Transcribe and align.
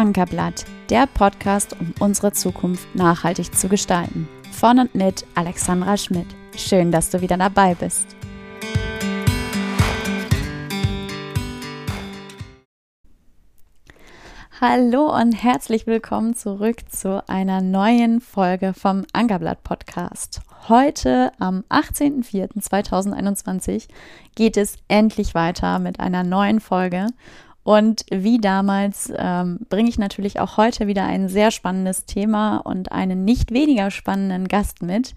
Ankerblatt, 0.00 0.64
der 0.88 1.06
Podcast, 1.06 1.76
um 1.78 1.92
unsere 2.00 2.32
Zukunft 2.32 2.94
nachhaltig 2.94 3.54
zu 3.54 3.68
gestalten. 3.68 4.26
Von 4.50 4.78
und 4.78 4.94
mit 4.94 5.26
Alexandra 5.34 5.98
Schmidt. 5.98 6.28
Schön, 6.56 6.90
dass 6.90 7.10
du 7.10 7.20
wieder 7.20 7.36
dabei 7.36 7.74
bist. 7.74 8.16
Hallo 14.58 15.14
und 15.14 15.32
herzlich 15.32 15.86
willkommen 15.86 16.34
zurück 16.34 16.90
zu 16.90 17.22
einer 17.28 17.60
neuen 17.60 18.22
Folge 18.22 18.72
vom 18.72 19.04
Ankerblatt 19.12 19.62
Podcast. 19.64 20.40
Heute 20.68 21.32
am 21.38 21.62
18.04.2021 21.68 23.88
geht 24.34 24.56
es 24.56 24.76
endlich 24.88 25.34
weiter 25.34 25.78
mit 25.78 26.00
einer 26.00 26.24
neuen 26.24 26.60
Folge 26.60 27.08
und 27.70 28.04
wie 28.10 28.38
damals 28.38 29.12
ähm, 29.16 29.60
bringe 29.68 29.88
ich 29.88 29.96
natürlich 29.96 30.40
auch 30.40 30.56
heute 30.56 30.88
wieder 30.88 31.04
ein 31.04 31.28
sehr 31.28 31.52
spannendes 31.52 32.04
Thema 32.04 32.56
und 32.56 32.90
einen 32.90 33.24
nicht 33.24 33.52
weniger 33.52 33.92
spannenden 33.92 34.48
Gast 34.48 34.82
mit 34.82 35.14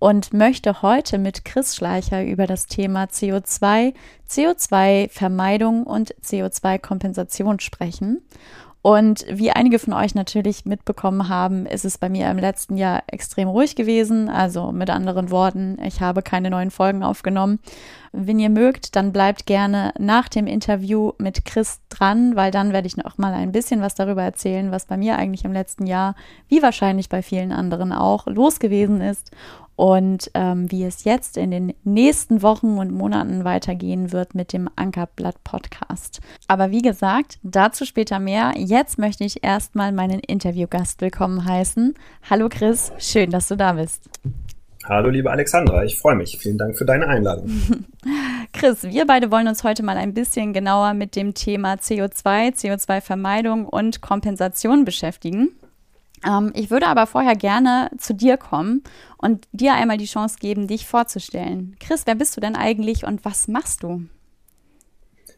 und 0.00 0.32
möchte 0.32 0.82
heute 0.82 1.18
mit 1.18 1.44
Chris 1.44 1.76
Schleicher 1.76 2.24
über 2.24 2.48
das 2.48 2.66
Thema 2.66 3.04
CO2, 3.04 3.94
CO2-Vermeidung 4.28 5.84
und 5.84 6.12
CO2-Kompensation 6.24 7.60
sprechen. 7.60 8.20
Und 8.82 9.24
wie 9.30 9.52
einige 9.52 9.78
von 9.78 9.92
euch 9.92 10.16
natürlich 10.16 10.64
mitbekommen 10.64 11.28
haben, 11.28 11.66
ist 11.66 11.84
es 11.84 11.98
bei 11.98 12.08
mir 12.08 12.28
im 12.28 12.38
letzten 12.38 12.76
Jahr 12.76 13.04
extrem 13.06 13.46
ruhig 13.46 13.76
gewesen. 13.76 14.28
Also 14.28 14.72
mit 14.72 14.90
anderen 14.90 15.30
Worten, 15.30 15.78
ich 15.84 16.00
habe 16.00 16.20
keine 16.20 16.50
neuen 16.50 16.72
Folgen 16.72 17.04
aufgenommen. 17.04 17.60
Wenn 18.10 18.40
ihr 18.40 18.50
mögt, 18.50 18.96
dann 18.96 19.12
bleibt 19.12 19.46
gerne 19.46 19.94
nach 19.98 20.28
dem 20.28 20.48
Interview 20.48 21.12
mit 21.18 21.44
Chris 21.44 21.80
dran, 21.90 22.34
weil 22.34 22.50
dann 22.50 22.72
werde 22.72 22.88
ich 22.88 22.96
noch 22.96 23.18
mal 23.18 23.32
ein 23.32 23.52
bisschen 23.52 23.80
was 23.80 23.94
darüber 23.94 24.22
erzählen, 24.22 24.72
was 24.72 24.86
bei 24.86 24.96
mir 24.96 25.16
eigentlich 25.16 25.44
im 25.44 25.52
letzten 25.52 25.86
Jahr, 25.86 26.16
wie 26.48 26.60
wahrscheinlich 26.60 27.08
bei 27.08 27.22
vielen 27.22 27.52
anderen 27.52 27.92
auch, 27.92 28.26
los 28.26 28.58
gewesen 28.58 29.00
ist 29.00 29.30
und 29.76 30.30
ähm, 30.34 30.70
wie 30.70 30.84
es 30.84 31.04
jetzt 31.04 31.36
in 31.36 31.50
den 31.50 31.74
nächsten 31.84 32.42
Wochen 32.42 32.78
und 32.78 32.92
Monaten 32.92 33.44
weitergehen 33.44 34.12
wird 34.12 34.34
mit 34.34 34.52
dem 34.52 34.68
Ankerblatt 34.76 35.42
Podcast. 35.44 36.20
Aber 36.48 36.70
wie 36.70 36.82
gesagt, 36.82 37.38
dazu 37.42 37.84
später 37.84 38.18
mehr. 38.18 38.52
Jetzt 38.56 38.98
möchte 38.98 39.24
ich 39.24 39.42
erstmal 39.42 39.92
meinen 39.92 40.20
Interviewgast 40.20 41.00
willkommen 41.00 41.44
heißen. 41.44 41.94
Hallo 42.28 42.48
Chris, 42.48 42.92
schön, 42.98 43.30
dass 43.30 43.48
du 43.48 43.56
da 43.56 43.72
bist. 43.72 44.08
Hallo 44.84 45.10
liebe 45.10 45.30
Alexandra, 45.30 45.84
ich 45.84 45.96
freue 45.96 46.16
mich. 46.16 46.38
Vielen 46.38 46.58
Dank 46.58 46.76
für 46.76 46.84
deine 46.84 47.06
Einladung. 47.06 47.48
Chris, 48.52 48.82
wir 48.82 49.06
beide 49.06 49.30
wollen 49.30 49.46
uns 49.46 49.62
heute 49.62 49.84
mal 49.84 49.96
ein 49.96 50.12
bisschen 50.12 50.52
genauer 50.52 50.94
mit 50.94 51.14
dem 51.14 51.34
Thema 51.34 51.74
CO2, 51.74 52.54
CO2-Vermeidung 52.54 53.66
und 53.66 54.00
Kompensation 54.02 54.84
beschäftigen. 54.84 55.50
Ähm, 56.26 56.52
ich 56.54 56.70
würde 56.70 56.86
aber 56.86 57.06
vorher 57.06 57.36
gerne 57.36 57.90
zu 57.98 58.14
dir 58.14 58.36
kommen 58.36 58.82
und 59.18 59.46
dir 59.52 59.74
einmal 59.74 59.98
die 59.98 60.06
Chance 60.06 60.36
geben, 60.40 60.66
dich 60.66 60.86
vorzustellen. 60.86 61.76
Chris, 61.80 62.02
wer 62.06 62.14
bist 62.14 62.36
du 62.36 62.40
denn 62.40 62.56
eigentlich 62.56 63.04
und 63.04 63.24
was 63.24 63.48
machst 63.48 63.82
du? 63.82 64.06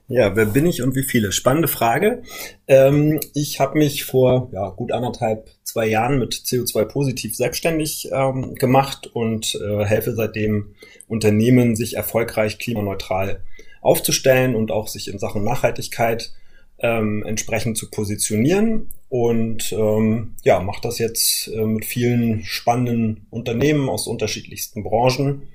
Ja, 0.06 0.36
wer 0.36 0.44
bin 0.44 0.66
ich 0.66 0.82
und 0.82 0.94
wie 0.94 1.02
viele? 1.02 1.32
Spannende 1.32 1.66
Frage. 1.66 2.22
Ähm, 2.68 3.20
ich 3.32 3.58
habe 3.58 3.78
mich 3.78 4.04
vor 4.04 4.50
ja, 4.52 4.68
gut 4.68 4.92
anderthalb, 4.92 5.48
zwei 5.62 5.86
Jahren 5.86 6.18
mit 6.18 6.34
CO2-positiv 6.34 7.34
selbstständig 7.34 8.10
ähm, 8.12 8.54
gemacht 8.54 9.06
und 9.06 9.54
äh, 9.54 9.84
helfe 9.86 10.14
seitdem 10.14 10.74
Unternehmen, 11.08 11.74
sich 11.74 11.96
erfolgreich 11.96 12.58
klimaneutral 12.58 13.42
aufzustellen 13.80 14.54
und 14.54 14.70
auch 14.70 14.88
sich 14.88 15.08
in 15.08 15.19
Sachen 15.19 15.42
Nachhaltigkeit 15.42 16.32
ähm, 16.84 17.24
entsprechend 17.27 17.78
zu 17.78 17.90
positionieren 17.90 18.90
und 19.08 19.72
ähm, 19.72 20.34
ja, 20.44 20.60
mache 20.60 20.82
das 20.82 20.98
jetzt 20.98 21.48
äh, 21.48 21.64
mit 21.64 21.86
vielen 21.86 22.44
spannenden 22.44 23.26
Unternehmen 23.30 23.88
aus 23.88 24.06
unterschiedlichsten 24.06 24.84
Branchen 24.84 25.48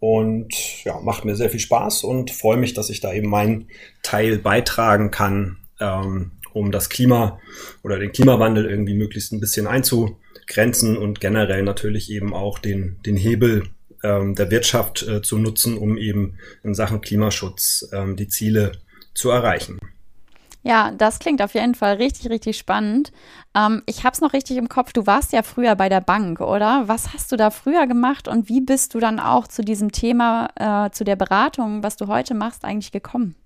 und 0.00 0.84
ja, 0.84 0.98
macht 1.00 1.26
mir 1.26 1.36
sehr 1.36 1.50
viel 1.50 1.60
Spaß 1.60 2.04
und 2.04 2.30
freue 2.30 2.56
mich, 2.56 2.72
dass 2.72 2.88
ich 2.88 3.00
da 3.00 3.12
eben 3.12 3.28
meinen 3.28 3.68
Teil 4.02 4.38
beitragen 4.38 5.10
kann, 5.10 5.58
ähm, 5.80 6.32
um 6.54 6.72
das 6.72 6.88
Klima 6.88 7.40
oder 7.82 7.98
den 7.98 8.12
Klimawandel 8.12 8.64
irgendwie 8.64 8.94
möglichst 8.94 9.32
ein 9.32 9.40
bisschen 9.40 9.66
einzugrenzen 9.66 10.96
und 10.96 11.20
generell 11.20 11.62
natürlich 11.62 12.10
eben 12.10 12.32
auch 12.32 12.58
den, 12.58 12.96
den 13.04 13.18
Hebel 13.18 13.64
ähm, 14.02 14.34
der 14.34 14.50
Wirtschaft 14.50 15.02
äh, 15.06 15.20
zu 15.20 15.36
nutzen, 15.36 15.76
um 15.76 15.98
eben 15.98 16.38
in 16.62 16.74
Sachen 16.74 17.02
Klimaschutz 17.02 17.86
ähm, 17.92 18.16
die 18.16 18.28
Ziele 18.28 18.72
zu 19.12 19.28
erreichen. 19.28 19.78
Ja, 20.66 20.92
das 20.96 21.18
klingt 21.18 21.42
auf 21.42 21.52
jeden 21.52 21.74
Fall 21.74 21.96
richtig, 21.96 22.30
richtig 22.30 22.56
spannend. 22.56 23.12
Ähm, 23.54 23.82
ich 23.84 24.02
habe 24.04 24.14
es 24.14 24.22
noch 24.22 24.32
richtig 24.32 24.56
im 24.56 24.70
Kopf. 24.70 24.94
Du 24.94 25.06
warst 25.06 25.34
ja 25.34 25.42
früher 25.42 25.76
bei 25.76 25.90
der 25.90 26.00
Bank, 26.00 26.40
oder? 26.40 26.84
Was 26.86 27.12
hast 27.12 27.30
du 27.30 27.36
da 27.36 27.50
früher 27.50 27.86
gemacht 27.86 28.28
und 28.28 28.48
wie 28.48 28.62
bist 28.62 28.94
du 28.94 28.98
dann 28.98 29.20
auch 29.20 29.46
zu 29.46 29.62
diesem 29.62 29.92
Thema, 29.92 30.48
äh, 30.56 30.90
zu 30.90 31.04
der 31.04 31.16
Beratung, 31.16 31.82
was 31.82 31.96
du 31.96 32.06
heute 32.06 32.32
machst, 32.32 32.64
eigentlich 32.64 32.92
gekommen? 32.92 33.36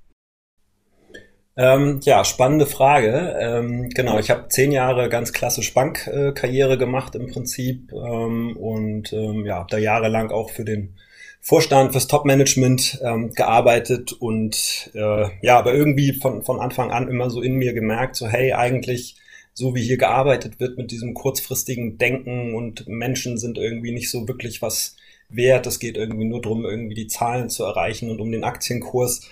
Ähm, 1.57 1.99
ja, 2.05 2.25
spannende 2.25 2.67
Frage. 2.67 3.37
Ähm, 3.41 3.89
genau, 3.89 4.21
ich 4.21 4.31
habe 4.31 4.47
zehn 4.47 4.71
Jahre 4.71 5.09
ganz 5.09 5.33
klassisch 5.33 5.75
Bankkarriere 5.75 6.75
äh, 6.75 6.77
gemacht 6.77 7.17
im 7.17 7.27
Prinzip 7.27 7.93
ähm, 7.93 8.57
und 8.57 9.13
ähm, 9.13 9.45
ja, 9.45 9.57
habe 9.57 9.67
da 9.69 9.79
jahrelang 9.79 10.31
auch 10.31 10.51
für 10.51 10.65
den 10.65 10.95
Vorstand 11.41 11.93
fürs 11.93 12.09
Top-Management 12.09 13.01
ähm, 13.03 13.33
gearbeitet 13.33 14.13
und 14.13 14.91
äh, 14.95 15.27
ja, 15.41 15.59
aber 15.59 15.73
irgendwie 15.73 16.13
von, 16.13 16.43
von 16.43 16.61
Anfang 16.61 16.91
an 16.91 17.09
immer 17.09 17.31
so 17.31 17.41
in 17.41 17.55
mir 17.55 17.73
gemerkt, 17.73 18.17
so 18.17 18.27
hey, 18.29 18.53
eigentlich 18.53 19.17
so 19.55 19.75
wie 19.75 19.83
hier 19.83 19.99
gearbeitet 19.99 20.61
wird 20.61 20.79
mit 20.79 20.91
diesem 20.91 21.15
kurzfristigen 21.15 21.99
Denken 21.99 22.55
und 22.55 22.87
Menschen 22.87 23.39
sind 23.39 23.59
irgendwie 23.59 23.93
nicht 23.93 24.11
so 24.11 24.29
wirklich 24.29 24.63
was 24.63 24.97
wert. 25.29 25.67
Es 25.67 25.81
geht 25.81 25.97
irgendwie 25.97 26.27
nur 26.27 26.41
darum, 26.41 26.65
irgendwie 26.65 26.95
die 26.95 27.09
Zahlen 27.09 27.49
zu 27.49 27.65
erreichen 27.65 28.11
und 28.11 28.21
um 28.21 28.31
den 28.31 28.45
Aktienkurs. 28.45 29.29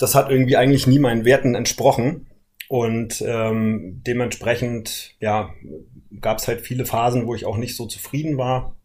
Das 0.00 0.14
hat 0.14 0.30
irgendwie 0.30 0.56
eigentlich 0.56 0.86
nie 0.86 0.98
meinen 0.98 1.24
Werten 1.24 1.54
entsprochen. 1.54 2.26
Und 2.68 3.22
ähm, 3.26 4.02
dementsprechend, 4.06 5.14
ja, 5.20 5.54
gab 6.20 6.38
es 6.38 6.48
halt 6.48 6.60
viele 6.60 6.84
Phasen, 6.84 7.26
wo 7.26 7.34
ich 7.34 7.46
auch 7.46 7.56
nicht 7.56 7.76
so 7.76 7.86
zufrieden 7.86 8.36
war 8.36 8.77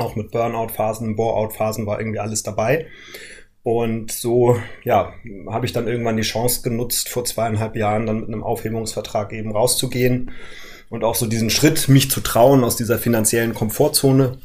auch 0.00 0.16
mit 0.16 0.30
Burnout-Phasen, 0.30 1.16
Bore-out-Phasen 1.16 1.86
war 1.86 2.00
irgendwie 2.00 2.18
alles 2.18 2.42
dabei. 2.42 2.86
Und 3.62 4.12
so, 4.12 4.56
ja, 4.84 5.12
habe 5.48 5.66
ich 5.66 5.72
dann 5.72 5.88
irgendwann 5.88 6.16
die 6.16 6.22
Chance 6.22 6.62
genutzt, 6.62 7.08
vor 7.08 7.24
zweieinhalb 7.24 7.76
Jahren 7.76 8.06
dann 8.06 8.20
mit 8.20 8.28
einem 8.28 8.42
Aufhebungsvertrag 8.42 9.32
eben 9.32 9.52
rauszugehen 9.52 10.30
und 10.88 11.04
auch 11.04 11.14
so 11.14 11.26
diesen 11.26 11.50
Schritt, 11.50 11.88
mich 11.88 12.10
zu 12.10 12.20
trauen, 12.20 12.64
aus 12.64 12.76
dieser 12.76 12.98
finanziellen 12.98 13.52
Komfortzone 13.52 14.38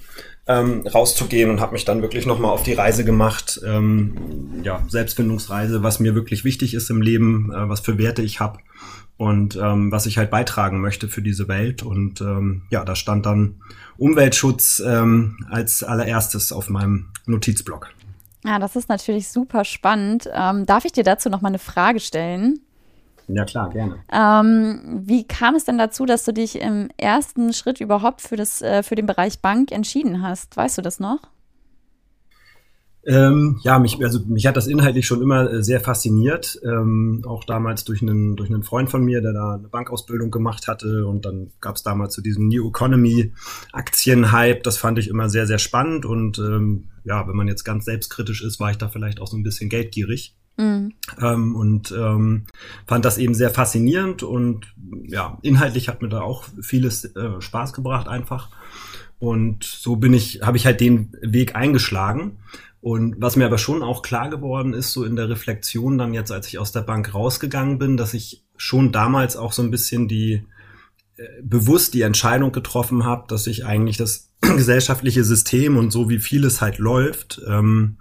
ähm, 0.45 0.85
rauszugehen 0.85 1.49
und 1.49 1.61
habe 1.61 1.73
mich 1.73 1.85
dann 1.85 2.01
wirklich 2.01 2.25
nochmal 2.25 2.51
auf 2.51 2.63
die 2.63 2.73
Reise 2.73 3.05
gemacht, 3.05 3.61
ähm, 3.65 4.61
ja, 4.63 4.83
Selbstfindungsreise, 4.89 5.83
was 5.83 6.01
mir 6.01 6.15
wirklich 6.15 6.43
wichtig 6.43 6.73
ist 6.73 6.89
im 6.89 7.01
Leben, 7.01 7.53
äh, 7.53 7.69
was 7.69 7.79
für 7.79 7.97
Werte 7.97 8.23
ich 8.23 8.41
habe 8.41 8.59
und 9.23 9.55
ähm, 9.55 9.91
was 9.91 10.05
ich 10.05 10.17
halt 10.17 10.29
beitragen 10.29 10.81
möchte 10.81 11.07
für 11.07 11.21
diese 11.21 11.47
Welt. 11.47 11.81
Und 11.81 12.19
ähm, 12.19 12.63
ja, 12.69 12.83
da 12.83 12.95
stand 12.95 13.25
dann 13.25 13.55
Umweltschutz 13.97 14.83
ähm, 14.85 15.37
als 15.49 15.81
allererstes 15.81 16.51
auf 16.51 16.69
meinem 16.69 17.07
Notizblock. 17.25 17.89
Ja, 18.43 18.59
das 18.59 18.75
ist 18.75 18.89
natürlich 18.89 19.29
super 19.29 19.63
spannend. 19.63 20.29
Ähm, 20.33 20.65
darf 20.65 20.83
ich 20.83 20.91
dir 20.91 21.05
dazu 21.05 21.29
noch 21.29 21.39
mal 21.39 21.47
eine 21.47 21.59
Frage 21.59 22.01
stellen? 22.01 22.59
Ja, 23.29 23.45
klar, 23.45 23.69
gerne. 23.69 23.95
Ähm, 24.11 25.03
wie 25.05 25.25
kam 25.25 25.55
es 25.55 25.63
denn 25.63 25.77
dazu, 25.77 26.05
dass 26.05 26.25
du 26.25 26.33
dich 26.33 26.59
im 26.59 26.89
ersten 26.97 27.53
Schritt 27.53 27.79
überhaupt 27.79 28.19
für, 28.19 28.35
das, 28.35 28.61
äh, 28.61 28.83
für 28.83 28.95
den 28.95 29.05
Bereich 29.05 29.39
Bank 29.39 29.71
entschieden 29.71 30.21
hast? 30.21 30.57
Weißt 30.57 30.77
du 30.77 30.81
das 30.81 30.99
noch? 30.99 31.19
Ähm, 33.05 33.59
ja, 33.63 33.79
mich, 33.79 34.01
also 34.03 34.19
mich 34.27 34.47
hat 34.47 34.55
das 34.55 34.67
inhaltlich 34.67 35.05
schon 35.05 35.21
immer 35.21 35.51
äh, 35.51 35.63
sehr 35.63 35.81
fasziniert. 35.81 36.59
Ähm, 36.63 37.23
auch 37.27 37.43
damals 37.43 37.83
durch 37.83 38.01
einen, 38.01 38.35
durch 38.35 38.49
einen 38.49 38.63
Freund 38.63 38.89
von 38.89 39.03
mir, 39.03 39.21
der 39.21 39.33
da 39.33 39.55
eine 39.55 39.67
Bankausbildung 39.67 40.31
gemacht 40.31 40.67
hatte. 40.67 41.05
Und 41.05 41.25
dann 41.25 41.51
gab 41.59 41.75
es 41.75 41.83
damals 41.83 42.13
zu 42.13 42.21
so 42.21 42.23
diesem 42.23 42.47
New 42.47 42.69
Economy 42.69 43.33
Aktienhype. 43.73 44.61
Das 44.63 44.77
fand 44.77 44.99
ich 44.99 45.09
immer 45.09 45.29
sehr, 45.29 45.47
sehr 45.47 45.59
spannend. 45.59 46.05
Und 46.05 46.39
ähm, 46.39 46.85
ja, 47.03 47.27
wenn 47.27 47.35
man 47.35 47.49
jetzt 47.49 47.65
ganz 47.65 47.85
selbstkritisch 47.85 48.41
ist, 48.41 48.59
war 48.61 48.71
ich 48.71 48.77
da 48.77 48.87
vielleicht 48.87 49.19
auch 49.19 49.27
so 49.27 49.35
ein 49.35 49.43
bisschen 49.43 49.69
geldgierig. 49.69 50.35
Mhm. 50.55 50.93
Ähm, 51.21 51.55
und 51.55 51.91
ähm, 51.91 52.45
fand 52.87 53.03
das 53.03 53.17
eben 53.17 53.33
sehr 53.33 53.49
faszinierend. 53.49 54.23
Und 54.23 54.73
ja, 55.07 55.39
inhaltlich 55.41 55.89
hat 55.89 56.01
mir 56.01 56.09
da 56.09 56.21
auch 56.21 56.45
vieles 56.61 57.03
äh, 57.15 57.41
Spaß 57.41 57.73
gebracht 57.73 58.07
einfach. 58.07 58.49
Und 59.19 59.63
so 59.63 59.95
bin 59.97 60.13
ich, 60.13 60.41
habe 60.41 60.57
ich 60.57 60.65
halt 60.65 60.79
den 60.79 61.13
Weg 61.21 61.55
eingeschlagen. 61.55 62.37
Und 62.83 63.15
was 63.21 63.37
mir 63.37 63.45
aber 63.45 63.59
schon 63.59 63.81
auch 63.81 64.01
klar 64.01 64.29
geworden 64.29 64.73
ist, 64.73 64.91
so 64.91 65.05
in 65.05 65.15
der 65.15 65.29
Reflexion 65.29 65.97
dann 65.97 66.13
jetzt, 66.13 66.33
als 66.33 66.49
ich 66.49 66.59
aus 66.59 66.73
der 66.73 66.81
Bank 66.81 67.13
rausgegangen 67.13 67.79
bin, 67.79 67.95
dass 67.95 68.13
ich 68.13 68.43
schon 68.57 68.91
damals 68.91 69.37
auch 69.37 69.53
so 69.53 69.61
ein 69.61 69.71
bisschen 69.71 70.09
die 70.09 70.43
äh, 71.15 71.23
bewusst 71.41 71.93
die 71.93 72.01
Entscheidung 72.01 72.51
getroffen 72.51 73.05
habe, 73.05 73.23
dass 73.29 73.47
ich 73.47 73.65
eigentlich 73.65 73.95
das 73.95 74.33
gesellschaftliche 74.41 75.23
System 75.23 75.77
und 75.77 75.91
so 75.91 76.09
wie 76.09 76.19
vieles 76.19 76.59
halt 76.59 76.77
läuft, 76.77 77.41
ähm, 77.47 77.99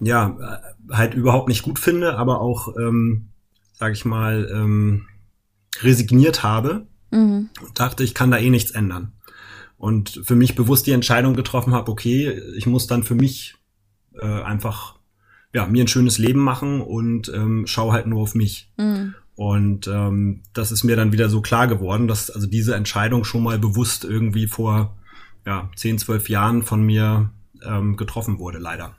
ja, 0.00 0.62
äh, 0.88 0.94
halt 0.94 1.12
überhaupt 1.12 1.48
nicht 1.48 1.62
gut 1.62 1.78
finde, 1.78 2.16
aber 2.16 2.40
auch, 2.40 2.74
ähm, 2.78 3.28
sag 3.74 3.92
ich 3.92 4.06
mal, 4.06 4.50
ähm, 4.50 5.08
resigniert 5.82 6.42
habe 6.42 6.86
mhm. 7.10 7.50
und 7.60 7.78
dachte, 7.78 8.02
ich 8.02 8.14
kann 8.14 8.30
da 8.30 8.38
eh 8.38 8.48
nichts 8.48 8.70
ändern. 8.70 9.12
Und 9.76 10.22
für 10.24 10.36
mich 10.36 10.54
bewusst 10.54 10.86
die 10.86 10.92
Entscheidung 10.92 11.34
getroffen 11.34 11.74
habe, 11.74 11.92
okay, 11.92 12.40
ich 12.56 12.64
muss 12.64 12.86
dann 12.86 13.02
für 13.02 13.14
mich 13.14 13.56
äh, 14.20 14.42
einfach 14.42 14.96
ja, 15.52 15.66
mir 15.66 15.84
ein 15.84 15.88
schönes 15.88 16.18
Leben 16.18 16.40
machen 16.40 16.80
und 16.80 17.28
ähm, 17.28 17.64
schau 17.66 17.92
halt 17.92 18.06
nur 18.06 18.22
auf 18.22 18.34
mich. 18.34 18.70
Mhm. 18.76 19.14
Und 19.36 19.88
ähm, 19.88 20.42
das 20.52 20.72
ist 20.72 20.84
mir 20.84 20.96
dann 20.96 21.12
wieder 21.12 21.28
so 21.28 21.40
klar 21.40 21.66
geworden, 21.66 22.06
dass 22.08 22.30
also 22.30 22.46
diese 22.46 22.74
Entscheidung 22.74 23.24
schon 23.24 23.42
mal 23.42 23.58
bewusst 23.58 24.04
irgendwie 24.04 24.46
vor 24.46 24.96
ja, 25.46 25.70
10, 25.76 25.98
12 25.98 26.28
Jahren 26.28 26.62
von 26.62 26.84
mir 26.84 27.30
ähm, 27.64 27.96
getroffen 27.96 28.38
wurde, 28.38 28.58
leider. 28.58 28.94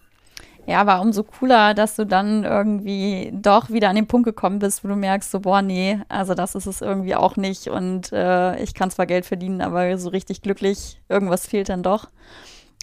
Ja, 0.68 0.82
aber 0.82 1.00
umso 1.02 1.24
cooler, 1.24 1.76
dass 1.76 1.96
du 1.96 2.06
dann 2.06 2.44
irgendwie 2.44 3.32
doch 3.34 3.70
wieder 3.70 3.90
an 3.90 3.96
den 3.96 4.08
Punkt 4.08 4.26
gekommen 4.26 4.58
bist, 4.60 4.84
wo 4.84 4.88
du 4.88 4.96
merkst, 4.96 5.30
so, 5.30 5.42
boah, 5.42 5.62
nee, 5.62 6.00
also 6.10 6.34
das 6.34 6.56
ist 6.56 6.66
es 6.66 6.82
irgendwie 6.82 7.16
auch 7.16 7.36
nicht 7.36 7.68
und 7.68 8.12
äh, 8.12 8.60
ich 8.64 8.74
kann 8.74 8.90
zwar 8.90 9.06
Geld 9.06 9.26
verdienen, 9.26 9.62
aber 9.62 9.98
so 10.00 10.10
richtig 10.10 10.42
glücklich, 10.42 11.00
irgendwas 11.08 11.46
fehlt 11.46 11.70
dann 11.70 11.84
doch. 11.84 12.10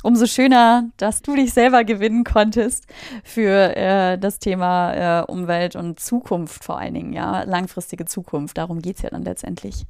Umso 0.03 0.27
schöner, 0.27 0.91
dass 0.97 1.23
du 1.23 1.37
dich 1.37 1.53
selber 1.53 1.85
gewinnen 1.85 2.25
konntest 2.25 2.87
für 3.25 3.77
äh, 3.77 4.19
das 4.19 4.39
Thema 4.39 5.23
äh, 5.23 5.25
Umwelt 5.25 5.77
und 5.77 6.01
Zukunft 6.01 6.65
vor 6.65 6.79
allen 6.79 6.95
Dingen, 6.95 7.13
ja, 7.13 7.45
langfristige 7.45 8.05
Zukunft. 8.05 8.59
Darum 8.59 8.83
geht's 8.83 9.03
ja 9.03 9.11
dann 9.11 9.23
letztendlich. 9.23 9.87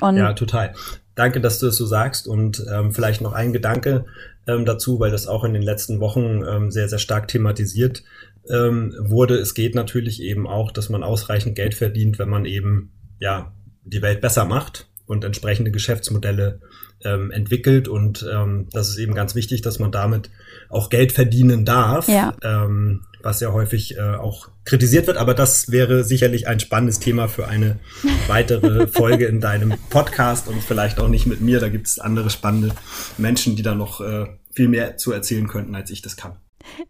Und 0.00 0.16
ja, 0.16 0.32
total. 0.32 0.74
Danke, 1.14 1.40
dass 1.40 1.58
du 1.58 1.66
es 1.66 1.76
so 1.76 1.84
sagst 1.84 2.26
und 2.26 2.64
ähm, 2.72 2.92
vielleicht 2.92 3.20
noch 3.20 3.34
ein 3.34 3.52
Gedanke 3.52 4.06
ähm, 4.46 4.64
dazu, 4.64 4.98
weil 4.98 5.10
das 5.10 5.26
auch 5.26 5.44
in 5.44 5.52
den 5.52 5.62
letzten 5.62 6.00
Wochen 6.00 6.42
ähm, 6.48 6.70
sehr, 6.70 6.88
sehr 6.88 6.98
stark 6.98 7.28
thematisiert 7.28 8.02
ähm, 8.48 8.94
wurde. 8.98 9.36
Es 9.36 9.54
geht 9.54 9.74
natürlich 9.74 10.22
eben 10.22 10.46
auch, 10.46 10.72
dass 10.72 10.88
man 10.88 11.02
ausreichend 11.02 11.54
Geld 11.54 11.74
verdient, 11.74 12.18
wenn 12.18 12.28
man 12.30 12.46
eben 12.46 12.92
ja 13.18 13.52
die 13.84 14.02
Welt 14.02 14.20
besser 14.20 14.44
macht 14.44 14.88
und 15.06 15.24
entsprechende 15.24 15.70
Geschäftsmodelle 15.70 16.60
ähm, 17.04 17.30
entwickelt. 17.30 17.88
Und 17.88 18.26
ähm, 18.32 18.68
das 18.72 18.88
ist 18.88 18.98
eben 18.98 19.14
ganz 19.14 19.34
wichtig, 19.34 19.62
dass 19.62 19.78
man 19.78 19.92
damit 19.92 20.30
auch 20.68 20.90
Geld 20.90 21.12
verdienen 21.12 21.64
darf. 21.64 22.08
Ja. 22.08 22.34
Ähm, 22.42 23.02
was 23.22 23.40
ja 23.40 23.52
häufig 23.52 23.96
äh, 23.96 24.00
auch 24.00 24.48
kritisiert 24.64 25.06
wird, 25.06 25.16
aber 25.16 25.34
das 25.34 25.70
wäre 25.70 26.04
sicherlich 26.04 26.48
ein 26.48 26.60
spannendes 26.60 26.98
Thema 26.98 27.28
für 27.28 27.46
eine 27.46 27.78
weitere 28.26 28.86
Folge 28.86 29.26
in 29.26 29.40
deinem 29.40 29.74
Podcast 29.90 30.48
und 30.48 30.62
vielleicht 30.62 30.98
auch 31.00 31.08
nicht 31.08 31.26
mit 31.26 31.40
mir. 31.40 31.60
Da 31.60 31.68
gibt 31.68 31.86
es 31.86 31.98
andere 31.98 32.30
spannende 32.30 32.74
Menschen, 33.18 33.56
die 33.56 33.62
da 33.62 33.74
noch 33.74 34.00
äh, 34.00 34.26
viel 34.52 34.68
mehr 34.68 34.96
zu 34.96 35.12
erzählen 35.12 35.48
könnten, 35.48 35.74
als 35.74 35.90
ich 35.90 36.02
das 36.02 36.16
kann. 36.16 36.36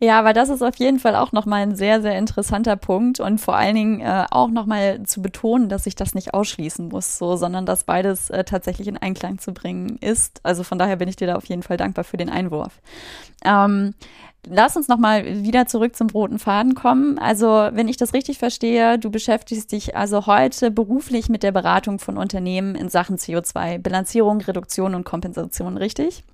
Ja, 0.01 0.19
aber 0.19 0.33
das 0.33 0.49
ist 0.49 0.63
auf 0.63 0.77
jeden 0.77 0.99
Fall 0.99 1.17
auch 1.17 1.33
nochmal 1.33 1.63
ein 1.63 1.77
sehr, 1.77 2.03
sehr 2.03 2.19
interessanter 2.19 2.77
Punkt 2.77 3.21
und 3.21 3.39
vor 3.39 3.57
allen 3.57 3.75
Dingen 3.75 4.01
äh, 4.01 4.27
auch 4.31 4.49
nochmal 4.49 5.03
zu 5.05 5.23
betonen, 5.23 5.69
dass 5.69 5.87
ich 5.87 5.95
das 5.95 6.15
nicht 6.15 6.35
ausschließen 6.35 6.89
muss, 6.89 7.19
so, 7.19 7.37
sondern 7.37 7.67
dass 7.67 7.85
beides 7.85 8.31
äh, 8.31 8.45
tatsächlich 8.45 8.89
in 8.89 8.97
Einklang 8.97 9.39
zu 9.39 9.53
bringen 9.53 9.99
ist. 10.01 10.41
Also 10.43 10.63
von 10.65 10.79
daher 10.79 10.97
bin 10.97 11.09
ich 11.09 11.17
dir 11.17 11.27
da 11.27 11.37
auf 11.37 11.47
jeden 11.47 11.63
Fall 11.63 11.77
dankbar 11.77 12.05
für 12.05 12.17
den 12.17 12.31
Einwurf. 12.31 12.81
Ähm, 13.45 13.95
Lass 14.49 14.77
uns 14.77 14.89
nochmal 14.89 15.45
wieder 15.45 15.67
zurück 15.67 15.95
zum 15.95 16.11
roten 16.11 16.41
Faden 16.41 16.75
kommen. 16.75 17.17
Also, 17.17 17.47
wenn 17.47 17.87
ich 17.87 17.97
das 17.97 18.13
richtig 18.13 18.39
verstehe, 18.39 18.99
du 18.99 19.09
beschäftigst 19.09 19.71
dich 19.71 19.97
also 19.97 20.27
heute 20.27 20.73
beruflich 20.73 21.29
mit 21.29 21.45
der 21.45 21.53
Beratung 21.53 22.01
von 22.01 22.19
Unternehmen 22.19 22.75
in 22.75 22.89
Sachen 22.89 23.19
CO2, 23.19 23.79
Bilanzierung, 23.79 24.41
Reduktion 24.41 24.97
und 24.97 25.05
Kompensation, 25.05 25.77
richtig? 25.77 26.25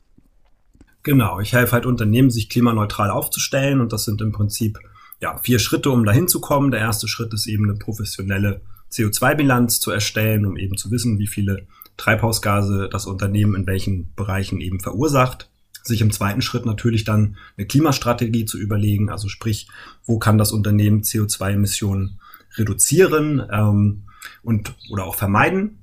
Genau, 1.08 1.40
ich 1.40 1.54
helfe 1.54 1.72
halt 1.72 1.86
Unternehmen, 1.86 2.28
sich 2.28 2.50
klimaneutral 2.50 3.08
aufzustellen 3.08 3.80
und 3.80 3.94
das 3.94 4.04
sind 4.04 4.20
im 4.20 4.30
Prinzip 4.30 4.78
ja, 5.20 5.38
vier 5.38 5.58
Schritte, 5.58 5.88
um 5.88 6.04
dahin 6.04 6.28
zu 6.28 6.38
kommen. 6.38 6.70
Der 6.70 6.80
erste 6.80 7.08
Schritt 7.08 7.32
ist 7.32 7.46
eben 7.46 7.64
eine 7.64 7.78
professionelle 7.78 8.60
CO2-Bilanz 8.92 9.80
zu 9.80 9.90
erstellen, 9.90 10.44
um 10.44 10.58
eben 10.58 10.76
zu 10.76 10.90
wissen, 10.90 11.18
wie 11.18 11.26
viele 11.26 11.66
Treibhausgase 11.96 12.90
das 12.92 13.06
Unternehmen 13.06 13.54
in 13.54 13.66
welchen 13.66 14.12
Bereichen 14.16 14.60
eben 14.60 14.80
verursacht 14.80 15.48
sich 15.82 16.02
im 16.02 16.12
zweiten 16.12 16.42
Schritt 16.42 16.66
natürlich 16.66 17.04
dann 17.04 17.38
eine 17.56 17.66
Klimastrategie 17.66 18.44
zu 18.44 18.58
überlegen, 18.58 19.08
also 19.08 19.28
sprich, 19.28 19.68
wo 20.04 20.18
kann 20.18 20.36
das 20.36 20.52
Unternehmen 20.52 21.00
CO2-Emissionen 21.00 22.20
reduzieren 22.56 23.42
ähm, 23.50 24.02
und 24.42 24.74
oder 24.90 25.06
auch 25.06 25.14
vermeiden. 25.14 25.77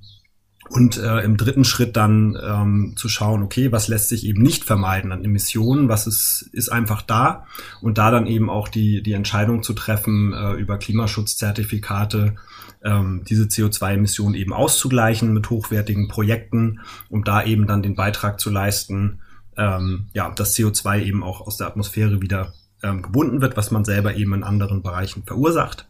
Und 0.68 0.96
äh, 0.96 1.20
im 1.20 1.36
dritten 1.36 1.64
Schritt 1.64 1.96
dann 1.96 2.36
ähm, 2.42 2.94
zu 2.96 3.08
schauen, 3.08 3.42
okay, 3.42 3.70
was 3.70 3.86
lässt 3.86 4.08
sich 4.08 4.26
eben 4.26 4.42
nicht 4.42 4.64
vermeiden 4.64 5.12
an 5.12 5.24
Emissionen, 5.24 5.88
was 5.88 6.06
ist, 6.06 6.48
ist 6.52 6.70
einfach 6.70 7.02
da 7.02 7.46
und 7.80 7.98
da 7.98 8.10
dann 8.10 8.26
eben 8.26 8.50
auch 8.50 8.68
die, 8.68 9.02
die 9.02 9.12
Entscheidung 9.12 9.62
zu 9.62 9.74
treffen, 9.74 10.32
äh, 10.32 10.54
über 10.54 10.78
Klimaschutzzertifikate 10.78 12.34
ähm, 12.82 13.22
diese 13.28 13.44
CO2-Emissionen 13.44 14.34
eben 14.34 14.52
auszugleichen 14.52 15.32
mit 15.32 15.50
hochwertigen 15.50 16.08
Projekten, 16.08 16.80
um 17.08 17.24
da 17.24 17.44
eben 17.44 17.66
dann 17.66 17.82
den 17.82 17.94
Beitrag 17.94 18.40
zu 18.40 18.50
leisten, 18.50 19.20
ähm, 19.56 20.06
ja, 20.14 20.30
das 20.30 20.56
CO2 20.56 21.02
eben 21.02 21.22
auch 21.22 21.40
aus 21.40 21.56
der 21.56 21.68
Atmosphäre 21.68 22.20
wieder 22.20 22.54
ähm, 22.82 23.02
gebunden 23.02 23.40
wird, 23.40 23.56
was 23.56 23.70
man 23.70 23.84
selber 23.84 24.14
eben 24.16 24.34
in 24.34 24.44
anderen 24.44 24.82
Bereichen 24.82 25.24
verursacht. 25.24 25.88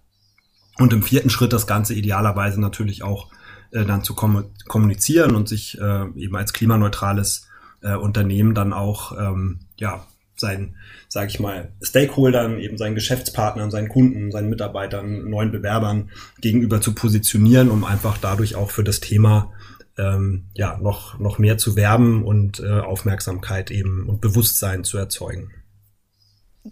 Und 0.78 0.92
im 0.92 1.02
vierten 1.02 1.30
Schritt 1.30 1.52
das 1.52 1.66
Ganze 1.66 1.94
idealerweise 1.94 2.60
natürlich 2.60 3.02
auch 3.02 3.30
äh, 3.76 3.84
dann 3.84 4.02
zu 4.02 4.14
kommunizieren 4.14 5.36
und 5.36 5.48
sich 5.48 5.78
äh, 5.80 6.06
eben 6.16 6.36
als 6.36 6.52
klimaneutrales 6.52 7.48
äh, 7.82 7.94
Unternehmen 7.94 8.54
dann 8.54 8.72
auch 8.72 9.12
ähm, 9.18 9.60
ja 9.76 10.06
seinen, 10.36 10.76
sage 11.08 11.28
ich 11.28 11.40
mal, 11.40 11.72
Stakeholdern, 11.82 12.58
eben 12.58 12.76
seinen 12.76 12.94
Geschäftspartnern, 12.94 13.70
seinen 13.70 13.88
Kunden, 13.88 14.30
seinen 14.30 14.50
Mitarbeitern, 14.50 15.30
neuen 15.30 15.50
Bewerbern 15.50 16.10
gegenüber 16.40 16.80
zu 16.80 16.94
positionieren, 16.94 17.70
um 17.70 17.84
einfach 17.84 18.18
dadurch 18.18 18.54
auch 18.54 18.70
für 18.70 18.84
das 18.84 19.00
Thema 19.00 19.52
ähm, 19.98 20.44
ja, 20.54 20.78
noch, 20.78 21.18
noch 21.18 21.38
mehr 21.38 21.58
zu 21.58 21.74
werben 21.76 22.22
und 22.22 22.60
äh, 22.60 22.80
Aufmerksamkeit 22.80 23.70
eben 23.70 24.08
und 24.08 24.20
Bewusstsein 24.20 24.84
zu 24.84 24.98
erzeugen. 24.98 25.52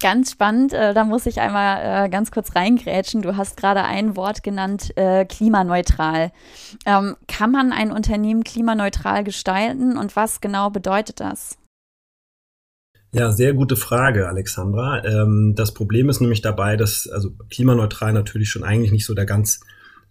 Ganz 0.00 0.32
spannend, 0.32 0.72
äh, 0.72 0.94
da 0.94 1.04
muss 1.04 1.26
ich 1.26 1.40
einmal 1.40 2.06
äh, 2.06 2.08
ganz 2.08 2.30
kurz 2.30 2.56
reingrätschen. 2.56 3.22
Du 3.22 3.36
hast 3.36 3.56
gerade 3.56 3.84
ein 3.84 4.16
Wort 4.16 4.42
genannt, 4.42 4.96
äh, 4.96 5.24
klimaneutral. 5.24 6.32
Ähm, 6.86 7.16
kann 7.28 7.52
man 7.52 7.72
ein 7.72 7.92
Unternehmen 7.92 8.44
klimaneutral 8.44 9.24
gestalten 9.24 9.96
und 9.96 10.16
was 10.16 10.40
genau 10.40 10.70
bedeutet 10.70 11.20
das? 11.20 11.58
Ja, 13.12 13.30
sehr 13.30 13.52
gute 13.52 13.76
Frage, 13.76 14.26
Alexandra. 14.26 15.04
Ähm, 15.04 15.52
das 15.54 15.72
Problem 15.72 16.08
ist 16.08 16.20
nämlich 16.20 16.42
dabei, 16.42 16.76
dass 16.76 17.08
also 17.08 17.30
klimaneutral 17.48 18.12
natürlich 18.12 18.50
schon 18.50 18.64
eigentlich 18.64 18.90
nicht 18.90 19.06
so 19.06 19.14
der 19.14 19.26
ganz 19.26 19.60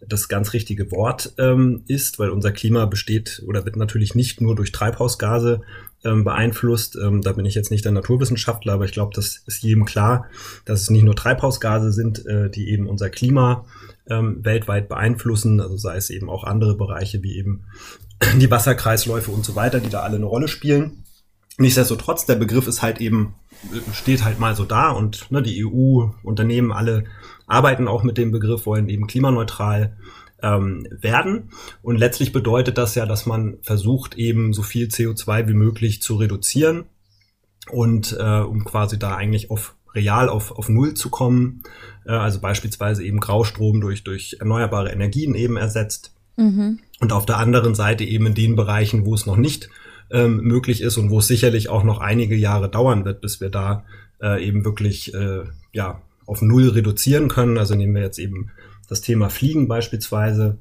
das 0.08 0.28
ganz 0.28 0.54
richtige 0.54 0.92
Wort 0.92 1.34
ähm, 1.38 1.84
ist, 1.88 2.20
weil 2.20 2.30
unser 2.30 2.52
Klima 2.52 2.86
besteht 2.86 3.42
oder 3.48 3.66
wird 3.66 3.76
natürlich 3.76 4.16
nicht 4.16 4.42
nur 4.42 4.56
durch 4.56 4.72
Treibhausgase 4.72 5.62
ähm, 6.04 6.24
beeinflusst. 6.24 6.98
Ähm, 7.02 7.22
da 7.22 7.34
bin 7.34 7.46
ich 7.46 7.56
jetzt 7.56 7.72
nicht 7.72 7.86
der 7.86 7.92
Naturwissenschaftler, 7.92 8.74
aber 8.74 8.86
ich 8.86 8.92
glaube, 8.92 9.12
das 9.16 9.44
ist 9.46 9.64
jedem 9.64 9.86
klar, 9.86 10.28
dass 10.66 10.82
es 10.82 10.90
nicht 10.90 11.04
nur 11.04 11.16
Treibhausgase 11.16 11.92
sind, 11.92 12.26
äh, 12.26 12.50
die 12.50 12.70
eben 12.70 12.88
unser 12.88 13.10
Klima 13.10 13.66
ähm, 14.10 14.44
weltweit 14.44 14.90
beeinflussen, 14.90 15.62
also 15.62 15.78
sei 15.78 15.96
es 15.96 16.10
eben 16.10 16.30
auch 16.30 16.44
andere 16.44 16.76
Bereiche 16.76 17.24
wie 17.24 17.38
eben 17.38 17.66
die 18.38 18.52
Wasserkreisläufe 18.52 19.32
und 19.32 19.46
so 19.46 19.56
weiter, 19.56 19.80
die 19.80 19.90
da 19.90 20.02
alle 20.02 20.18
eine 20.18 20.26
Rolle 20.26 20.48
spielen. 20.48 21.04
Nichtsdestotrotz, 21.58 22.26
der 22.26 22.36
Begriff 22.36 22.68
ist 22.68 22.82
halt 22.82 23.00
eben, 23.00 23.36
steht 23.94 24.24
halt 24.24 24.40
mal 24.40 24.56
so 24.56 24.66
da 24.66 24.90
und 24.90 25.32
ne, 25.32 25.44
die 25.44 25.64
EU, 25.64 26.10
Unternehmen 26.24 26.72
alle 26.72 27.04
arbeiten 27.46 27.88
auch 27.88 28.04
mit 28.04 28.18
dem 28.18 28.32
Begriff, 28.32 28.66
wollen 28.66 28.90
eben 28.90 29.06
klimaneutral 29.06 29.96
ähm, 30.44 30.86
werden. 30.92 31.50
Und 31.82 31.98
letztlich 31.98 32.32
bedeutet 32.32 32.78
das 32.78 32.94
ja, 32.94 33.06
dass 33.06 33.26
man 33.26 33.58
versucht, 33.64 34.16
eben 34.16 34.54
so 34.54 34.62
viel 34.62 34.88
CO2 34.88 35.48
wie 35.48 35.54
möglich 35.54 36.02
zu 36.02 36.16
reduzieren 36.16 36.84
und 37.72 38.16
äh, 38.20 38.40
um 38.42 38.66
quasi 38.66 39.00
da 39.00 39.16
eigentlich 39.16 39.50
auf 39.50 39.76
real 39.96 40.28
auf, 40.28 40.52
auf 40.52 40.70
Null 40.70 40.94
zu 40.94 41.10
kommen. 41.10 41.64
Äh, 42.06 42.12
also 42.12 42.40
beispielsweise 42.40 43.04
eben 43.04 43.20
Graustrom 43.20 43.80
durch, 43.82 44.04
durch 44.04 44.38
erneuerbare 44.40 44.92
Energien 44.92 45.34
eben 45.34 45.58
ersetzt. 45.58 46.14
Mhm. 46.36 46.80
Und 47.00 47.14
auf 47.14 47.26
der 47.26 47.38
anderen 47.38 47.76
Seite 47.76 48.04
eben 48.04 48.28
in 48.28 48.34
den 48.34 48.56
Bereichen, 48.56 49.06
wo 49.06 49.14
es 49.14 49.26
noch 49.26 49.38
nicht 49.38 49.70
ähm, 50.12 50.42
möglich 50.42 50.82
ist 50.82 50.98
und 50.98 51.10
wo 51.10 51.20
es 51.20 51.28
sicherlich 51.28 51.70
auch 51.70 51.84
noch 51.84 52.00
einige 52.00 52.36
Jahre 52.36 52.70
dauern 52.70 53.06
wird, 53.06 53.22
bis 53.22 53.40
wir 53.40 53.50
da 53.50 53.86
äh, 54.22 54.46
eben 54.46 54.66
wirklich 54.66 55.14
äh, 55.14 55.44
ja, 55.72 56.02
auf 56.26 56.42
Null 56.42 56.70
reduzieren 56.70 57.30
können. 57.30 57.58
Also 57.58 57.76
nehmen 57.76 57.96
wir 57.96 58.02
jetzt 58.02 58.20
eben 58.20 58.52
das 58.88 59.02
Thema 59.02 59.30
Fliegen 59.30 59.68
beispielsweise. 59.68 60.58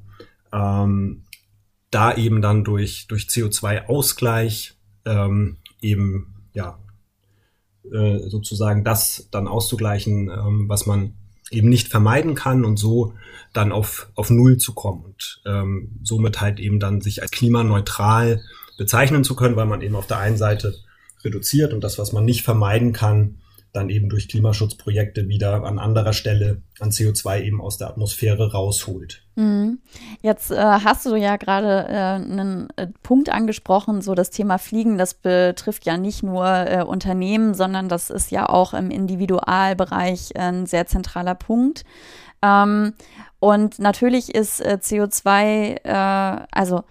Ähm, 0.51 1.23
da 1.91 2.15
eben 2.15 2.41
dann 2.41 2.63
durch, 2.63 3.07
durch 3.07 3.25
CO2-Ausgleich 3.25 4.73
ähm, 5.05 5.57
eben 5.81 6.33
ja 6.53 6.79
äh, 7.91 8.29
sozusagen 8.29 8.83
das 8.83 9.27
dann 9.31 9.47
auszugleichen, 9.47 10.29
ähm, 10.29 10.69
was 10.69 10.85
man 10.85 11.13
eben 11.51 11.69
nicht 11.69 11.89
vermeiden 11.89 12.33
kann 12.33 12.65
und 12.65 12.77
so 12.77 13.13
dann 13.51 13.71
auf, 13.71 14.09
auf 14.15 14.29
Null 14.29 14.57
zu 14.57 14.73
kommen 14.73 15.03
und 15.03 15.41
ähm, 15.45 15.99
somit 16.01 16.41
halt 16.41 16.59
eben 16.59 16.79
dann 16.79 17.01
sich 17.01 17.21
als 17.21 17.31
klimaneutral 17.31 18.41
bezeichnen 18.77 19.23
zu 19.23 19.35
können, 19.35 19.55
weil 19.55 19.67
man 19.67 19.81
eben 19.81 19.95
auf 19.95 20.07
der 20.07 20.17
einen 20.17 20.37
Seite 20.37 20.75
reduziert 21.23 21.73
und 21.73 21.83
das, 21.83 21.99
was 21.99 22.11
man 22.11 22.25
nicht 22.25 22.43
vermeiden 22.43 22.91
kann, 22.93 23.37
dann 23.73 23.89
eben 23.89 24.07
durch 24.07 24.29
Klimaschutzprojekte 24.29 25.27
wieder 25.27 25.63
an 25.63 25.79
anderer 25.79 26.13
Stelle 26.13 26.61
an 26.79 26.91
CO2 26.91 27.41
eben 27.41 27.59
aus 27.59 27.79
der 27.79 27.89
Atmosphäre 27.89 28.51
rausholt. 28.51 29.23
Mhm. 29.35 29.79
Jetzt 30.21 30.51
äh, 30.51 30.55
hast 30.57 31.07
du 31.07 31.15
ja 31.15 31.37
gerade 31.37 31.87
äh, 31.89 32.23
einen 32.23 32.69
äh, 32.75 32.87
Punkt 33.01 33.29
angesprochen, 33.29 34.01
so 34.01 34.13
das 34.13 34.29
Thema 34.29 34.59
Fliegen, 34.59 34.99
das 34.99 35.15
betrifft 35.15 35.85
ja 35.85 35.97
nicht 35.97 36.21
nur 36.21 36.45
äh, 36.45 36.83
Unternehmen, 36.83 37.55
sondern 37.55 37.89
das 37.89 38.11
ist 38.11 38.29
ja 38.29 38.47
auch 38.47 38.75
im 38.75 38.91
Individualbereich 38.91 40.37
ein 40.37 40.67
sehr 40.67 40.85
zentraler 40.85 41.35
Punkt. 41.35 41.83
Ähm, 42.43 42.93
und 43.39 43.79
natürlich 43.79 44.35
ist 44.35 44.61
äh, 44.61 44.77
CO2, 44.79 45.83
äh, 45.83 46.45
also 46.51 46.83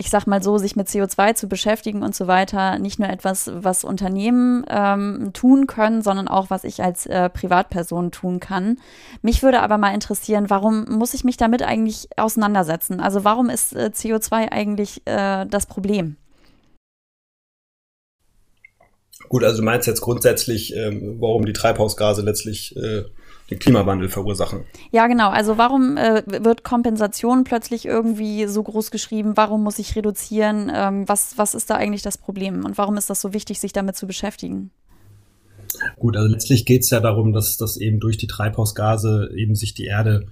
ich 0.00 0.10
sag 0.10 0.26
mal 0.26 0.40
so, 0.40 0.58
sich 0.58 0.76
mit 0.76 0.86
CO2 0.86 1.34
zu 1.34 1.48
beschäftigen 1.48 2.04
und 2.04 2.14
so 2.14 2.28
weiter, 2.28 2.78
nicht 2.78 3.00
nur 3.00 3.08
etwas, 3.08 3.50
was 3.52 3.82
Unternehmen 3.82 4.64
ähm, 4.70 5.32
tun 5.32 5.66
können, 5.66 6.02
sondern 6.02 6.28
auch, 6.28 6.50
was 6.50 6.62
ich 6.62 6.82
als 6.82 7.06
äh, 7.06 7.28
Privatperson 7.28 8.12
tun 8.12 8.38
kann. 8.38 8.78
Mich 9.22 9.42
würde 9.42 9.60
aber 9.60 9.76
mal 9.76 9.92
interessieren, 9.92 10.50
warum 10.50 10.84
muss 10.88 11.14
ich 11.14 11.24
mich 11.24 11.36
damit 11.36 11.62
eigentlich 11.62 12.08
auseinandersetzen? 12.16 13.00
Also 13.00 13.24
warum 13.24 13.50
ist 13.50 13.74
äh, 13.74 13.90
CO2 13.92 14.52
eigentlich 14.52 15.02
äh, 15.04 15.46
das 15.46 15.66
Problem? 15.66 16.16
Gut, 19.28 19.42
also 19.42 19.58
du 19.58 19.64
meinst 19.64 19.88
jetzt 19.88 20.00
grundsätzlich, 20.00 20.76
ähm, 20.76 21.16
warum 21.18 21.44
die 21.44 21.52
Treibhausgase 21.52 22.22
letztlich 22.22 22.76
äh, 22.76 23.02
den 23.50 23.58
Klimawandel 23.58 24.08
verursachen. 24.08 24.64
Ja, 24.90 25.06
genau. 25.06 25.30
Also 25.30 25.56
warum 25.56 25.96
äh, 25.96 26.22
wird 26.26 26.64
Kompensation 26.64 27.44
plötzlich 27.44 27.86
irgendwie 27.86 28.46
so 28.46 28.62
groß 28.62 28.90
geschrieben? 28.90 29.36
Warum 29.36 29.62
muss 29.62 29.78
ich 29.78 29.96
reduzieren? 29.96 30.70
Ähm, 30.74 31.08
was, 31.08 31.38
was 31.38 31.54
ist 31.54 31.70
da 31.70 31.76
eigentlich 31.76 32.02
das 32.02 32.18
Problem? 32.18 32.64
Und 32.64 32.76
warum 32.76 32.96
ist 32.96 33.08
das 33.08 33.20
so 33.20 33.32
wichtig, 33.32 33.60
sich 33.60 33.72
damit 33.72 33.96
zu 33.96 34.06
beschäftigen? 34.06 34.70
Gut, 35.98 36.16
also 36.16 36.28
letztlich 36.28 36.66
geht 36.66 36.82
es 36.82 36.90
ja 36.90 37.00
darum, 37.00 37.32
dass, 37.32 37.56
dass 37.56 37.76
eben 37.76 38.00
durch 38.00 38.16
die 38.16 38.26
Treibhausgase 38.26 39.30
eben 39.34 39.54
sich 39.54 39.74
die 39.74 39.84
Erde 39.84 40.26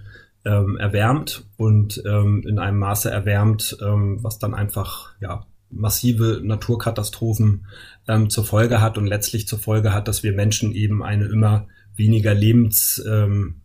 ähm, 0.44 0.76
erwärmt 0.76 1.44
und 1.56 2.02
ähm, 2.06 2.44
in 2.46 2.58
einem 2.58 2.78
Maße 2.78 3.10
erwärmt, 3.10 3.76
ähm, 3.82 4.18
was 4.22 4.38
dann 4.38 4.54
einfach 4.54 5.12
ja 5.20 5.46
massive 5.70 6.40
Naturkatastrophen 6.42 7.66
ähm, 8.08 8.30
zur 8.30 8.44
Folge 8.44 8.80
hat 8.80 8.98
und 8.98 9.06
letztlich 9.06 9.48
zur 9.48 9.58
Folge 9.58 9.92
hat, 9.92 10.06
dass 10.08 10.22
wir 10.22 10.32
Menschen 10.32 10.72
eben 10.72 11.02
eine 11.02 11.26
immer 11.26 11.66
weniger 11.96 12.34
Lebens, 12.34 13.02
ähm, 13.08 13.62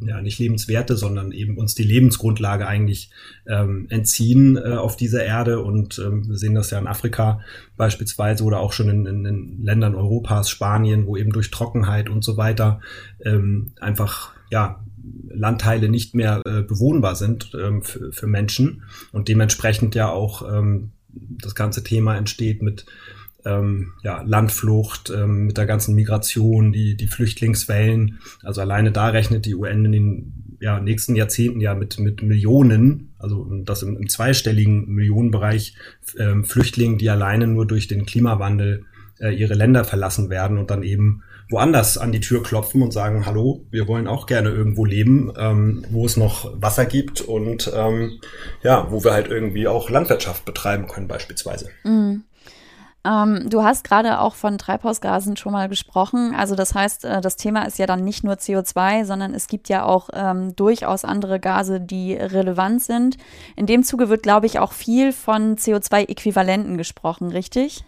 ja 0.00 0.20
nicht 0.20 0.38
Lebenswerte, 0.38 0.96
sondern 0.96 1.32
eben 1.32 1.56
uns 1.56 1.74
die 1.74 1.82
Lebensgrundlage 1.82 2.66
eigentlich 2.66 3.10
ähm, 3.46 3.86
entziehen 3.88 4.56
äh, 4.56 4.74
auf 4.74 4.96
dieser 4.96 5.24
Erde. 5.24 5.60
Und 5.60 5.98
ähm, 5.98 6.28
wir 6.28 6.36
sehen 6.36 6.54
das 6.54 6.70
ja 6.70 6.78
in 6.78 6.86
Afrika 6.86 7.40
beispielsweise 7.76 8.44
oder 8.44 8.60
auch 8.60 8.72
schon 8.72 8.88
in, 8.88 9.06
in, 9.06 9.24
in 9.24 9.62
Ländern 9.62 9.94
Europas, 9.94 10.50
Spanien, 10.50 11.06
wo 11.06 11.16
eben 11.16 11.32
durch 11.32 11.50
Trockenheit 11.50 12.08
und 12.08 12.24
so 12.24 12.36
weiter 12.36 12.80
ähm, 13.24 13.72
einfach 13.80 14.32
ja 14.50 14.84
Landteile 15.28 15.88
nicht 15.88 16.14
mehr 16.14 16.42
äh, 16.46 16.62
bewohnbar 16.62 17.14
sind 17.14 17.52
ähm, 17.54 17.82
für, 17.82 18.12
für 18.12 18.26
Menschen 18.26 18.82
und 19.12 19.28
dementsprechend 19.28 19.94
ja 19.94 20.08
auch 20.10 20.42
ähm, 20.50 20.92
das 21.08 21.54
ganze 21.54 21.84
Thema 21.84 22.16
entsteht 22.16 22.62
mit 22.62 22.86
ähm, 23.44 23.92
ja, 24.02 24.22
Landflucht, 24.22 25.10
ähm, 25.10 25.46
mit 25.46 25.58
der 25.58 25.66
ganzen 25.66 25.94
Migration, 25.94 26.72
die, 26.72 26.96
die 26.96 27.06
Flüchtlingswellen. 27.06 28.18
Also 28.42 28.60
alleine 28.60 28.92
da 28.92 29.08
rechnet 29.08 29.46
die 29.46 29.54
UN 29.54 29.84
in 29.84 29.92
den 29.92 30.32
ja, 30.60 30.80
nächsten 30.80 31.14
Jahrzehnten 31.14 31.60
ja 31.60 31.74
mit, 31.74 31.98
mit 31.98 32.22
Millionen, 32.22 33.14
also 33.18 33.44
das 33.64 33.82
im, 33.82 33.96
im 33.96 34.08
zweistelligen 34.08 34.88
Millionenbereich 34.88 35.76
ähm, 36.18 36.44
Flüchtlingen, 36.44 36.98
die 36.98 37.10
alleine 37.10 37.46
nur 37.46 37.66
durch 37.66 37.86
den 37.86 38.06
Klimawandel 38.06 38.84
äh, 39.20 39.34
ihre 39.34 39.54
Länder 39.54 39.84
verlassen 39.84 40.30
werden 40.30 40.58
und 40.58 40.70
dann 40.70 40.82
eben 40.82 41.22
woanders 41.50 41.98
an 41.98 42.12
die 42.12 42.20
Tür 42.20 42.42
klopfen 42.42 42.82
und 42.82 42.92
sagen, 42.92 43.26
hallo, 43.26 43.66
wir 43.70 43.86
wollen 43.86 44.06
auch 44.06 44.26
gerne 44.26 44.50
irgendwo 44.50 44.84
leben, 44.84 45.32
ähm, 45.38 45.84
wo 45.90 46.06
es 46.06 46.16
noch 46.16 46.50
Wasser 46.60 46.86
gibt 46.86 47.20
und 47.20 47.70
ähm, 47.74 48.20
ja, 48.62 48.86
wo 48.90 49.04
wir 49.04 49.12
halt 49.12 49.28
irgendwie 49.28 49.68
auch 49.68 49.90
Landwirtschaft 49.90 50.44
betreiben 50.44 50.88
können 50.88 51.08
beispielsweise. 51.08 51.68
Mm. 51.84 52.22
Ähm, 53.06 53.50
du 53.50 53.62
hast 53.62 53.84
gerade 53.84 54.20
auch 54.20 54.34
von 54.34 54.56
Treibhausgasen 54.56 55.36
schon 55.36 55.52
mal 55.52 55.68
gesprochen. 55.68 56.34
Also 56.34 56.54
das 56.54 56.74
heißt, 56.74 57.04
äh, 57.04 57.20
das 57.20 57.36
Thema 57.36 57.64
ist 57.64 57.78
ja 57.78 57.86
dann 57.86 58.02
nicht 58.02 58.24
nur 58.24 58.34
CO2, 58.34 59.04
sondern 59.04 59.34
es 59.34 59.46
gibt 59.46 59.68
ja 59.68 59.84
auch 59.84 60.08
ähm, 60.14 60.56
durchaus 60.56 61.04
andere 61.04 61.38
Gase, 61.38 61.80
die 61.80 62.14
relevant 62.14 62.82
sind. 62.82 63.18
In 63.56 63.66
dem 63.66 63.82
Zuge 63.82 64.08
wird, 64.08 64.22
glaube 64.22 64.46
ich, 64.46 64.58
auch 64.58 64.72
viel 64.72 65.12
von 65.12 65.56
CO2-Äquivalenten 65.56 66.78
gesprochen, 66.78 67.28
richtig? 67.28 67.84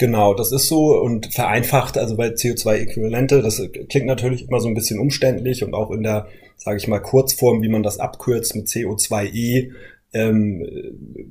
Genau, 0.00 0.32
das 0.32 0.50
ist 0.50 0.66
so 0.66 0.98
und 0.98 1.26
vereinfacht, 1.34 1.98
also 1.98 2.16
bei 2.16 2.28
CO2-Äquivalente, 2.28 3.42
das 3.42 3.62
klingt 3.90 4.06
natürlich 4.06 4.48
immer 4.48 4.58
so 4.58 4.66
ein 4.66 4.74
bisschen 4.74 4.98
umständlich 4.98 5.62
und 5.62 5.74
auch 5.74 5.90
in 5.90 6.02
der, 6.02 6.26
sage 6.56 6.78
ich 6.78 6.88
mal, 6.88 7.00
Kurzform, 7.00 7.60
wie 7.60 7.68
man 7.68 7.82
das 7.82 7.98
abkürzt 7.98 8.56
mit 8.56 8.66
CO2e, 8.66 9.72
ähm, 10.12 10.66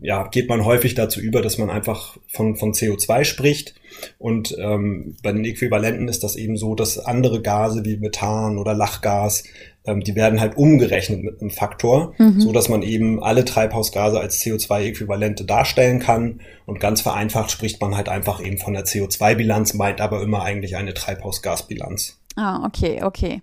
ja, 0.01 0.27
geht 0.27 0.47
man 0.47 0.63
häufig 0.63 0.95
dazu 0.95 1.19
über, 1.19 1.41
dass 1.41 1.57
man 1.57 1.69
einfach 1.69 2.17
von, 2.27 2.55
von 2.55 2.73
CO2 2.73 3.25
spricht. 3.25 3.75
Und 4.17 4.55
ähm, 4.57 5.17
bei 5.21 5.33
den 5.33 5.43
Äquivalenten 5.43 6.07
ist 6.07 6.23
das 6.23 6.35
eben 6.35 6.55
so, 6.55 6.75
dass 6.75 6.97
andere 6.97 7.41
Gase 7.41 7.83
wie 7.83 7.97
Methan 7.97 8.57
oder 8.57 8.73
Lachgas, 8.73 9.43
ähm, 9.85 9.99
die 10.01 10.15
werden 10.15 10.39
halt 10.39 10.55
umgerechnet 10.55 11.23
mit 11.23 11.41
einem 11.41 11.49
Faktor, 11.49 12.13
mhm. 12.17 12.39
so 12.39 12.53
dass 12.53 12.69
man 12.69 12.81
eben 12.81 13.21
alle 13.21 13.43
Treibhausgase 13.43 14.19
als 14.19 14.41
CO2-Äquivalente 14.41 15.45
darstellen 15.45 15.99
kann. 15.99 16.39
Und 16.65 16.79
ganz 16.79 17.01
vereinfacht 17.01 17.51
spricht 17.51 17.81
man 17.81 17.97
halt 17.97 18.07
einfach 18.07 18.41
eben 18.43 18.57
von 18.57 18.73
der 18.73 18.85
CO2-Bilanz, 18.85 19.73
meint 19.73 19.99
aber 19.99 20.21
immer 20.21 20.43
eigentlich 20.43 20.77
eine 20.77 20.93
Treibhausgasbilanz. 20.93 22.17
Ah, 22.37 22.65
okay, 22.65 23.03
okay. 23.03 23.41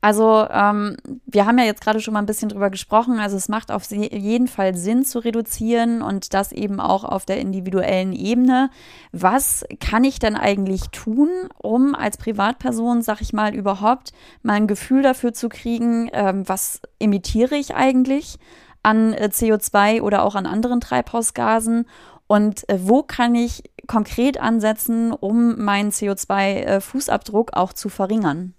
Also 0.00 0.46
ähm, 0.50 0.96
wir 1.24 1.46
haben 1.46 1.58
ja 1.58 1.64
jetzt 1.64 1.80
gerade 1.80 2.00
schon 2.00 2.12
mal 2.12 2.20
ein 2.20 2.26
bisschen 2.26 2.50
drüber 2.50 2.68
gesprochen. 2.68 3.18
Also 3.18 3.36
es 3.36 3.48
macht 3.48 3.70
auf 3.70 3.90
jeden 3.90 4.48
Fall 4.48 4.74
Sinn 4.76 5.04
zu 5.04 5.18
reduzieren 5.18 6.02
und 6.02 6.34
das 6.34 6.52
eben 6.52 6.78
auch 6.78 7.04
auf 7.04 7.24
der 7.24 7.40
individuellen 7.40 8.12
Ebene. 8.12 8.68
Was 9.12 9.64
kann 9.80 10.04
ich 10.04 10.18
denn 10.18 10.36
eigentlich 10.36 10.90
tun, 10.90 11.30
um 11.56 11.94
als 11.94 12.18
Privatperson, 12.18 13.00
sag 13.00 13.22
ich 13.22 13.32
mal, 13.32 13.54
überhaupt 13.54 14.12
mal 14.42 14.54
ein 14.54 14.66
Gefühl 14.66 15.02
dafür 15.02 15.32
zu 15.32 15.48
kriegen, 15.48 16.10
ähm, 16.12 16.46
was 16.46 16.82
emitiere 16.98 17.54
ich 17.56 17.74
eigentlich 17.74 18.38
an 18.82 19.14
äh, 19.14 19.30
CO2 19.32 20.02
oder 20.02 20.22
auch 20.22 20.34
an 20.34 20.44
anderen 20.44 20.82
Treibhausgasen 20.82 21.86
und 22.26 22.68
äh, 22.68 22.78
wo 22.82 23.02
kann 23.02 23.34
ich 23.34 23.62
konkret 23.86 24.40
ansetzen, 24.40 25.12
um 25.12 25.62
meinen 25.62 25.90
CO2-Fußabdruck 25.90 27.52
äh, 27.52 27.56
auch 27.56 27.72
zu 27.72 27.88
verringern? 27.88 28.54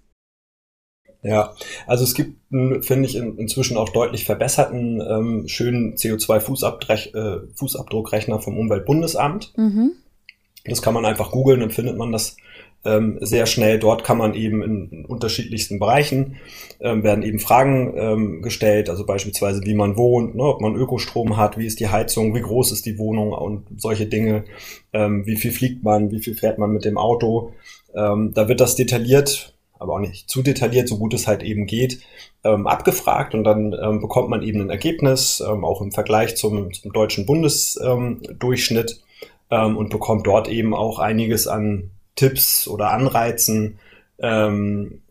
Ja, 1.26 1.54
also 1.88 2.04
es 2.04 2.14
gibt, 2.14 2.38
finde 2.50 3.08
ich, 3.08 3.16
in, 3.16 3.36
inzwischen 3.36 3.76
auch 3.76 3.88
deutlich 3.88 4.24
verbesserten, 4.24 5.00
ähm, 5.00 5.48
schönen 5.48 5.96
CO2-Fußabdruckrechner 5.96 8.36
äh, 8.36 8.40
vom 8.40 8.56
Umweltbundesamt. 8.56 9.52
Mhm. 9.56 9.94
Das 10.64 10.82
kann 10.82 10.94
man 10.94 11.04
einfach 11.04 11.32
googeln, 11.32 11.58
dann 11.60 11.70
findet 11.70 11.96
man 11.96 12.12
das 12.12 12.36
ähm, 12.84 13.18
sehr 13.20 13.46
schnell. 13.46 13.80
Dort 13.80 14.04
kann 14.04 14.18
man 14.18 14.34
eben 14.34 14.62
in 14.62 15.04
unterschiedlichsten 15.04 15.80
Bereichen 15.80 16.36
ähm, 16.80 17.02
werden 17.02 17.24
eben 17.24 17.40
Fragen 17.40 17.94
ähm, 17.96 18.42
gestellt, 18.42 18.88
also 18.88 19.04
beispielsweise 19.04 19.64
wie 19.64 19.74
man 19.74 19.96
wohnt, 19.96 20.36
ne, 20.36 20.44
ob 20.44 20.60
man 20.60 20.76
Ökostrom 20.76 21.36
hat, 21.36 21.58
wie 21.58 21.66
ist 21.66 21.80
die 21.80 21.88
Heizung, 21.88 22.36
wie 22.36 22.42
groß 22.42 22.70
ist 22.70 22.86
die 22.86 22.98
Wohnung 22.98 23.32
und 23.32 23.66
solche 23.76 24.06
Dinge, 24.06 24.44
ähm, 24.92 25.26
wie 25.26 25.34
viel 25.36 25.50
fliegt 25.50 25.82
man, 25.82 26.12
wie 26.12 26.20
viel 26.20 26.34
fährt 26.34 26.58
man 26.58 26.70
mit 26.70 26.84
dem 26.84 26.98
Auto. 26.98 27.52
Ähm, 27.94 28.32
da 28.34 28.48
wird 28.48 28.60
das 28.60 28.76
detailliert 28.76 29.55
aber 29.78 29.94
auch 29.94 29.98
nicht 29.98 30.28
zu 30.28 30.42
detailliert, 30.42 30.88
so 30.88 30.98
gut 30.98 31.14
es 31.14 31.26
halt 31.26 31.42
eben 31.42 31.66
geht, 31.66 32.00
ähm, 32.44 32.66
abgefragt 32.66 33.34
und 33.34 33.44
dann 33.44 33.72
ähm, 33.72 34.00
bekommt 34.00 34.28
man 34.28 34.42
eben 34.42 34.60
ein 34.60 34.70
Ergebnis, 34.70 35.42
ähm, 35.46 35.64
auch 35.64 35.80
im 35.80 35.92
Vergleich 35.92 36.36
zum, 36.36 36.72
zum 36.72 36.92
deutschen 36.92 37.26
Bundesdurchschnitt 37.26 39.00
ähm, 39.50 39.76
und 39.76 39.90
bekommt 39.90 40.26
dort 40.26 40.48
eben 40.48 40.74
auch 40.74 40.98
einiges 40.98 41.46
an 41.46 41.90
Tipps 42.14 42.66
oder 42.68 42.90
Anreizen, 42.92 43.78
ähm, 44.18 45.02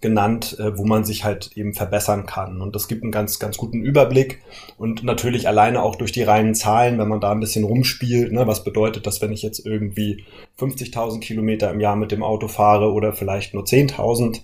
genannt, 0.00 0.56
äh, 0.60 0.78
wo 0.78 0.84
man 0.84 1.04
sich 1.04 1.24
halt 1.24 1.50
eben 1.56 1.74
verbessern 1.74 2.26
kann. 2.26 2.60
Und 2.60 2.74
das 2.74 2.86
gibt 2.86 3.02
einen 3.02 3.12
ganz, 3.12 3.38
ganz 3.38 3.56
guten 3.56 3.82
Überblick. 3.82 4.40
Und 4.76 5.02
natürlich 5.02 5.48
alleine 5.48 5.82
auch 5.82 5.96
durch 5.96 6.12
die 6.12 6.22
reinen 6.22 6.54
Zahlen, 6.54 6.98
wenn 6.98 7.08
man 7.08 7.20
da 7.20 7.32
ein 7.32 7.40
bisschen 7.40 7.64
rumspielt, 7.64 8.32
ne, 8.32 8.46
was 8.46 8.64
bedeutet 8.64 9.06
das, 9.06 9.20
wenn 9.20 9.32
ich 9.32 9.42
jetzt 9.42 9.64
irgendwie 9.66 10.24
50.000 10.58 11.20
Kilometer 11.20 11.70
im 11.70 11.80
Jahr 11.80 11.96
mit 11.96 12.12
dem 12.12 12.22
Auto 12.22 12.48
fahre 12.48 12.92
oder 12.92 13.12
vielleicht 13.12 13.54
nur 13.54 13.64
10.000, 13.64 14.42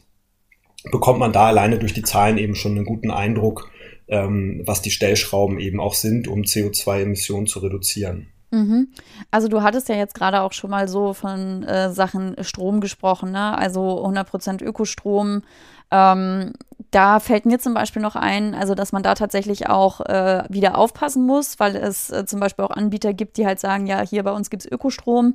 bekommt 0.91 1.21
man 1.21 1.33
da 1.33 1.47
alleine 1.47 1.79
durch 1.79 1.95
die 1.95 2.03
Zahlen 2.03 2.39
eben 2.39 2.57
schon 2.57 2.73
einen 2.73 2.85
guten 2.85 3.11
Eindruck, 3.11 3.71
ähm, 4.09 4.63
was 4.67 4.83
die 4.83 4.91
Stellschrauben 4.91 5.61
eben 5.61 5.81
auch 5.81 5.95
sind, 5.95 6.29
um 6.29 6.43
CO2-Emissionen 6.43 7.47
zu 7.47 7.61
reduzieren. 7.61 8.34
Mhm. 8.55 8.89
Also 9.33 9.49
du 9.49 9.63
hattest 9.63 9.89
ja 9.89 9.97
jetzt 9.97 10.15
gerade 10.15 10.41
auch 10.43 10.53
schon 10.53 10.71
mal 10.71 10.87
so 10.87 11.13
von 11.13 11.65
äh, 11.65 11.91
Sachen 11.91 12.37
Strom 12.45 12.81
gesprochen, 12.81 13.33
ne? 13.33 13.59
Also 13.59 14.05
100% 14.07 14.63
Ökostrom. 14.63 15.43
Ähm, 15.91 16.53
da 16.93 17.19
fällt 17.19 17.47
mir 17.47 17.59
zum 17.59 17.75
Beispiel 17.75 18.01
noch 18.01 18.15
ein, 18.15 18.55
also 18.55 18.77
dass 18.77 18.93
man 18.93 19.03
da 19.03 19.15
tatsächlich 19.15 19.69
auch 19.69 20.01
äh, 20.03 20.45
wieder 20.49 20.79
aufpassen 20.79 21.27
muss, 21.27 21.59
weil 21.59 21.75
es 21.75 22.11
äh, 22.11 22.27
zum 22.27 22.39
Beispiel 22.39 22.65
auch 22.65 22.71
Anbieter 22.71 23.13
gibt, 23.13 23.39
die 23.39 23.47
halt 23.47 23.59
sagen, 23.59 23.89
ja, 23.89 24.01
hier 24.03 24.23
bei 24.23 24.31
uns 24.31 24.51
gibt 24.51 24.65
es 24.65 24.71
Ökostrom, 24.71 25.35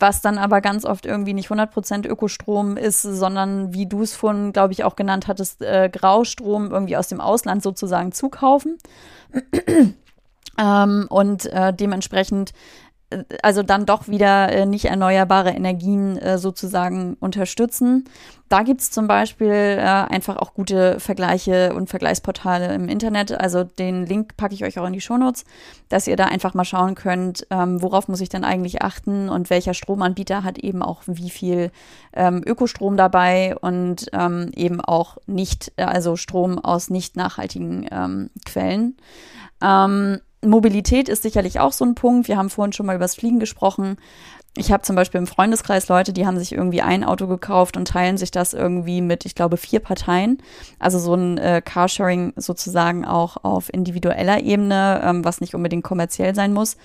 was 0.00 0.20
dann 0.20 0.36
aber 0.36 0.60
ganz 0.60 0.84
oft 0.84 1.06
irgendwie 1.06 1.34
nicht 1.34 1.48
100% 1.48 2.08
Ökostrom 2.08 2.76
ist, 2.76 3.02
sondern 3.02 3.74
wie 3.74 3.86
du 3.86 4.02
es 4.02 4.14
vorhin, 4.14 4.52
glaube 4.52 4.72
ich, 4.72 4.82
auch 4.82 4.96
genannt 4.96 5.28
hattest, 5.28 5.62
äh, 5.62 5.88
Graustrom 5.88 6.72
irgendwie 6.72 6.96
aus 6.96 7.06
dem 7.06 7.20
Ausland 7.20 7.62
sozusagen 7.62 8.10
zukaufen. 8.10 8.76
Ähm, 10.58 11.06
und 11.08 11.46
äh, 11.46 11.72
dementsprechend 11.72 12.52
also 13.42 13.62
dann 13.62 13.86
doch 13.86 14.08
wieder 14.08 14.50
äh, 14.50 14.66
nicht 14.66 14.86
erneuerbare 14.86 15.50
Energien 15.50 16.16
äh, 16.18 16.38
sozusagen 16.38 17.16
unterstützen. 17.20 18.04
Da 18.48 18.62
gibt 18.62 18.80
es 18.80 18.90
zum 18.90 19.06
Beispiel 19.06 19.48
äh, 19.48 19.80
einfach 19.80 20.36
auch 20.36 20.54
gute 20.54 20.98
Vergleiche 20.98 21.72
und 21.74 21.88
Vergleichsportale 21.88 22.74
im 22.74 22.88
Internet. 22.88 23.32
Also 23.32 23.62
den 23.62 24.06
Link 24.06 24.36
packe 24.36 24.54
ich 24.54 24.64
euch 24.64 24.78
auch 24.78 24.86
in 24.86 24.92
die 24.92 25.00
Shownotes, 25.00 25.44
dass 25.88 26.08
ihr 26.08 26.16
da 26.16 26.24
einfach 26.24 26.54
mal 26.54 26.64
schauen 26.64 26.96
könnt, 26.96 27.46
ähm, 27.50 27.80
worauf 27.80 28.08
muss 28.08 28.20
ich 28.20 28.28
denn 28.28 28.44
eigentlich 28.44 28.82
achten 28.82 29.28
und 29.28 29.50
welcher 29.50 29.74
Stromanbieter 29.74 30.42
hat 30.42 30.58
eben 30.58 30.82
auch 30.82 31.02
wie 31.06 31.30
viel 31.30 31.70
ähm, 32.12 32.42
Ökostrom 32.44 32.96
dabei 32.96 33.56
und 33.56 34.06
ähm, 34.12 34.50
eben 34.56 34.80
auch 34.80 35.16
nicht, 35.26 35.72
also 35.76 36.16
Strom 36.16 36.58
aus 36.58 36.90
nicht 36.90 37.16
nachhaltigen 37.16 37.86
ähm, 37.92 38.30
Quellen. 38.44 38.96
Ähm, 39.62 40.20
Mobilität 40.42 41.08
ist 41.08 41.22
sicherlich 41.22 41.60
auch 41.60 41.72
so 41.72 41.84
ein 41.84 41.94
Punkt. 41.94 42.28
Wir 42.28 42.36
haben 42.36 42.50
vorhin 42.50 42.72
schon 42.72 42.86
mal 42.86 42.94
über 42.94 43.04
das 43.04 43.14
Fliegen 43.14 43.40
gesprochen. 43.40 43.96
Ich 44.58 44.72
habe 44.72 44.82
zum 44.82 44.96
Beispiel 44.96 45.18
im 45.18 45.26
Freundeskreis 45.26 45.88
Leute, 45.88 46.14
die 46.14 46.26
haben 46.26 46.38
sich 46.38 46.52
irgendwie 46.52 46.80
ein 46.80 47.04
Auto 47.04 47.26
gekauft 47.26 47.76
und 47.76 47.88
teilen 47.88 48.16
sich 48.16 48.30
das 48.30 48.54
irgendwie 48.54 49.02
mit, 49.02 49.26
ich 49.26 49.34
glaube, 49.34 49.58
vier 49.58 49.80
Parteien. 49.80 50.38
Also 50.78 50.98
so 50.98 51.14
ein 51.14 51.36
äh, 51.36 51.60
Carsharing 51.62 52.32
sozusagen 52.36 53.04
auch 53.04 53.44
auf 53.44 53.72
individueller 53.72 54.40
Ebene, 54.40 55.02
ähm, 55.04 55.24
was 55.24 55.42
nicht 55.42 55.54
unbedingt 55.54 55.84
kommerziell 55.84 56.34
sein 56.34 56.54
muss. 56.54 56.78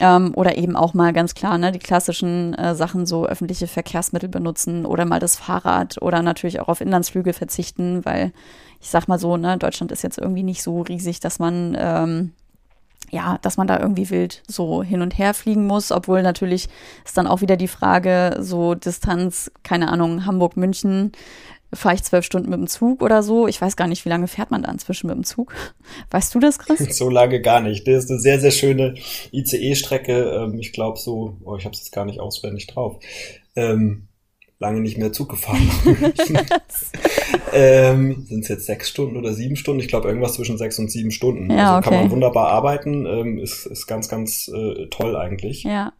Ähm, 0.00 0.32
oder 0.34 0.58
eben 0.58 0.74
auch 0.74 0.92
mal 0.92 1.12
ganz 1.12 1.36
klar, 1.36 1.56
ne, 1.56 1.70
die 1.70 1.78
klassischen 1.78 2.52
äh, 2.54 2.74
Sachen, 2.74 3.06
so 3.06 3.26
öffentliche 3.26 3.68
Verkehrsmittel 3.68 4.28
benutzen 4.28 4.84
oder 4.84 5.04
mal 5.04 5.20
das 5.20 5.36
Fahrrad 5.36 6.02
oder 6.02 6.20
natürlich 6.20 6.58
auch 6.58 6.66
auf 6.66 6.80
Inlandsflüge 6.80 7.32
verzichten, 7.32 8.04
weil 8.04 8.32
ich 8.80 8.90
sag 8.90 9.06
mal 9.06 9.20
so, 9.20 9.36
ne, 9.36 9.56
Deutschland 9.56 9.92
ist 9.92 10.02
jetzt 10.02 10.18
irgendwie 10.18 10.42
nicht 10.42 10.64
so 10.64 10.82
riesig, 10.82 11.20
dass 11.20 11.38
man 11.38 11.76
ähm, 11.78 12.32
ja, 13.10 13.38
dass 13.42 13.56
man 13.56 13.66
da 13.66 13.78
irgendwie 13.78 14.10
wild 14.10 14.42
so 14.48 14.82
hin 14.82 15.02
und 15.02 15.18
her 15.18 15.34
fliegen 15.34 15.66
muss, 15.66 15.92
obwohl 15.92 16.22
natürlich 16.22 16.68
ist 17.04 17.16
dann 17.16 17.26
auch 17.26 17.40
wieder 17.40 17.56
die 17.56 17.68
Frage, 17.68 18.36
so 18.40 18.74
Distanz, 18.74 19.50
keine 19.62 19.90
Ahnung, 19.90 20.26
Hamburg, 20.26 20.56
München, 20.56 21.12
fahre 21.72 21.94
ich 21.94 22.02
zwölf 22.02 22.24
Stunden 22.24 22.50
mit 22.50 22.58
dem 22.58 22.66
Zug 22.66 23.02
oder 23.02 23.22
so. 23.22 23.48
Ich 23.48 23.60
weiß 23.60 23.76
gar 23.76 23.86
nicht, 23.86 24.04
wie 24.04 24.08
lange 24.08 24.28
fährt 24.28 24.50
man 24.50 24.62
da 24.62 24.70
inzwischen 24.70 25.08
mit 25.08 25.16
dem 25.16 25.24
Zug. 25.24 25.54
Weißt 26.10 26.34
du 26.34 26.38
das, 26.38 26.58
Chris? 26.58 26.96
So 26.96 27.10
lange 27.10 27.40
gar 27.40 27.60
nicht. 27.60 27.86
Das 27.86 28.04
ist 28.04 28.10
eine 28.10 28.20
sehr, 28.20 28.40
sehr 28.40 28.50
schöne 28.50 28.94
ICE-Strecke. 29.32 30.12
Ähm, 30.12 30.58
ich 30.58 30.72
glaube 30.72 30.98
so, 30.98 31.36
oh, 31.44 31.56
ich 31.56 31.64
habe 31.64 31.74
es 31.74 31.80
jetzt 31.80 31.92
gar 31.92 32.04
nicht 32.04 32.20
auswendig 32.20 32.66
drauf. 32.68 32.98
Ähm, 33.56 34.08
lange 34.64 34.80
nicht 34.80 34.98
mehr 34.98 35.12
Zug 35.12 35.28
gefahren. 35.28 35.70
ähm, 37.52 38.24
Sind 38.28 38.40
es 38.40 38.48
jetzt 38.48 38.66
sechs 38.66 38.88
Stunden 38.88 39.16
oder 39.16 39.34
sieben 39.34 39.56
Stunden? 39.56 39.80
Ich 39.80 39.88
glaube, 39.88 40.08
irgendwas 40.08 40.34
zwischen 40.34 40.58
sechs 40.58 40.78
und 40.78 40.90
sieben 40.90 41.10
Stunden. 41.10 41.50
Ja, 41.50 41.76
also 41.76 41.78
okay. 41.78 41.88
kann 41.90 42.04
man 42.04 42.10
wunderbar 42.10 42.48
arbeiten. 42.48 43.06
Ähm, 43.06 43.38
ist, 43.38 43.66
ist 43.66 43.86
ganz, 43.86 44.08
ganz 44.08 44.48
äh, 44.48 44.86
toll 44.86 45.16
eigentlich. 45.16 45.64
Ja. 45.64 45.92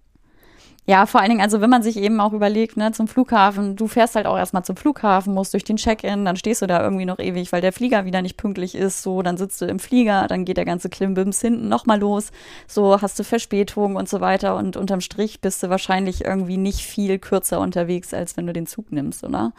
Ja, 0.86 1.06
vor 1.06 1.20
allen 1.22 1.30
Dingen, 1.30 1.40
also 1.40 1.62
wenn 1.62 1.70
man 1.70 1.82
sich 1.82 1.96
eben 1.96 2.20
auch 2.20 2.34
überlegt, 2.34 2.76
ne, 2.76 2.92
zum 2.92 3.08
Flughafen, 3.08 3.74
du 3.74 3.88
fährst 3.88 4.16
halt 4.16 4.26
auch 4.26 4.36
erstmal 4.36 4.66
zum 4.66 4.76
Flughafen, 4.76 5.32
musst 5.32 5.54
durch 5.54 5.64
den 5.64 5.76
Check-in, 5.76 6.26
dann 6.26 6.36
stehst 6.36 6.60
du 6.60 6.66
da 6.66 6.82
irgendwie 6.82 7.06
noch 7.06 7.18
ewig, 7.18 7.52
weil 7.52 7.62
der 7.62 7.72
Flieger 7.72 8.04
wieder 8.04 8.20
nicht 8.20 8.36
pünktlich 8.36 8.74
ist, 8.74 9.02
so, 9.02 9.22
dann 9.22 9.38
sitzt 9.38 9.62
du 9.62 9.64
im 9.64 9.78
Flieger, 9.78 10.26
dann 10.28 10.44
geht 10.44 10.58
der 10.58 10.66
ganze 10.66 10.90
Klimbims 10.90 11.40
hinten 11.40 11.68
nochmal 11.68 12.00
los, 12.00 12.32
so 12.66 13.00
hast 13.00 13.18
du 13.18 13.24
Verspätung 13.24 13.96
und 13.96 14.10
so 14.10 14.20
weiter 14.20 14.56
und 14.56 14.76
unterm 14.76 15.00
Strich 15.00 15.40
bist 15.40 15.62
du 15.62 15.70
wahrscheinlich 15.70 16.22
irgendwie 16.22 16.58
nicht 16.58 16.80
viel 16.80 17.18
kürzer 17.18 17.60
unterwegs, 17.60 18.12
als 18.12 18.36
wenn 18.36 18.46
du 18.46 18.52
den 18.52 18.66
Zug 18.66 18.92
nimmst, 18.92 19.24
oder? 19.24 19.54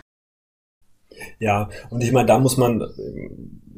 Ja, 1.40 1.70
und 1.90 2.04
ich 2.04 2.12
meine, 2.12 2.28
da 2.28 2.38
muss 2.40 2.58
man, 2.58 2.82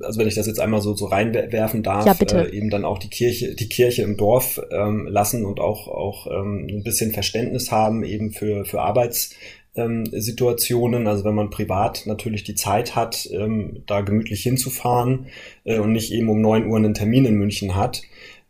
also 0.01 0.19
wenn 0.19 0.27
ich 0.27 0.35
das 0.35 0.47
jetzt 0.47 0.59
einmal 0.59 0.81
so, 0.81 0.95
so 0.95 1.05
reinwerfen 1.05 1.83
darf, 1.83 2.05
ja, 2.05 2.13
bitte. 2.13 2.49
Äh, 2.49 2.55
eben 2.55 2.69
dann 2.69 2.85
auch 2.85 2.99
die 2.99 3.09
Kirche, 3.09 3.55
die 3.55 3.69
Kirche 3.69 4.03
im 4.03 4.17
Dorf 4.17 4.61
ähm, 4.71 5.07
lassen 5.09 5.45
und 5.45 5.59
auch, 5.59 5.87
auch 5.87 6.27
ähm, 6.27 6.67
ein 6.69 6.83
bisschen 6.83 7.11
Verständnis 7.11 7.71
haben 7.71 8.03
eben 8.03 8.31
für, 8.31 8.65
für 8.65 8.81
Arbeitssituationen. 8.81 11.01
Ähm, 11.01 11.07
also 11.07 11.23
wenn 11.23 11.35
man 11.35 11.49
privat 11.49 12.03
natürlich 12.05 12.43
die 12.43 12.55
Zeit 12.55 12.95
hat, 12.95 13.27
ähm, 13.31 13.83
da 13.87 14.01
gemütlich 14.01 14.43
hinzufahren 14.43 15.27
äh, 15.63 15.79
und 15.79 15.93
nicht 15.93 16.11
eben 16.11 16.29
um 16.29 16.41
neun 16.41 16.67
Uhr 16.67 16.77
einen 16.77 16.93
Termin 16.93 17.25
in 17.25 17.35
München 17.35 17.75
hat, 17.75 18.03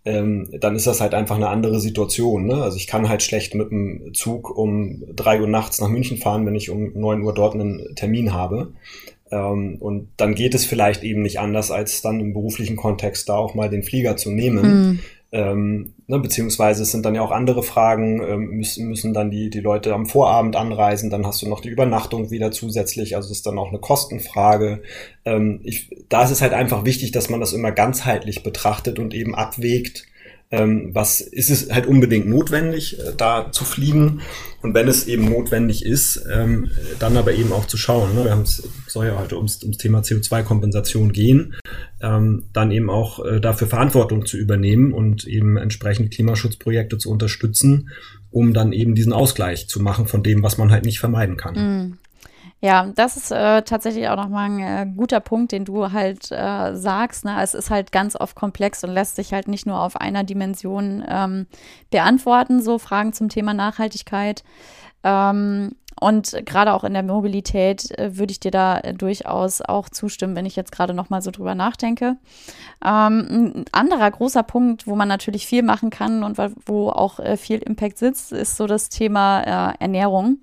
ähm, 0.07 0.47
dann 0.61 0.75
ist 0.75 0.87
das 0.87 1.01
halt 1.01 1.13
einfach 1.13 1.35
eine 1.35 1.49
andere 1.49 1.81
Situation. 1.81 2.45
Ne? 2.45 2.63
Also 2.63 2.77
ich 2.77 2.87
kann 2.87 3.09
halt 3.09 3.23
schlecht 3.23 3.55
mit 3.55 3.71
dem 3.71 4.13
Zug 4.13 4.55
um 4.55 5.03
drei 5.13 5.41
Uhr 5.41 5.47
nachts 5.47 5.81
nach 5.81 5.89
München 5.89 6.17
fahren, 6.17 6.45
wenn 6.45 6.55
ich 6.55 6.69
um 6.69 6.93
neun 6.93 7.21
Uhr 7.23 7.33
dort 7.33 7.55
einen 7.55 7.93
Termin 7.95 8.31
habe. 8.33 8.71
Ähm, 9.31 9.75
und 9.79 10.07
dann 10.15 10.33
geht 10.33 10.55
es 10.55 10.65
vielleicht 10.65 11.03
eben 11.03 11.21
nicht 11.21 11.39
anders, 11.39 11.71
als 11.71 12.01
dann 12.01 12.21
im 12.21 12.33
beruflichen 12.33 12.77
Kontext 12.77 13.27
da 13.27 13.35
auch 13.35 13.53
mal 13.53 13.69
den 13.69 13.83
Flieger 13.83 14.15
zu 14.15 14.31
nehmen. 14.31 14.63
Hm. 14.63 14.99
Ähm, 15.31 15.93
ne, 16.07 16.19
beziehungsweise 16.19 16.83
es 16.83 16.91
sind 16.91 17.05
dann 17.05 17.15
ja 17.15 17.21
auch 17.21 17.31
andere 17.31 17.61
Fragen, 17.61 18.21
ähm, 18.21 18.49
müssen, 18.51 18.87
müssen 18.87 19.13
dann 19.13 19.29
die, 19.29 19.49
die 19.49 19.59
Leute 19.59 19.93
am 19.93 20.05
Vorabend 20.05 20.55
anreisen, 20.55 21.09
dann 21.09 21.27
hast 21.27 21.41
du 21.41 21.49
noch 21.49 21.59
die 21.59 21.69
Übernachtung 21.69 22.31
wieder 22.31 22.51
zusätzlich, 22.51 23.17
also 23.17 23.31
ist 23.31 23.45
dann 23.45 23.59
auch 23.59 23.67
eine 23.67 23.79
Kostenfrage. 23.79 24.83
Ähm, 25.25 25.59
ich, 25.63 25.89
da 26.07 26.23
ist 26.23 26.31
es 26.31 26.41
halt 26.41 26.53
einfach 26.53 26.85
wichtig, 26.85 27.11
dass 27.11 27.29
man 27.29 27.41
das 27.41 27.51
immer 27.51 27.73
ganzheitlich 27.73 28.41
betrachtet 28.41 28.99
und 28.99 29.13
eben 29.13 29.35
abwägt, 29.35 30.05
ähm, 30.49 30.91
was 30.93 31.19
ist 31.19 31.49
es 31.49 31.69
halt 31.69 31.87
unbedingt 31.87 32.27
notwendig, 32.27 32.99
äh, 32.99 33.13
da 33.17 33.51
zu 33.51 33.65
fliegen 33.65 34.21
und 34.61 34.73
wenn 34.73 34.87
es 34.87 35.07
eben 35.07 35.29
notwendig 35.29 35.85
ist, 35.85 36.23
ähm, 36.31 36.69
dann 36.99 37.17
aber 37.17 37.33
eben 37.33 37.51
auch 37.51 37.65
zu 37.65 37.77
schauen. 37.77 38.15
Ne? 38.15 38.23
Wir 38.23 38.31
haben 38.31 38.43
es 38.43 38.63
soll 38.87 39.07
ja 39.07 39.19
heute 39.19 39.35
ums, 39.35 39.61
ums 39.61 39.77
Thema 39.77 39.99
CO2-Kompensation 39.99 41.11
gehen, 41.11 41.55
ähm, 42.01 42.45
dann 42.53 42.71
eben 42.71 42.89
auch 42.89 43.23
äh, 43.25 43.39
dafür 43.39 43.67
Verantwortung 43.67 44.25
zu 44.25 44.37
übernehmen 44.37 44.93
und 44.93 45.25
eben 45.25 45.57
entsprechend 45.57 46.11
Klimaschutzprojekte 46.13 46.97
zu 46.97 47.11
unterstützen, 47.11 47.89
um 48.31 48.53
dann 48.53 48.71
eben 48.71 48.95
diesen 48.95 49.13
Ausgleich 49.13 49.67
zu 49.67 49.81
machen 49.81 50.07
von 50.07 50.23
dem, 50.23 50.43
was 50.43 50.57
man 50.57 50.71
halt 50.71 50.85
nicht 50.85 50.99
vermeiden 50.99 51.37
kann. 51.37 51.55
Mm. 51.55 51.97
Ja, 52.59 52.87
das 52.95 53.17
ist 53.17 53.31
äh, 53.31 53.61
tatsächlich 53.61 54.09
auch 54.09 54.15
nochmal 54.15 54.49
ein 54.49 54.59
äh, 54.59 54.91
guter 54.95 55.19
Punkt, 55.19 55.51
den 55.51 55.63
du 55.63 55.91
halt 55.91 56.31
äh, 56.31 56.75
sagst. 56.75 57.23
Ne? 57.23 57.37
Es 57.41 57.53
ist 57.53 57.69
halt 57.69 57.91
ganz 57.91 58.15
oft 58.15 58.35
komplex 58.35 58.83
und 58.83 58.89
lässt 58.91 59.15
sich 59.15 59.31
halt 59.31 59.47
nicht 59.47 59.67
nur 59.67 59.79
auf 59.79 59.95
einer 59.95 60.23
Dimension 60.23 61.03
ähm, 61.07 61.45
beantworten, 61.91 62.61
so 62.61 62.79
Fragen 62.79 63.13
zum 63.13 63.29
Thema 63.29 63.53
Nachhaltigkeit. 63.53 64.43
Ähm, 65.03 65.75
und 65.99 66.35
gerade 66.45 66.73
auch 66.73 66.83
in 66.83 66.93
der 66.93 67.03
Mobilität 67.03 67.91
äh, 67.97 68.17
würde 68.17 68.31
ich 68.31 68.39
dir 68.39 68.51
da 68.51 68.79
äh, 68.79 68.93
durchaus 68.93 69.61
auch 69.61 69.89
zustimmen, 69.89 70.35
wenn 70.35 70.45
ich 70.47 70.55
jetzt 70.55 70.71
gerade 70.71 70.95
noch 70.95 71.11
mal 71.11 71.21
so 71.21 71.29
drüber 71.29 71.53
nachdenke. 71.53 72.17
Ähm, 72.83 73.27
ein 73.29 73.65
anderer 73.71 74.09
großer 74.09 74.43
Punkt, 74.43 74.87
wo 74.87 74.95
man 74.95 75.07
natürlich 75.07 75.45
viel 75.45 75.61
machen 75.61 75.91
kann 75.91 76.23
und 76.23 76.39
wo 76.65 76.89
auch 76.89 77.19
äh, 77.19 77.37
viel 77.37 77.59
Impact 77.59 77.99
sitzt, 77.99 78.31
ist 78.31 78.57
so 78.57 78.65
das 78.65 78.89
Thema 78.89 79.73
äh, 79.73 79.75
Ernährung 79.79 80.39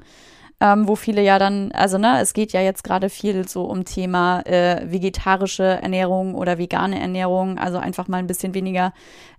ähm, 0.64 0.88
wo 0.88 0.96
viele 0.96 1.20
ja 1.20 1.38
dann, 1.38 1.72
also 1.72 1.98
ne, 1.98 2.22
es 2.22 2.32
geht 2.32 2.54
ja 2.54 2.62
jetzt 2.62 2.84
gerade 2.84 3.10
viel 3.10 3.46
so 3.46 3.64
um 3.64 3.84
Thema 3.84 4.40
äh, 4.46 4.90
vegetarische 4.90 5.62
Ernährung 5.62 6.34
oder 6.34 6.56
vegane 6.56 6.98
Ernährung, 6.98 7.58
also 7.58 7.76
einfach 7.76 8.08
mal 8.08 8.16
ein 8.16 8.26
bisschen 8.26 8.54
weniger 8.54 8.94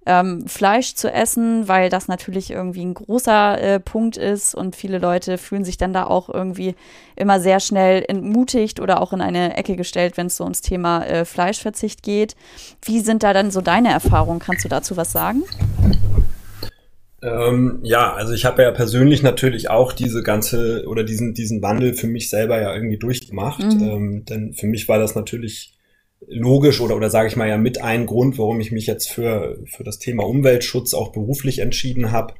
ähm, 0.06 0.48
Fleisch 0.48 0.94
zu 0.94 1.12
essen, 1.12 1.68
weil 1.68 1.90
das 1.90 2.08
natürlich 2.08 2.52
irgendwie 2.52 2.86
ein 2.86 2.94
großer 2.94 3.60
äh, 3.60 3.80
Punkt 3.80 4.18
ist 4.18 4.54
und 4.54 4.76
viele 4.76 5.00
Leute 5.00 5.40
fühlen 5.40 5.66
sich 5.66 5.78
dann 5.78 5.94
da 5.94 6.06
auch 6.06 6.30
irgendwie 6.30 6.76
immer 7.16 7.40
sehr 7.40 7.60
schnell 7.60 8.06
entmutigt 8.08 8.80
oder 8.80 9.02
auch 9.02 9.12
in 9.12 9.22
eine 9.22 9.58
Ecke 9.58 9.76
gestellt, 9.76 10.18
wenn 10.18 10.28
es 10.28 10.38
so 10.38 10.44
ums 10.44 10.62
Thema 10.62 11.04
äh, 11.06 11.26
Fleischverzicht 11.26 12.04
geht. 12.04 12.36
Wie 12.84 13.00
sind 13.00 13.24
da 13.24 13.34
dann 13.34 13.50
so 13.50 13.62
deine 13.62 13.90
Erfahrungen? 13.90 14.38
Kannst 14.38 14.64
du 14.64 14.70
dazu 14.70 14.96
was 14.96 15.12
sagen? 15.12 15.42
Ähm, 17.26 17.80
ja, 17.82 18.14
also 18.14 18.34
ich 18.34 18.46
habe 18.46 18.62
ja 18.62 18.72
persönlich 18.72 19.24
natürlich 19.24 19.70
auch 19.70 19.94
diese 19.94 20.22
ganze 20.22 20.86
oder 20.88 21.04
diesen, 21.04 21.34
diesen 21.34 21.62
Wandel 21.64 21.96
für 21.96 22.08
mich 22.08 22.30
selber 22.30 22.62
ja 22.62 22.74
irgendwie 22.74 22.98
durchgemacht. 22.98 23.64
Mhm. 23.64 23.84
Ähm, 23.84 24.26
denn 24.26 24.54
für 24.54 24.68
mich 24.68 24.88
war 24.88 25.00
das 25.00 25.16
natürlich 25.16 25.74
logisch 26.28 26.82
oder, 26.82 26.96
oder 26.96 27.10
sage 27.10 27.28
ich 27.28 27.36
mal 27.36 27.50
ja 27.50 27.58
mit 27.58 27.82
ein 27.82 28.06
Grund, 28.06 28.38
warum 28.38 28.60
ich 28.60 28.72
mich 28.72 28.86
jetzt 28.86 29.10
für, 29.10 29.60
für 29.66 29.84
das 29.84 29.98
Thema 29.98 30.24
Umweltschutz 30.26 30.94
auch 30.94 31.12
beruflich 31.12 31.60
entschieden 31.60 32.12
habe, 32.12 32.36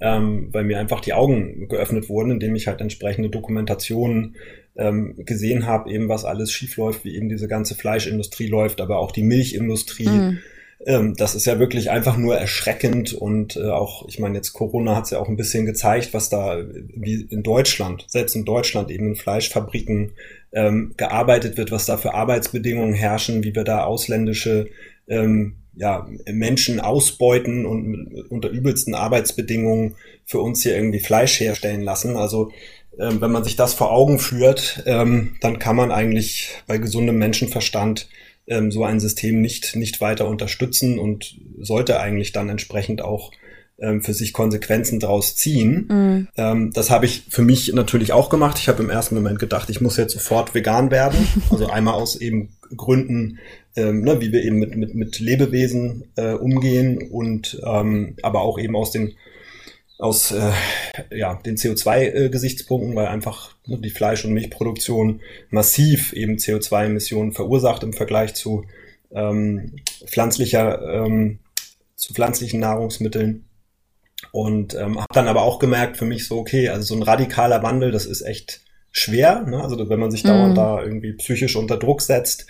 ähm, 0.00 0.48
weil 0.52 0.64
mir 0.64 0.78
einfach 0.78 1.00
die 1.00 1.14
Augen 1.14 1.68
geöffnet 1.68 2.08
wurden, 2.10 2.32
indem 2.32 2.54
ich 2.54 2.66
halt 2.66 2.82
entsprechende 2.82 3.30
Dokumentationen 3.30 4.36
ähm, 4.76 5.14
gesehen 5.16 5.66
habe, 5.66 5.90
eben 5.90 6.10
was 6.10 6.26
alles 6.26 6.52
schief 6.52 6.76
läuft, 6.76 7.04
wie 7.06 7.16
eben 7.16 7.30
diese 7.30 7.48
ganze 7.48 7.74
Fleischindustrie 7.74 8.48
läuft, 8.48 8.82
aber 8.82 8.98
auch 8.98 9.12
die 9.12 9.22
Milchindustrie. 9.22 10.08
Mhm 10.08 10.38
das 10.78 11.34
ist 11.34 11.46
ja 11.46 11.58
wirklich 11.58 11.90
einfach 11.90 12.16
nur 12.16 12.36
erschreckend 12.36 13.14
und 13.14 13.56
äh, 13.56 13.70
auch, 13.70 14.06
ich 14.08 14.18
meine, 14.18 14.36
jetzt 14.36 14.52
Corona 14.52 14.94
hat 14.94 15.04
es 15.04 15.10
ja 15.10 15.18
auch 15.18 15.28
ein 15.28 15.36
bisschen 15.36 15.64
gezeigt, 15.64 16.12
was 16.12 16.28
da 16.28 16.58
wie 16.94 17.26
in 17.30 17.42
Deutschland, 17.42 18.04
selbst 18.08 18.36
in 18.36 18.44
Deutschland 18.44 18.90
eben 18.90 19.08
in 19.08 19.16
Fleischfabriken 19.16 20.12
ähm, 20.52 20.94
gearbeitet 20.96 21.56
wird, 21.56 21.72
was 21.72 21.86
da 21.86 21.96
für 21.96 22.14
Arbeitsbedingungen 22.14 22.92
herrschen, 22.92 23.42
wie 23.42 23.54
wir 23.54 23.64
da 23.64 23.84
ausländische 23.84 24.68
ähm, 25.08 25.56
ja, 25.74 26.06
Menschen 26.30 26.80
ausbeuten 26.80 27.66
und 27.66 28.26
unter 28.28 28.48
übelsten 28.48 28.94
Arbeitsbedingungen 28.94 29.96
für 30.24 30.40
uns 30.40 30.62
hier 30.62 30.76
irgendwie 30.76 31.00
Fleisch 31.00 31.40
herstellen 31.40 31.82
lassen. 31.82 32.16
Also 32.16 32.50
ähm, 32.98 33.20
wenn 33.20 33.30
man 33.30 33.44
sich 33.44 33.56
das 33.56 33.74
vor 33.74 33.92
Augen 33.92 34.18
führt, 34.18 34.82
ähm, 34.86 35.36
dann 35.40 35.58
kann 35.58 35.76
man 35.76 35.90
eigentlich 35.90 36.62
bei 36.66 36.78
gesundem 36.78 37.18
Menschenverstand 37.18 38.08
ähm, 38.46 38.70
so 38.70 38.84
ein 38.84 39.00
System 39.00 39.40
nicht, 39.40 39.76
nicht 39.76 40.00
weiter 40.00 40.28
unterstützen 40.28 40.98
und 40.98 41.36
sollte 41.60 42.00
eigentlich 42.00 42.32
dann 42.32 42.48
entsprechend 42.48 43.02
auch 43.02 43.32
ähm, 43.78 44.02
für 44.02 44.14
sich 44.14 44.32
Konsequenzen 44.32 45.00
daraus 45.00 45.36
ziehen. 45.36 45.86
Mhm. 45.88 46.28
Ähm, 46.36 46.70
das 46.72 46.90
habe 46.90 47.06
ich 47.06 47.24
für 47.28 47.42
mich 47.42 47.72
natürlich 47.74 48.12
auch 48.12 48.30
gemacht. 48.30 48.58
Ich 48.58 48.68
habe 48.68 48.82
im 48.82 48.90
ersten 48.90 49.14
Moment 49.14 49.38
gedacht, 49.38 49.68
ich 49.68 49.80
muss 49.80 49.96
jetzt 49.96 50.14
sofort 50.14 50.54
vegan 50.54 50.90
werden. 50.90 51.26
Also 51.50 51.68
einmal 51.68 51.94
aus 51.94 52.16
eben 52.16 52.50
Gründen, 52.76 53.38
ähm, 53.76 54.00
ne, 54.02 54.20
wie 54.20 54.32
wir 54.32 54.42
eben 54.42 54.58
mit, 54.58 54.76
mit, 54.76 54.94
mit 54.94 55.18
Lebewesen 55.20 56.04
äh, 56.16 56.32
umgehen 56.32 57.10
und 57.10 57.60
ähm, 57.64 58.16
aber 58.22 58.40
auch 58.40 58.58
eben 58.58 58.74
aus 58.74 58.90
den 58.90 59.14
aus 59.98 60.30
äh, 60.32 60.52
ja, 61.10 61.34
den 61.46 61.56
CO2-Gesichtspunkten, 61.56 62.92
äh, 62.92 62.96
weil 62.96 63.06
einfach 63.06 63.54
ne, 63.66 63.78
die 63.78 63.90
Fleisch- 63.90 64.24
und 64.24 64.32
Milchproduktion 64.32 65.20
massiv 65.50 66.12
eben 66.12 66.36
CO2-Emissionen 66.36 67.32
verursacht 67.32 67.82
im 67.82 67.92
Vergleich 67.92 68.34
zu 68.34 68.66
ähm, 69.12 69.76
pflanzlicher 70.06 70.82
ähm, 70.82 71.38
zu 71.96 72.12
pflanzlichen 72.12 72.60
Nahrungsmitteln. 72.60 73.46
Und 74.32 74.74
ähm, 74.74 74.98
habe 74.98 75.14
dann 75.14 75.28
aber 75.28 75.42
auch 75.42 75.58
gemerkt 75.58 75.96
für 75.96 76.04
mich 76.04 76.26
so, 76.26 76.38
okay, 76.38 76.68
also 76.68 76.82
so 76.82 76.94
ein 76.94 77.02
radikaler 77.02 77.62
Wandel, 77.62 77.90
das 77.90 78.06
ist 78.06 78.22
echt 78.22 78.60
schwer. 78.92 79.42
Ne? 79.42 79.62
Also 79.62 79.88
wenn 79.88 80.00
man 80.00 80.10
sich 80.10 80.22
dauernd 80.22 80.54
mm. 80.54 80.56
da 80.56 80.82
irgendwie 80.82 81.12
psychisch 81.14 81.56
unter 81.56 81.76
Druck 81.76 82.00
setzt, 82.00 82.46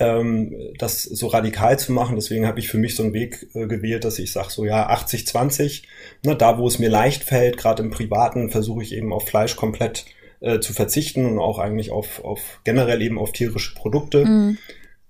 ähm, 0.00 0.56
das 0.78 1.04
so 1.04 1.28
radikal 1.28 1.78
zu 1.78 1.92
machen. 1.92 2.16
Deswegen 2.16 2.46
habe 2.46 2.58
ich 2.58 2.68
für 2.68 2.78
mich 2.78 2.96
so 2.96 3.02
einen 3.02 3.12
Weg 3.12 3.46
äh, 3.54 3.66
gewählt, 3.66 4.04
dass 4.04 4.18
ich 4.18 4.32
sage 4.32 4.50
so 4.50 4.64
ja 4.64 4.90
80-20. 4.90 5.82
Ne, 6.24 6.34
da, 6.34 6.58
wo 6.58 6.66
es 6.66 6.78
mir 6.78 6.88
leicht 6.88 7.22
fällt, 7.22 7.58
gerade 7.58 7.82
im 7.82 7.90
Privaten, 7.90 8.50
versuche 8.50 8.82
ich 8.82 8.94
eben 8.94 9.12
auf 9.12 9.28
Fleisch 9.28 9.56
komplett 9.56 10.06
äh, 10.40 10.58
zu 10.58 10.72
verzichten 10.72 11.26
und 11.26 11.38
auch 11.38 11.58
eigentlich 11.58 11.90
auf, 11.90 12.24
auf 12.24 12.60
generell 12.64 13.02
eben 13.02 13.18
auf 13.18 13.32
tierische 13.32 13.74
Produkte. 13.74 14.24
Mm. 14.24 14.58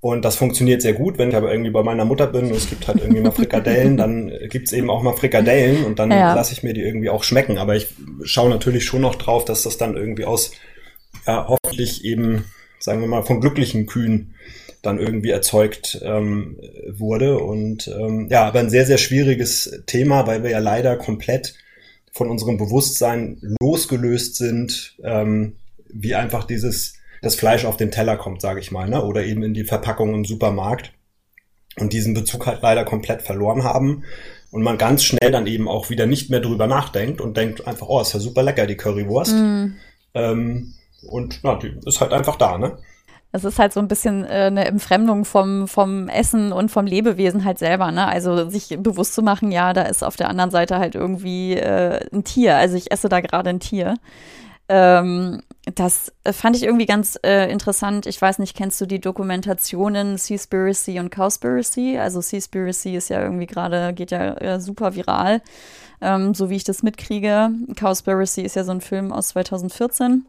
Und 0.00 0.24
das 0.24 0.36
funktioniert 0.36 0.82
sehr 0.82 0.94
gut, 0.94 1.18
wenn 1.18 1.28
ich 1.28 1.36
aber 1.36 1.52
irgendwie 1.52 1.70
bei 1.70 1.82
meiner 1.82 2.06
Mutter 2.06 2.26
bin 2.26 2.46
und 2.46 2.56
es 2.56 2.70
gibt 2.70 2.88
halt 2.88 3.00
irgendwie 3.00 3.20
mal 3.20 3.32
Frikadellen, 3.32 3.98
dann 3.98 4.32
gibt's 4.48 4.72
eben 4.72 4.88
auch 4.88 5.02
mal 5.02 5.12
Frikadellen 5.12 5.84
und 5.84 5.98
dann 5.98 6.10
ja. 6.10 6.34
lasse 6.34 6.54
ich 6.54 6.62
mir 6.62 6.72
die 6.72 6.80
irgendwie 6.80 7.10
auch 7.10 7.22
schmecken. 7.22 7.58
Aber 7.58 7.76
ich 7.76 7.88
schaue 8.24 8.48
natürlich 8.48 8.86
schon 8.86 9.02
noch 9.02 9.16
drauf, 9.16 9.44
dass 9.44 9.62
das 9.62 9.76
dann 9.76 9.96
irgendwie 9.96 10.24
aus 10.24 10.52
ja, 11.26 11.46
hoffentlich 11.46 12.02
eben, 12.04 12.46
sagen 12.78 13.02
wir 13.02 13.08
mal, 13.08 13.22
von 13.22 13.42
glücklichen 13.42 13.84
Kühen 13.84 14.34
dann 14.82 14.98
irgendwie 14.98 15.30
erzeugt 15.30 16.00
ähm, 16.02 16.58
wurde. 16.88 17.38
Und 17.38 17.88
ähm, 17.88 18.28
ja, 18.30 18.46
aber 18.46 18.60
ein 18.60 18.70
sehr, 18.70 18.86
sehr 18.86 18.98
schwieriges 18.98 19.82
Thema, 19.86 20.26
weil 20.26 20.42
wir 20.42 20.50
ja 20.50 20.58
leider 20.58 20.96
komplett 20.96 21.54
von 22.12 22.28
unserem 22.28 22.56
Bewusstsein 22.56 23.38
losgelöst 23.60 24.36
sind, 24.36 24.96
ähm, 25.02 25.56
wie 25.88 26.14
einfach 26.14 26.44
dieses 26.44 26.94
das 27.22 27.34
Fleisch 27.34 27.64
auf 27.64 27.76
den 27.76 27.90
Teller 27.90 28.16
kommt, 28.16 28.40
sage 28.40 28.60
ich 28.60 28.70
mal, 28.70 28.88
ne? 28.88 29.04
oder 29.04 29.24
eben 29.24 29.42
in 29.42 29.54
die 29.54 29.64
Verpackung 29.64 30.14
im 30.14 30.24
Supermarkt 30.24 30.92
und 31.76 31.92
diesen 31.92 32.14
Bezug 32.14 32.46
halt 32.46 32.62
leider 32.62 32.84
komplett 32.84 33.22
verloren 33.22 33.62
haben 33.62 34.04
und 34.50 34.62
man 34.62 34.78
ganz 34.78 35.04
schnell 35.04 35.30
dann 35.30 35.46
eben 35.46 35.68
auch 35.68 35.90
wieder 35.90 36.06
nicht 36.06 36.30
mehr 36.30 36.40
drüber 36.40 36.66
nachdenkt 36.66 37.20
und 37.20 37.36
denkt 37.36 37.66
einfach, 37.66 37.88
oh, 37.88 38.00
ist 38.00 38.14
ja 38.14 38.20
super 38.20 38.42
lecker, 38.42 38.66
die 38.66 38.76
Currywurst. 38.76 39.34
Mm. 39.34 39.74
Ähm, 40.14 40.74
und 41.02 41.40
na, 41.42 41.56
die 41.56 41.76
ist 41.86 42.00
halt 42.00 42.12
einfach 42.12 42.36
da, 42.36 42.58
ne? 42.58 42.78
Es 43.32 43.44
ist 43.44 43.58
halt 43.58 43.72
so 43.72 43.80
ein 43.80 43.88
bisschen 43.88 44.24
äh, 44.24 44.46
eine 44.46 44.64
Entfremdung 44.64 45.24
vom, 45.24 45.68
vom 45.68 46.08
Essen 46.08 46.52
und 46.52 46.70
vom 46.70 46.86
Lebewesen 46.86 47.44
halt 47.44 47.58
selber, 47.58 47.92
ne? 47.92 48.06
Also 48.06 48.48
sich 48.50 48.76
bewusst 48.80 49.14
zu 49.14 49.22
machen, 49.22 49.52
ja, 49.52 49.72
da 49.72 49.82
ist 49.82 50.02
auf 50.02 50.16
der 50.16 50.28
anderen 50.28 50.50
Seite 50.50 50.78
halt 50.78 50.94
irgendwie 50.94 51.54
äh, 51.54 52.00
ein 52.12 52.24
Tier. 52.24 52.56
Also 52.56 52.76
ich 52.76 52.90
esse 52.90 53.08
da 53.08 53.20
gerade 53.20 53.50
ein 53.50 53.60
Tier. 53.60 53.94
Ähm, 54.68 55.42
das 55.74 56.12
fand 56.30 56.56
ich 56.56 56.62
irgendwie 56.62 56.86
ganz 56.86 57.18
äh, 57.24 57.50
interessant. 57.50 58.06
Ich 58.06 58.20
weiß 58.20 58.38
nicht, 58.38 58.56
kennst 58.56 58.80
du 58.80 58.86
die 58.86 59.00
Dokumentationen 59.00 60.16
Seaspiracy 60.16 61.00
und 61.00 61.10
Cowspiracy? 61.10 61.98
Also 61.98 62.20
Seaspiracy 62.20 62.94
ist 62.96 63.10
ja 63.10 63.20
irgendwie 63.20 63.46
gerade, 63.46 63.92
geht 63.92 64.12
ja 64.12 64.34
äh, 64.34 64.60
super 64.60 64.94
viral, 64.94 65.42
ähm, 66.00 66.34
so 66.34 66.50
wie 66.50 66.56
ich 66.56 66.64
das 66.64 66.84
mitkriege. 66.84 67.50
Cowspiracy 67.74 68.42
ist 68.42 68.56
ja 68.56 68.62
so 68.62 68.70
ein 68.70 68.80
Film 68.80 69.12
aus 69.12 69.28
2014 69.28 70.24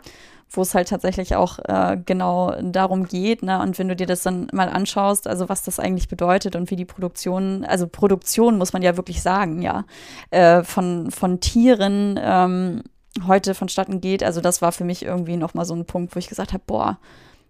wo 0.52 0.62
es 0.62 0.76
halt 0.76 0.90
tatsächlich 0.90 1.36
auch 1.36 1.60
äh, 1.60 1.98
genau 2.06 2.54
darum 2.62 3.08
geht. 3.08 3.42
Ne? 3.42 3.60
Und 3.62 3.80
wenn 3.80 3.88
du 3.88 3.96
dir 3.96 4.06
das 4.06 4.24
dann 4.24 4.48
mal 4.52 4.68
anschaust, 4.68 5.28
also 5.28 5.48
was 5.48 5.64
das 5.64 5.80
eigentlich 5.80 6.10
bedeutet 6.10 6.56
und 6.58 6.70
wie 6.70 6.76
die 6.76 6.86
Produktion, 6.86 7.64
also 7.64 7.88
Produktion 7.88 8.58
muss 8.58 8.74
man 8.74 8.82
ja 8.82 8.98
wirklich 8.98 9.22
sagen, 9.22 9.62
ja, 9.62 9.86
äh, 10.30 10.64
von, 10.64 11.10
von 11.10 11.40
Tieren 11.40 12.20
ähm, 12.22 12.84
heute 13.28 13.56
vonstatten 13.56 14.02
geht. 14.02 14.24
Also 14.24 14.42
das 14.42 14.62
war 14.62 14.74
für 14.74 14.84
mich 14.84 15.04
irgendwie 15.04 15.38
nochmal 15.38 15.66
so 15.66 15.74
ein 15.74 15.86
Punkt, 15.86 16.16
wo 16.16 16.20
ich 16.20 16.28
gesagt 16.28 16.52
habe, 16.52 16.64
boah, 16.68 17.00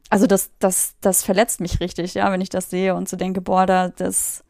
also 0.10 0.28
das, 0.28 0.52
das, 0.60 0.96
das 1.02 1.24
verletzt 1.24 1.60
mich 1.60 1.80
richtig, 1.80 2.14
ja, 2.14 2.32
wenn 2.32 2.42
ich 2.42 2.50
das 2.50 2.70
sehe 2.70 2.94
und 2.96 3.10
so 3.10 3.18
denke, 3.18 3.42
boah, 3.42 3.66
da, 3.66 3.90
das, 3.90 4.44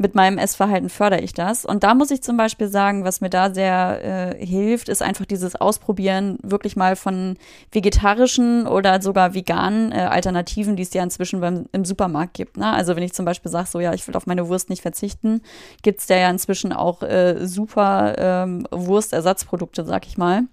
mit 0.00 0.14
meinem 0.14 0.38
Essverhalten 0.38 0.88
fördere 0.88 1.20
ich 1.20 1.34
das. 1.34 1.66
Und 1.66 1.84
da 1.84 1.94
muss 1.94 2.10
ich 2.10 2.22
zum 2.22 2.38
Beispiel 2.38 2.68
sagen, 2.68 3.04
was 3.04 3.20
mir 3.20 3.28
da 3.28 3.52
sehr 3.52 4.34
äh, 4.40 4.46
hilft, 4.46 4.88
ist 4.88 5.02
einfach 5.02 5.26
dieses 5.26 5.56
Ausprobieren 5.56 6.38
wirklich 6.42 6.74
mal 6.74 6.96
von 6.96 7.36
vegetarischen 7.70 8.66
oder 8.66 9.02
sogar 9.02 9.34
veganen 9.34 9.92
äh, 9.92 9.96
Alternativen, 9.96 10.74
die 10.74 10.84
es 10.84 10.94
ja 10.94 11.02
inzwischen 11.02 11.40
beim, 11.40 11.66
im 11.72 11.84
Supermarkt 11.84 12.32
gibt. 12.32 12.56
Ne? 12.56 12.72
Also 12.72 12.96
wenn 12.96 13.02
ich 13.02 13.12
zum 13.12 13.26
Beispiel 13.26 13.50
sage, 13.50 13.68
so 13.68 13.78
ja, 13.78 13.92
ich 13.92 14.08
will 14.08 14.16
auf 14.16 14.26
meine 14.26 14.48
Wurst 14.48 14.70
nicht 14.70 14.80
verzichten, 14.80 15.42
gibt 15.82 16.00
es 16.00 16.06
da 16.06 16.16
ja 16.16 16.30
inzwischen 16.30 16.72
auch 16.72 17.02
äh, 17.02 17.46
super 17.46 18.14
ähm, 18.16 18.66
Wurstersatzprodukte, 18.70 19.84
sag 19.84 20.06
ich 20.06 20.16
mal, 20.16 20.44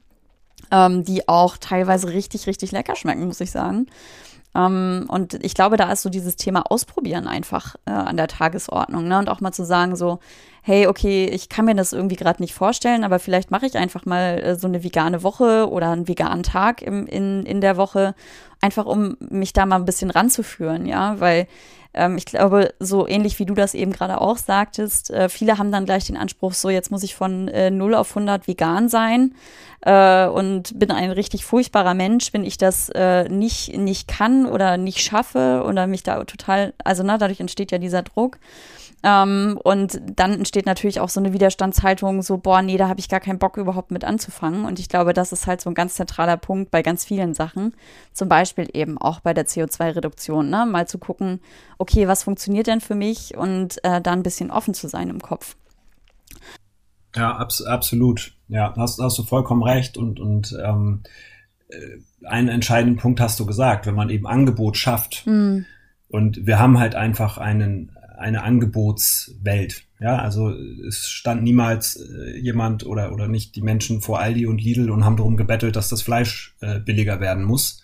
ähm, 0.71 1.05
die 1.05 1.29
auch 1.29 1.55
teilweise 1.55 2.09
richtig, 2.09 2.47
richtig 2.47 2.73
lecker 2.73 2.97
schmecken, 2.97 3.25
muss 3.25 3.39
ich 3.39 3.51
sagen. 3.51 3.87
Ähm, 4.57 5.05
und 5.07 5.35
ich 5.45 5.53
glaube, 5.53 5.77
da 5.77 5.91
ist 5.91 6.01
so 6.01 6.09
dieses 6.09 6.35
Thema 6.35 6.63
Ausprobieren 6.69 7.27
einfach 7.27 7.75
äh, 7.85 7.91
an 7.91 8.17
der 8.17 8.27
Tagesordnung. 8.27 9.07
Ne? 9.07 9.19
Und 9.19 9.29
auch 9.29 9.39
mal 9.39 9.51
zu 9.51 9.63
sagen, 9.63 9.95
so, 9.95 10.19
hey, 10.63 10.87
okay, 10.87 11.25
ich 11.25 11.47
kann 11.47 11.65
mir 11.65 11.75
das 11.75 11.93
irgendwie 11.93 12.15
gerade 12.15 12.41
nicht 12.41 12.55
vorstellen, 12.55 13.03
aber 13.03 13.19
vielleicht 13.19 13.51
mache 13.51 13.67
ich 13.67 13.77
einfach 13.77 14.05
mal 14.05 14.39
äh, 14.39 14.55
so 14.55 14.67
eine 14.67 14.83
vegane 14.83 15.21
Woche 15.21 15.69
oder 15.69 15.91
einen 15.91 16.07
veganen 16.07 16.43
Tag 16.43 16.81
im, 16.81 17.05
in, 17.05 17.45
in 17.45 17.61
der 17.61 17.77
Woche, 17.77 18.15
einfach 18.59 18.85
um 18.85 19.15
mich 19.19 19.53
da 19.53 19.65
mal 19.67 19.75
ein 19.75 19.85
bisschen 19.85 20.09
ranzuführen, 20.09 20.87
ja, 20.87 21.19
weil 21.19 21.47
ich 22.17 22.25
glaube, 22.25 22.73
so 22.79 23.07
ähnlich 23.07 23.39
wie 23.39 23.45
du 23.45 23.53
das 23.53 23.73
eben 23.73 23.91
gerade 23.91 24.21
auch 24.21 24.37
sagtest, 24.37 25.11
äh, 25.11 25.29
viele 25.29 25.57
haben 25.57 25.71
dann 25.71 25.85
gleich 25.85 26.05
den 26.05 26.17
Anspruch, 26.17 26.53
so 26.53 26.69
jetzt 26.69 26.91
muss 26.91 27.03
ich 27.03 27.15
von 27.15 27.47
äh, 27.47 27.71
0 27.71 27.95
auf 27.95 28.09
100 28.09 28.47
vegan 28.47 28.89
sein 28.89 29.33
äh, 29.81 30.27
und 30.27 30.77
bin 30.77 30.91
ein 30.91 31.11
richtig 31.11 31.45
furchtbarer 31.45 31.93
Mensch, 31.93 32.33
wenn 32.33 32.43
ich 32.43 32.57
das 32.57 32.89
äh, 32.89 33.27
nicht, 33.29 33.77
nicht 33.77 34.07
kann 34.07 34.45
oder 34.45 34.77
nicht 34.77 34.99
schaffe 34.99 35.63
oder 35.65 35.87
mich 35.87 36.03
da 36.03 36.23
total, 36.23 36.73
also 36.83 37.03
na, 37.03 37.17
dadurch 37.17 37.39
entsteht 37.39 37.71
ja 37.71 37.77
dieser 37.77 38.03
Druck. 38.03 38.37
Ähm, 39.03 39.59
und 39.63 40.01
dann 40.15 40.33
entsteht 40.33 40.65
natürlich 40.65 40.99
auch 40.99 41.09
so 41.09 41.19
eine 41.19 41.31
Widerstandshaltung, 41.31 42.21
so, 42.23 42.37
boah, 42.37 42.61
nee, 42.61 42.77
da 42.77 42.87
habe 42.89 42.99
ich 42.99 43.09
gar 43.09 43.19
keinen 43.19 43.39
Bock 43.39 43.57
überhaupt 43.57 43.91
mit 43.91 44.03
anzufangen. 44.03 44.65
Und 44.65 44.79
ich 44.79 44.89
glaube, 44.89 45.13
das 45.13 45.31
ist 45.31 45.45
halt 45.45 45.61
so 45.61 45.69
ein 45.69 45.75
ganz 45.75 45.95
zentraler 45.95 46.37
Punkt 46.37 46.71
bei 46.71 46.81
ganz 46.81 47.05
vielen 47.05 47.33
Sachen. 47.33 47.75
Zum 48.13 48.27
Beispiel 48.27 48.67
eben 48.73 48.97
auch 48.97 49.19
bei 49.19 49.33
der 49.33 49.45
CO2-Reduktion, 49.45 50.49
ne? 50.49 50.65
Mal 50.65 50.87
zu 50.87 50.97
gucken, 50.97 51.39
okay, 51.77 52.07
was 52.07 52.23
funktioniert 52.23 52.67
denn 52.67 52.81
für 52.81 52.95
mich 52.95 53.37
und 53.37 53.83
äh, 53.83 54.01
da 54.01 54.11
ein 54.11 54.23
bisschen 54.23 54.51
offen 54.51 54.73
zu 54.73 54.87
sein 54.87 55.09
im 55.09 55.21
Kopf. 55.21 55.55
Ja, 57.15 57.35
abs 57.37 57.63
absolut. 57.63 58.33
Ja, 58.47 58.73
hast, 58.77 58.99
hast 58.99 59.17
du 59.17 59.23
vollkommen 59.23 59.63
recht. 59.63 59.97
Und, 59.97 60.19
und 60.19 60.57
ähm, 60.63 61.03
äh, 61.69 62.27
einen 62.27 62.49
entscheidenden 62.49 62.97
Punkt 62.97 63.19
hast 63.19 63.39
du 63.39 63.45
gesagt, 63.45 63.85
wenn 63.85 63.95
man 63.95 64.09
eben 64.09 64.27
Angebot 64.27 64.77
schafft. 64.77 65.23
Mm. 65.25 65.59
Und 66.09 66.45
wir 66.45 66.57
haben 66.57 66.79
halt 66.79 66.95
einfach 66.95 67.37
einen, 67.37 67.96
eine 68.17 68.43
Angebotswelt. 68.43 69.83
Ja, 69.99 70.17
also 70.17 70.51
es 70.51 71.09
stand 71.09 71.43
niemals 71.43 71.95
äh, 71.95 72.37
jemand 72.37 72.85
oder, 72.85 73.11
oder 73.13 73.27
nicht 73.27 73.55
die 73.55 73.61
Menschen 73.61 74.01
vor 74.01 74.19
Aldi 74.19 74.45
und 74.45 74.61
Lidl 74.61 74.91
und 74.91 75.03
haben 75.03 75.17
darum 75.17 75.37
gebettelt, 75.37 75.75
dass 75.75 75.89
das 75.89 76.03
Fleisch 76.03 76.55
äh, 76.61 76.79
billiger 76.79 77.19
werden 77.19 77.43
muss. 77.43 77.81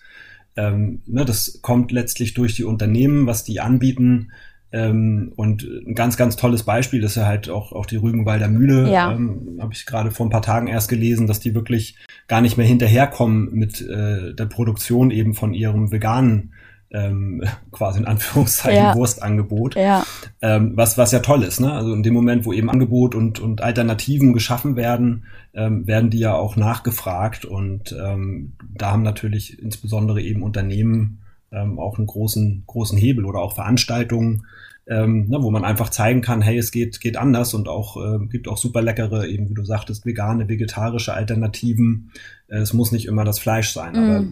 Ähm, 0.56 1.02
ne, 1.06 1.24
das 1.24 1.60
kommt 1.62 1.90
letztlich 1.90 2.34
durch 2.34 2.54
die 2.54 2.64
Unternehmen, 2.64 3.26
was 3.26 3.42
die 3.42 3.60
anbieten. 3.60 4.30
Ähm, 4.70 5.32
und 5.36 5.64
ein 5.64 5.94
ganz, 5.94 6.16
ganz 6.16 6.36
tolles 6.36 6.62
Beispiel 6.62 7.02
ist 7.02 7.16
ja 7.16 7.26
halt 7.26 7.48
auch, 7.48 7.72
auch 7.72 7.86
die 7.86 7.96
Rügenwalder 7.96 8.48
Mühle. 8.48 8.90
Ja. 8.90 9.12
Ähm, 9.12 9.58
Habe 9.60 9.72
ich 9.72 9.86
gerade 9.86 10.10
vor 10.10 10.26
ein 10.26 10.30
paar 10.30 10.42
Tagen 10.42 10.68
erst 10.68 10.88
gelesen, 10.88 11.26
dass 11.26 11.40
die 11.40 11.54
wirklich 11.54 11.96
gar 12.28 12.40
nicht 12.40 12.56
mehr 12.56 12.66
hinterherkommen 12.66 13.52
mit 13.52 13.80
äh, 13.80 14.34
der 14.34 14.46
Produktion 14.46 15.10
eben 15.10 15.34
von 15.34 15.54
ihrem 15.54 15.90
veganen 15.90 16.52
ähm, 16.94 17.42
quasi 17.72 17.98
in 17.98 18.06
Anführungszeichen 18.06 18.84
Ja. 18.84 18.94
Wurstangebot. 18.94 19.74
Ja, 19.74 20.06
Ähm, 20.40 20.72
was, 20.76 20.96
was 20.96 21.12
ja 21.12 21.18
toll 21.18 21.42
ist, 21.42 21.60
ne? 21.60 21.72
Also 21.72 21.92
in 21.92 22.02
dem 22.02 22.14
Moment, 22.14 22.46
wo 22.46 22.52
eben 22.52 22.70
Angebot 22.70 23.14
und, 23.14 23.40
und 23.40 23.60
Alternativen 23.62 24.32
geschaffen 24.32 24.76
werden, 24.76 25.24
ähm, 25.52 25.86
werden 25.86 26.10
die 26.10 26.18
ja 26.18 26.34
auch 26.34 26.56
nachgefragt 26.56 27.44
und 27.44 27.94
ähm, 28.00 28.54
da 28.74 28.92
haben 28.92 29.02
natürlich 29.02 29.58
insbesondere 29.60 30.22
eben 30.22 30.42
Unternehmen 30.42 31.20
ähm, 31.52 31.78
auch 31.78 31.98
einen 31.98 32.06
großen, 32.06 32.64
großen 32.66 32.98
Hebel 32.98 33.24
oder 33.24 33.40
auch 33.40 33.54
Veranstaltungen, 33.54 34.46
ähm, 34.86 35.28
ne, 35.28 35.42
wo 35.42 35.50
man 35.50 35.64
einfach 35.64 35.88
zeigen 35.88 36.20
kann, 36.20 36.42
hey, 36.42 36.58
es 36.58 36.70
geht, 36.70 37.00
geht 37.00 37.16
anders 37.16 37.54
und 37.54 37.68
auch 37.68 37.96
äh, 37.96 38.26
gibt 38.26 38.48
auch 38.48 38.58
super 38.58 38.82
leckere, 38.82 39.26
eben 39.26 39.48
wie 39.48 39.54
du 39.54 39.64
sagtest, 39.64 40.04
vegane, 40.04 40.48
vegetarische 40.48 41.14
Alternativen. 41.14 42.10
Äh, 42.54 42.58
es 42.58 42.72
muss 42.72 42.92
nicht 42.92 43.06
immer 43.06 43.24
das 43.24 43.38
Fleisch 43.38 43.72
sein, 43.72 43.96
aber 43.96 44.24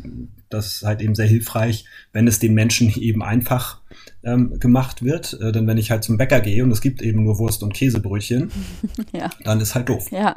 das 0.48 0.66
ist 0.66 0.82
halt 0.85 1.00
eben 1.00 1.14
sehr 1.14 1.26
hilfreich, 1.26 1.87
wenn 2.12 2.28
es 2.28 2.38
den 2.38 2.54
Menschen 2.54 2.88
eben 2.96 3.22
einfach 3.22 3.80
ähm, 4.24 4.58
gemacht 4.61 5.02
wird. 5.02 5.38
Äh, 5.40 5.52
denn 5.52 5.66
wenn 5.66 5.78
ich 5.78 5.90
halt 5.90 6.04
zum 6.04 6.18
Bäcker 6.18 6.40
gehe 6.40 6.62
und 6.62 6.70
es 6.70 6.80
gibt 6.80 7.02
eben 7.02 7.24
nur 7.24 7.38
Wurst 7.38 7.62
und 7.62 7.74
Käsebrötchen, 7.74 8.50
ja. 9.12 9.28
dann 9.44 9.61
ist 9.61 9.74
halt 9.74 9.88
doof. 9.88 10.11
Ja, 10.11 10.37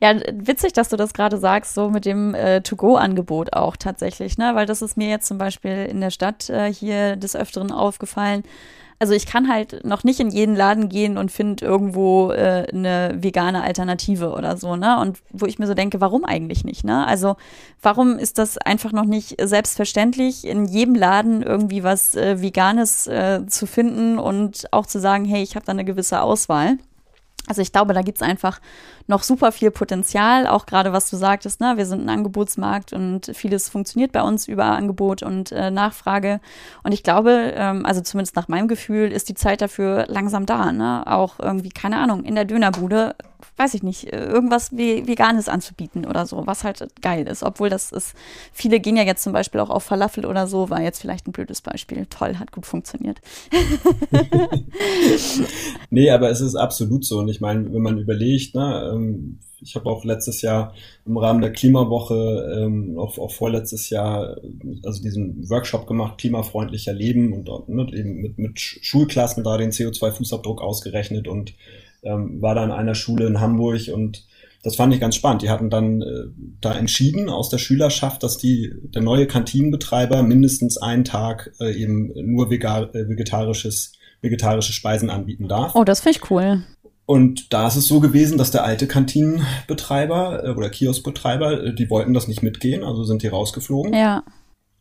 ja, 0.00 0.18
witzig, 0.32 0.72
dass 0.72 0.88
du 0.88 0.96
das 0.96 1.12
gerade 1.12 1.38
sagst, 1.38 1.74
so 1.74 1.90
mit 1.90 2.04
dem 2.04 2.34
äh, 2.34 2.62
To-Go-Angebot 2.62 3.52
auch 3.52 3.76
tatsächlich, 3.76 4.38
ne? 4.38 4.52
Weil 4.54 4.66
das 4.66 4.82
ist 4.82 4.96
mir 4.96 5.08
jetzt 5.08 5.26
zum 5.26 5.38
Beispiel 5.38 5.86
in 5.90 6.00
der 6.00 6.10
Stadt 6.10 6.48
äh, 6.48 6.72
hier 6.72 7.16
des 7.16 7.36
Öfteren 7.36 7.70
aufgefallen. 7.70 8.44
Also 8.98 9.12
ich 9.12 9.26
kann 9.26 9.48
halt 9.48 9.84
noch 9.84 10.04
nicht 10.04 10.20
in 10.20 10.30
jeden 10.30 10.56
Laden 10.56 10.88
gehen 10.88 11.18
und 11.18 11.30
finde 11.30 11.64
irgendwo 11.64 12.30
äh, 12.30 12.66
eine 12.72 13.16
vegane 13.20 13.62
Alternative 13.62 14.30
oder 14.32 14.56
so, 14.56 14.76
ne? 14.76 14.98
Und 14.98 15.18
wo 15.30 15.44
ich 15.44 15.58
mir 15.58 15.66
so 15.66 15.74
denke, 15.74 16.00
warum 16.00 16.24
eigentlich 16.24 16.64
nicht, 16.64 16.82
ne? 16.82 17.06
Also 17.06 17.36
warum 17.82 18.18
ist 18.18 18.38
das 18.38 18.56
einfach 18.56 18.92
noch 18.92 19.04
nicht 19.04 19.36
selbstverständlich, 19.40 20.46
in 20.46 20.64
jedem 20.64 20.94
Laden 20.94 21.42
irgendwie 21.42 21.82
was 21.82 22.14
äh, 22.14 22.40
Veganes 22.40 23.06
äh, 23.06 23.46
zu 23.46 23.66
finden 23.66 24.18
und 24.18 24.66
auch 24.72 24.86
zu 24.86 24.98
sagen, 24.98 25.26
hey, 25.26 25.42
ich 25.42 25.56
habe 25.56 25.66
da 25.66 25.72
eine 25.72 25.84
gewisse 25.84 26.22
Auswahl. 26.22 26.78
Also 27.48 27.62
ich 27.62 27.72
glaube, 27.72 27.94
da 27.94 28.02
gibt's 28.02 28.22
einfach 28.22 28.60
noch 29.06 29.22
super 29.22 29.52
viel 29.52 29.70
Potenzial, 29.70 30.46
auch 30.46 30.66
gerade 30.66 30.92
was 30.92 31.08
du 31.10 31.16
sagtest, 31.16 31.60
ne? 31.60 31.74
wir 31.76 31.86
sind 31.86 32.04
ein 32.04 32.08
Angebotsmarkt 32.08 32.92
und 32.92 33.30
vieles 33.34 33.68
funktioniert 33.68 34.10
bei 34.12 34.22
uns 34.22 34.48
über 34.48 34.64
Angebot 34.64 35.22
und 35.22 35.52
äh, 35.52 35.70
Nachfrage. 35.70 36.40
Und 36.82 36.92
ich 36.92 37.04
glaube, 37.04 37.52
ähm, 37.54 37.86
also 37.86 38.00
zumindest 38.00 38.34
nach 38.34 38.48
meinem 38.48 38.66
Gefühl, 38.66 39.12
ist 39.12 39.28
die 39.28 39.34
Zeit 39.34 39.60
dafür 39.60 40.06
langsam 40.08 40.44
da. 40.44 40.72
Ne? 40.72 41.04
Auch 41.06 41.38
irgendwie, 41.38 41.68
keine 41.68 41.98
Ahnung, 41.98 42.24
in 42.24 42.34
der 42.34 42.46
Dönerbude, 42.46 43.14
weiß 43.56 43.74
ich 43.74 43.82
nicht, 43.82 44.12
äh, 44.12 44.24
irgendwas 44.24 44.72
wie 44.72 45.06
Veganes 45.06 45.48
anzubieten 45.48 46.04
oder 46.06 46.26
so, 46.26 46.46
was 46.46 46.64
halt 46.64 46.84
geil 47.00 47.26
ist. 47.26 47.42
Obwohl 47.42 47.70
das 47.70 47.92
ist, 47.92 48.14
viele 48.52 48.80
gehen 48.80 48.96
ja 48.96 49.02
jetzt 49.02 49.22
zum 49.22 49.32
Beispiel 49.32 49.60
auch 49.60 49.70
auf 49.70 49.84
Falafel 49.84 50.26
oder 50.26 50.46
so, 50.46 50.70
war 50.70 50.82
jetzt 50.82 51.00
vielleicht 51.00 51.26
ein 51.26 51.32
blödes 51.32 51.60
Beispiel. 51.60 52.06
Toll, 52.10 52.36
hat 52.38 52.52
gut 52.52 52.66
funktioniert. 52.66 53.20
Nee, 55.90 56.10
aber 56.10 56.30
es 56.30 56.40
ist 56.40 56.54
absolut 56.54 57.04
so. 57.04 57.18
Und 57.18 57.28
ich 57.28 57.40
meine, 57.40 57.72
wenn 57.72 57.82
man 57.82 57.98
überlegt, 57.98 58.54
ne, 58.54 58.90
ähm, 58.92 59.38
ich 59.60 59.74
habe 59.74 59.88
auch 59.88 60.04
letztes 60.04 60.42
Jahr 60.42 60.74
im 61.06 61.16
Rahmen 61.16 61.40
der 61.40 61.52
Klimawoche, 61.52 62.58
ähm, 62.58 62.98
auch, 62.98 63.18
auch 63.18 63.32
vorletztes 63.32 63.90
Jahr, 63.90 64.36
also 64.84 65.02
diesen 65.02 65.48
Workshop 65.48 65.86
gemacht, 65.86 66.18
klimafreundlicher 66.18 66.92
Leben 66.92 67.32
und 67.32 67.68
ne, 67.68 67.86
eben 67.94 68.20
mit, 68.20 68.38
mit 68.38 68.60
Schulklassen 68.60 69.44
da 69.44 69.56
den 69.56 69.70
CO2-Fußabdruck 69.70 70.60
ausgerechnet 70.60 71.28
und 71.28 71.54
ähm, 72.06 72.40
war 72.40 72.54
da 72.54 72.64
in 72.64 72.70
einer 72.70 72.94
Schule 72.94 73.26
in 73.26 73.40
Hamburg 73.40 73.88
und 73.92 74.26
das 74.62 74.76
fand 74.76 74.92
ich 74.92 75.00
ganz 75.00 75.14
spannend. 75.14 75.42
Die 75.42 75.50
hatten 75.50 75.70
dann 75.70 76.02
äh, 76.02 76.24
da 76.60 76.72
entschieden 76.72 77.28
aus 77.28 77.50
der 77.50 77.58
Schülerschaft, 77.58 78.22
dass 78.22 78.38
die 78.38 78.72
der 78.82 79.02
neue 79.02 79.26
Kantinenbetreiber 79.26 80.22
mindestens 80.22 80.76
einen 80.76 81.04
Tag 81.04 81.52
äh, 81.60 81.72
eben 81.72 82.12
nur 82.14 82.50
vegan, 82.50 82.88
äh, 82.94 83.08
vegetarisches 83.08 83.92
vegetarische 84.22 84.72
Speisen 84.72 85.10
anbieten 85.10 85.48
darf. 85.48 85.74
Oh, 85.74 85.84
das 85.84 86.00
finde 86.00 86.18
ich 86.18 86.30
cool. 86.30 86.62
Und 87.04 87.52
da 87.52 87.68
ist 87.68 87.76
es 87.76 87.86
so 87.86 88.00
gewesen, 88.00 88.36
dass 88.36 88.50
der 88.50 88.64
alte 88.64 88.88
Kantinenbetreiber 88.88 90.44
äh, 90.44 90.50
oder 90.50 90.68
Kioskbetreiber, 90.68 91.64
äh, 91.64 91.74
die 91.74 91.88
wollten 91.88 92.12
das 92.12 92.26
nicht 92.26 92.42
mitgehen, 92.42 92.82
also 92.82 93.04
sind 93.04 93.22
die 93.22 93.28
rausgeflogen. 93.28 93.94
Ja, 93.94 94.24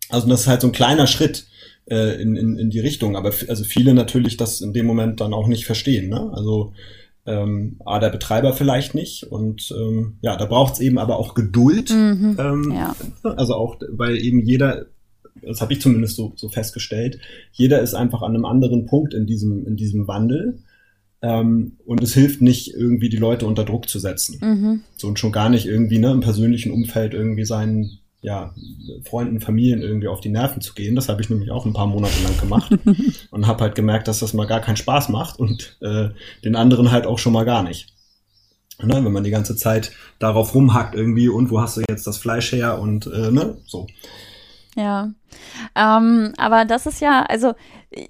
Also 0.09 0.27
das 0.27 0.41
ist 0.41 0.47
halt 0.47 0.61
so 0.61 0.67
ein 0.67 0.73
kleiner 0.73 1.05
Schritt 1.05 1.45
äh, 1.85 2.19
in, 2.19 2.35
in, 2.35 2.57
in 2.57 2.69
die 2.71 2.79
Richtung, 2.79 3.15
aber 3.15 3.31
also 3.47 3.63
viele 3.63 3.93
natürlich 3.93 4.37
das 4.37 4.61
in 4.61 4.73
dem 4.73 4.87
Moment 4.87 5.21
dann 5.21 5.33
auch 5.33 5.47
nicht 5.47 5.65
verstehen. 5.65 6.09
Ne? 6.09 6.31
Also 6.33 6.73
ähm, 7.25 7.77
A, 7.85 7.99
der 7.99 8.09
Betreiber 8.09 8.53
vielleicht 8.53 8.93
nicht 8.93 9.23
und 9.23 9.73
ähm, 9.75 10.17
ja, 10.21 10.37
da 10.37 10.45
braucht 10.45 10.75
es 10.75 10.79
eben 10.79 10.97
aber 10.97 11.17
auch 11.17 11.33
Geduld. 11.33 11.89
mhm. 11.89 12.37
Ähm, 12.39 12.71
ja, 12.71 12.95
also 13.23 13.55
auch, 13.55 13.77
weil 13.89 14.17
eben 14.17 14.41
jeder, 14.41 14.85
das 15.41 15.61
habe 15.61 15.73
ich 15.73 15.81
zumindest 15.81 16.15
so, 16.15 16.33
so 16.35 16.49
festgestellt, 16.49 17.19
jeder 17.51 17.81
ist 17.81 17.93
einfach 17.93 18.21
an 18.21 18.35
einem 18.35 18.45
anderen 18.45 18.85
Punkt 18.85 19.13
in 19.13 19.25
diesem, 19.25 19.65
in 19.65 19.75
diesem 19.75 20.07
Wandel. 20.07 20.59
Ähm, 21.21 21.77
und 21.85 22.03
es 22.03 22.13
hilft 22.13 22.41
nicht, 22.41 22.73
irgendwie 22.75 23.09
die 23.09 23.17
Leute 23.17 23.47
unter 23.47 23.63
Druck 23.63 23.89
zu 23.89 23.99
setzen. 23.99 24.37
mhm. 24.41 24.81
So 24.95 25.07
und 25.07 25.17
schon 25.17 25.31
gar 25.31 25.49
nicht 25.49 25.65
irgendwie 25.65 25.97
ne, 25.97 26.11
im 26.11 26.19
persönlichen 26.19 26.71
Umfeld 26.71 27.13
irgendwie 27.13 27.45
seinen 27.45 27.99
ja, 28.25 28.55
Freunden, 29.03 29.39
Familien 29.39 29.83
irgendwie 29.83 30.07
auf 30.07 30.19
die 30.19 30.29
Nerven 30.29 30.59
zu 30.59 30.73
gehen. 30.73 30.95
Das 30.95 31.09
habe 31.09 31.21
ich 31.21 31.29
nämlich 31.29 31.51
auch 31.51 31.65
ein 31.65 31.73
paar 31.73 31.85
Monate 31.85 32.23
lang 32.23 32.35
gemacht 32.39 32.71
und 33.31 33.45
habe 33.45 33.61
halt 33.61 33.75
gemerkt, 33.75 34.07
dass 34.07 34.19
das 34.19 34.33
mal 34.33 34.47
gar 34.47 34.61
keinen 34.61 34.77
Spaß 34.77 35.09
macht 35.09 35.39
und 35.39 35.77
äh, 35.81 36.09
den 36.43 36.55
anderen 36.55 36.89
halt 36.91 37.05
auch 37.05 37.19
schon 37.19 37.33
mal 37.33 37.45
gar 37.45 37.61
nicht. 37.61 37.93
Ne, 38.81 39.05
wenn 39.05 39.11
man 39.13 39.23
die 39.23 39.31
ganze 39.31 39.55
Zeit 39.55 39.91
darauf 40.19 40.53
rumhackt 40.53 40.95
irgendwie 40.95 41.29
und 41.29 41.49
wo 41.49 41.61
hast 41.61 41.77
du 41.77 41.83
jetzt 41.87 42.07
das 42.07 42.17
Fleisch 42.17 42.51
her 42.51 42.79
und 42.79 43.05
äh, 43.05 43.31
ne, 43.31 43.57
so. 43.65 43.87
Ja, 44.75 45.11
ähm, 45.75 46.33
aber 46.37 46.65
das 46.65 46.85
ist 46.85 46.99
ja, 46.99 47.23
also 47.29 47.53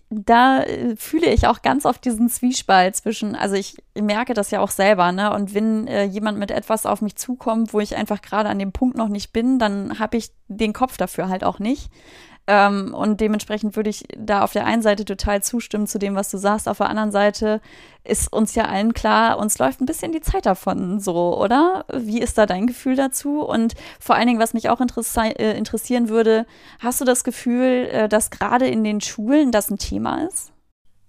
da 0.10 0.62
äh, 0.64 0.96
fühle 0.96 1.28
ich 1.28 1.48
auch 1.48 1.62
ganz 1.62 1.86
oft 1.86 2.04
diesen 2.06 2.30
Zwiespalt 2.30 2.96
zwischen, 2.96 3.36
also 3.36 3.56
ich 3.56 3.76
merke 4.00 4.34
das 4.34 4.52
ja 4.52 4.60
auch 4.60 4.72
selber, 4.72 5.12
ne? 5.12 5.34
Und 5.34 5.54
wenn 5.54 5.88
äh, 5.88 6.04
jemand 6.04 6.38
mit 6.38 6.52
etwas 6.52 6.86
auf 6.86 7.02
mich 7.02 7.16
zukommt, 7.16 7.74
wo 7.74 7.80
ich 7.80 7.96
einfach 7.96 8.22
gerade 8.22 8.50
an 8.50 8.60
dem 8.60 8.72
Punkt 8.72 8.98
noch 8.98 9.10
nicht 9.10 9.34
bin, 9.34 9.60
dann 9.60 10.00
habe 10.00 10.18
ich 10.18 10.32
den 10.48 10.74
Kopf 10.74 10.98
dafür 10.98 11.30
halt 11.30 11.44
auch 11.44 11.60
nicht. 11.60 11.92
Ähm, 12.48 12.94
und 12.94 13.22
dementsprechend 13.22 13.76
würde 13.76 13.90
ich 13.90 14.04
da 14.18 14.44
auf 14.44 14.54
der 14.54 14.66
einen 14.66 14.84
Seite 14.84 15.04
total 15.04 15.42
zustimmen 15.42 15.88
zu 15.88 15.98
dem, 15.98 16.16
was 16.16 16.30
du 16.30 16.38
sagst. 16.38 16.70
Auf 16.70 16.78
der 16.78 16.90
anderen 16.90 17.12
Seite 17.12 17.60
ist 18.04 18.32
uns 18.32 18.54
ja 18.54 18.66
allen 18.66 18.94
klar, 18.94 19.40
uns 19.40 19.58
läuft 19.58 19.82
ein 19.82 19.88
bisschen 19.88 20.12
die 20.12 20.22
Zeit 20.22 20.46
davon 20.46 21.00
so, 21.00 21.42
oder? 21.42 21.86
Wie 21.92 22.22
ist 22.22 22.38
da 22.38 22.46
dein 22.46 22.68
Gefühl 22.68 22.96
dazu? 22.96 23.42
Und 23.42 23.74
vor 24.00 24.16
allen 24.16 24.28
Dingen, 24.28 24.40
was 24.40 24.54
mich 24.54 24.70
auch 24.70 24.80
interessi 24.80 25.32
äh, 25.38 25.58
interessieren 25.58 26.08
würde, 26.08 26.46
hast 26.80 27.02
du 27.02 27.06
das 27.06 27.24
Gefühl, 27.24 27.88
äh, 27.92 28.08
dass 28.08 28.30
gerade 28.30 28.68
in 28.68 28.84
den 28.84 29.02
Schulen 29.02 29.52
das 29.52 29.72
ein 29.72 29.80
Thema 29.80 30.28
ist? 30.28 30.52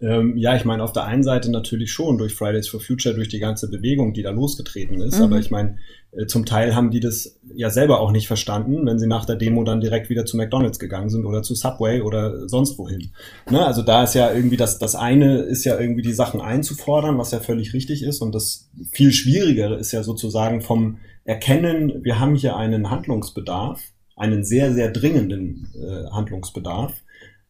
Ähm, 0.01 0.37
ja, 0.37 0.55
ich 0.55 0.65
meine, 0.65 0.83
auf 0.83 0.93
der 0.93 1.05
einen 1.05 1.23
Seite 1.23 1.51
natürlich 1.51 1.91
schon 1.91 2.19
durch 2.19 2.35
Fridays 2.35 2.69
for 2.69 2.81
Future, 2.81 3.15
durch 3.15 3.29
die 3.29 3.39
ganze 3.39 3.71
Bewegung, 3.71 4.13
die 4.13 4.23
da 4.23 4.31
losgetreten 4.31 5.01
ist. 5.01 5.19
Mhm. 5.19 5.25
Aber 5.25 5.39
ich 5.39 5.51
meine, 5.51 5.79
zum 6.27 6.47
Teil 6.47 6.75
haben 6.75 6.91
die 6.91 7.01
das 7.01 7.39
ja 7.55 7.71
selber 7.71 8.01
auch 8.01 8.11
nicht 8.11 8.27
verstanden, 8.27 8.87
wenn 8.87 8.99
sie 8.99 9.07
nach 9.07 9.25
der 9.25 9.37
Demo 9.37 9.65
dann 9.65 9.81
direkt 9.81 10.09
wieder 10.09 10.25
zu 10.25 10.37
McDonalds 10.37 10.79
gegangen 10.79 11.11
sind 11.11 11.27
oder 11.27 11.43
zu 11.43 11.55
Subway 11.55 12.01
oder 12.01 12.49
sonst 12.49 12.79
wohin. 12.79 13.11
Ne? 13.51 13.65
Also 13.65 13.83
da 13.83 14.05
ist 14.05 14.15
ja 14.15 14.33
irgendwie 14.33 14.57
das, 14.57 14.79
das 14.79 14.95
eine 14.95 15.39
ist 15.39 15.65
ja 15.65 15.79
irgendwie 15.79 16.03
die 16.03 16.13
Sachen 16.13 16.41
einzufordern, 16.41 17.19
was 17.19 17.33
ja 17.33 17.41
völlig 17.41 17.75
richtig 17.75 18.03
ist. 18.03 18.23
Und 18.23 18.35
das 18.35 18.71
viel 18.93 19.13
Schwierigere 19.13 19.77
ist 19.77 19.93
ja 19.93 20.03
sozusagen 20.03 20.63
vom 20.63 20.99
Erkennen, 21.25 22.05
wir 22.05 22.21
haben 22.21 22.37
hier 22.37 22.57
einen 22.57 22.91
Handlungsbedarf, 22.91 23.83
einen 24.17 24.45
sehr, 24.45 24.73
sehr 24.73 24.91
dringenden 24.91 25.69
äh, 25.75 26.11
Handlungsbedarf 26.11 26.95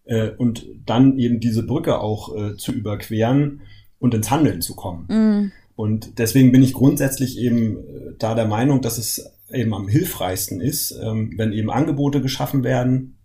äh, 0.04 0.30
und 0.30 0.66
dann 0.86 1.18
eben 1.18 1.40
diese 1.40 1.64
Brücke 1.64 2.00
auch 2.00 2.34
äh, 2.34 2.56
zu 2.56 2.72
überqueren 2.72 3.60
und 3.98 4.14
ins 4.14 4.30
Handeln 4.30 4.62
zu 4.62 4.74
kommen. 4.74 5.06
Mm, 5.08 5.52
Und 5.76 6.18
deswegen 6.18 6.52
bin 6.52 6.62
ich 6.62 6.72
grundsätzlich 6.72 7.38
eben 7.38 7.76
äh, 7.76 8.14
da 8.18 8.34
der 8.34 8.46
Meinung, 8.46 8.80
dass 8.80 8.98
es 8.98 9.30
eben 9.52 9.74
am 9.74 9.88
hilfreichsten 9.88 10.60
ist, 10.60 10.90
ähm, 11.02 11.34
wenn 11.36 11.52
eben 11.52 11.70
Angebote 11.70 12.20
geschaffen 12.20 12.64
werden 12.64 13.18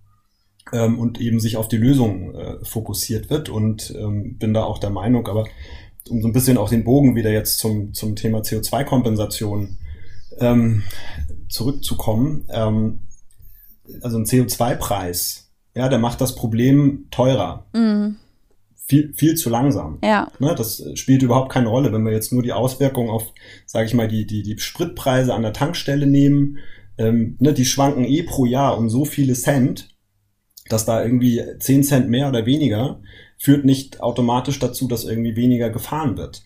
ähm, 0.73 0.99
und 0.99 1.19
eben 1.19 1.39
sich 1.39 1.57
auf 1.57 1.69
die 1.69 1.77
Lösung 1.77 2.35
äh, 2.35 2.63
fokussiert 2.63 3.29
wird. 3.29 3.49
Und 3.49 3.95
ähm, 3.97 4.37
bin 4.37 4.53
da 4.53 4.63
auch 4.63 4.77
der 4.77 4.89
Meinung, 4.89 5.27
aber 5.27 5.47
um 6.09 6.21
so 6.21 6.27
ein 6.27 6.33
bisschen 6.33 6.57
auch 6.57 6.69
den 6.69 6.83
Bogen 6.83 7.15
wieder 7.15 7.31
jetzt 7.31 7.57
zum, 7.57 7.93
zum 7.93 8.15
Thema 8.15 8.39
CO2-Kompensation 8.39 9.77
ähm, 10.39 10.83
zurückzukommen, 11.47 12.45
also 14.01 14.17
ein 14.17 14.25
CO2-Preis, 14.25 15.51
ja, 15.75 15.89
der 15.89 15.99
macht 15.99 16.21
das 16.21 16.35
Problem 16.35 17.07
teurer, 17.11 17.65
mm, 17.73 18.15
viel, 18.91 19.13
viel 19.13 19.35
zu 19.35 19.49
langsam. 19.49 19.99
ja, 20.03 20.29
Ne, 20.39 20.53
das 20.53 20.83
spielt 20.95 21.23
überhaupt 21.23 21.49
keine 21.49 21.69
Rolle, 21.69 21.93
wenn 21.93 22.03
wir 22.03 22.11
jetzt 22.11 22.33
nur 22.33 22.43
die 22.43 22.51
Auswirkungen 22.51 23.09
auf, 23.09 23.33
sage 23.65 23.85
ich 23.85 23.93
mal, 23.93 24.09
die, 24.09 24.27
die, 24.27 24.43
die 24.43 24.59
Spritpreise 24.59 25.33
an 25.33 25.43
der 25.43 25.53
Tankstelle 25.53 26.05
nehmen. 26.05 26.57
Ähm, 26.97 27.37
ne, 27.39 27.53
die 27.53 27.63
schwanken 27.63 28.03
eh 28.03 28.23
pro 28.23 28.45
Jahr 28.45 28.77
um 28.77 28.89
so 28.89 29.05
viele 29.05 29.33
Cent, 29.33 29.95
dass 30.67 30.83
da 30.83 31.01
irgendwie 31.01 31.41
10 31.57 31.83
Cent 31.83 32.09
mehr 32.09 32.27
oder 32.27 32.45
weniger 32.45 33.01
führt 33.37 33.63
nicht 33.63 34.01
automatisch 34.01 34.59
dazu, 34.59 34.89
dass 34.89 35.05
irgendwie 35.05 35.37
weniger 35.37 35.69
gefahren 35.69 36.17
wird. 36.17 36.43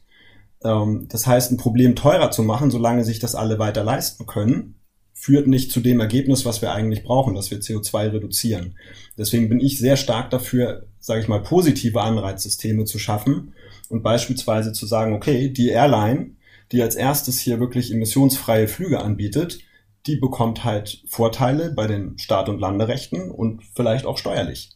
Ähm, 0.63 1.07
das 1.09 1.25
heißt, 1.25 1.51
ein 1.51 1.57
Problem 1.57 1.95
teurer 1.95 2.29
zu 2.29 2.43
machen, 2.43 2.69
solange 2.69 3.03
sich 3.03 3.17
das 3.17 3.33
alle 3.33 3.57
weiter 3.57 3.83
leisten 3.83 4.27
können, 4.27 4.75
führt 5.15 5.47
nicht 5.47 5.71
zu 5.71 5.79
dem 5.79 5.99
Ergebnis, 5.99 6.45
was 6.45 6.61
wir 6.61 6.73
eigentlich 6.73 7.03
brauchen, 7.03 7.33
dass 7.33 7.49
wir 7.49 7.59
CO2 7.59 8.13
reduzieren. 8.13 8.77
Deswegen 9.17 9.49
bin 9.49 9.59
ich 9.59 9.79
sehr 9.79 9.97
stark 9.97 10.29
dafür, 10.29 10.85
sage 11.05 11.21
ich 11.21 11.27
mal, 11.27 11.43
positive 11.43 12.01
Anreizsysteme 12.01 12.85
zu 12.85 12.97
schaffen 12.97 13.53
und 13.89 14.01
beispielsweise 14.01 14.73
zu 14.73 14.87
sagen, 14.87 15.13
okay, 15.13 15.49
die 15.49 15.69
Airline, 15.69 16.31
die 16.71 16.81
als 16.81 16.95
erstes 16.95 17.37
hier 17.37 17.59
wirklich 17.59 17.91
emissionsfreie 17.91 18.67
Flüge 18.67 19.01
anbietet, 19.01 19.59
die 20.07 20.15
bekommt 20.15 20.63
halt 20.63 21.03
Vorteile 21.07 21.71
bei 21.71 21.85
den 21.85 22.17
Start- 22.17 22.49
und 22.49 22.59
Landerechten 22.59 23.29
und 23.29 23.61
vielleicht 23.75 24.07
auch 24.07 24.17
steuerlich. 24.17 24.71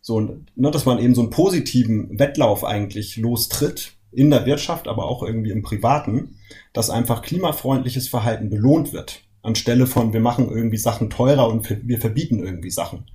So, 0.00 0.20
ne, 0.20 0.70
dass 0.70 0.86
man 0.86 1.00
eben 1.00 1.16
so 1.16 1.22
einen 1.22 1.30
positiven 1.30 2.20
Wettlauf 2.20 2.62
eigentlich 2.62 3.16
lostritt 3.16 3.94
in 4.12 4.30
der 4.30 4.46
Wirtschaft, 4.46 4.86
aber 4.86 5.06
auch 5.06 5.24
irgendwie 5.24 5.50
im 5.50 5.64
Privaten, 5.64 6.36
dass 6.72 6.88
einfach 6.88 7.20
klimafreundliches 7.20 8.06
Verhalten 8.06 8.48
belohnt 8.48 8.92
wird, 8.92 9.22
anstelle 9.42 9.88
von 9.88 10.12
wir 10.12 10.20
machen 10.20 10.48
irgendwie 10.48 10.76
Sachen 10.76 11.10
teurer 11.10 11.48
und 11.48 11.68
wir 11.68 11.98
verbieten 11.98 12.38
irgendwie 12.38 12.70
Sachen. 12.70 13.06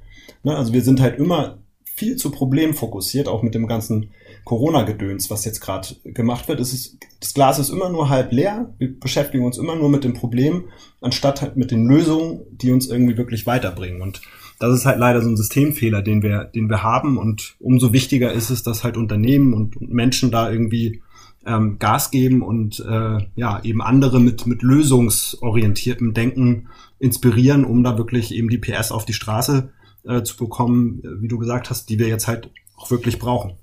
Ne, 0.43 0.57
also 0.57 0.73
wir 0.73 0.81
sind 0.81 0.99
halt 0.99 1.17
immer 1.17 1.59
viel 1.99 2.15
zu 2.15 2.31
problemfokussiert, 2.31 3.27
auch 3.27 3.43
mit 3.43 3.53
dem 3.55 3.67
ganzen 3.67 4.11
Corona-Gedöns, 4.45 5.29
was 5.29 5.43
jetzt 5.43 5.59
gerade 5.59 5.89
gemacht 6.05 6.47
wird. 6.47 6.61
Es 6.61 6.71
ist, 6.71 6.97
das 7.19 7.33
Glas 7.33 7.59
ist 7.59 7.69
immer 7.69 7.89
nur 7.89 8.07
halb 8.07 8.31
leer. 8.31 8.73
Wir 8.77 8.97
beschäftigen 8.97 9.43
uns 9.43 9.57
immer 9.57 9.75
nur 9.75 9.89
mit 9.89 10.05
dem 10.05 10.13
Problem, 10.13 10.63
anstatt 11.01 11.41
halt 11.41 11.57
mit 11.57 11.71
den 11.71 11.85
Lösungen, 11.85 12.39
die 12.51 12.71
uns 12.71 12.87
irgendwie 12.87 13.17
wirklich 13.17 13.45
weiterbringen. 13.45 14.01
Und 14.01 14.21
das 14.59 14.73
ist 14.73 14.85
halt 14.85 14.97
leider 14.97 15.21
so 15.21 15.29
ein 15.29 15.35
Systemfehler, 15.35 16.01
den 16.01 16.23
wir, 16.23 16.45
den 16.45 16.69
wir 16.69 16.83
haben. 16.83 17.17
Und 17.17 17.57
umso 17.59 17.91
wichtiger 17.91 18.31
ist 18.31 18.49
es, 18.49 18.63
dass 18.63 18.85
halt 18.85 18.95
Unternehmen 18.95 19.53
und 19.53 19.81
Menschen 19.81 20.31
da 20.31 20.49
irgendwie 20.49 21.01
ähm, 21.45 21.79
Gas 21.79 22.11
geben 22.11 22.41
und 22.41 22.79
äh, 22.79 23.17
ja 23.35 23.61
eben 23.63 23.81
andere 23.81 24.21
mit 24.21 24.45
mit 24.45 24.61
lösungsorientiertem 24.61 26.13
Denken 26.13 26.69
inspirieren, 26.97 27.65
um 27.65 27.83
da 27.83 27.97
wirklich 27.97 28.33
eben 28.33 28.49
die 28.49 28.57
PS 28.57 28.91
auf 28.91 29.05
die 29.05 29.13
Straße 29.13 29.69
äh, 30.05 30.23
zu 30.23 30.37
bekommen, 30.37 31.01
wie 31.19 31.27
du 31.27 31.37
gesagt 31.37 31.69
hast, 31.69 31.89
die 31.89 31.99
wir 31.99 32.07
jetzt 32.07 32.27
halt 32.27 32.49
auch 32.77 32.91
wirklich 32.91 33.19
brauchen. 33.19 33.57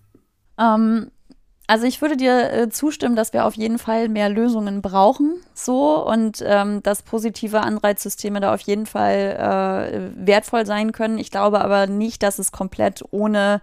Ähm, 0.59 1.11
also 1.69 1.85
ich 1.85 2.01
würde 2.01 2.17
dir 2.17 2.53
äh, 2.53 2.69
zustimmen, 2.69 3.17
dass 3.17 3.33
wir 3.33 3.45
auf 3.45 3.55
jeden 3.55 3.79
Fall 3.79 4.09
mehr 4.09 4.29
Lösungen 4.29 4.83
brauchen, 4.83 5.41
so 5.53 6.07
und 6.07 6.43
ähm, 6.47 6.81
dass 6.83 7.03
positive 7.03 7.61
Anreizsysteme 7.61 8.39
da 8.41 8.55
auf 8.55 8.61
jeden 8.61 8.87
Fall 8.87 10.13
äh, 10.15 10.27
wertvoll 10.27 10.65
sein 10.65 10.93
können. 10.93 11.19
Ich 11.19 11.33
glaube 11.33 11.61
aber 11.61 11.89
nicht, 11.89 12.23
dass 12.23 12.39
es 12.39 12.53
komplett 12.53 13.03
ohne 13.11 13.61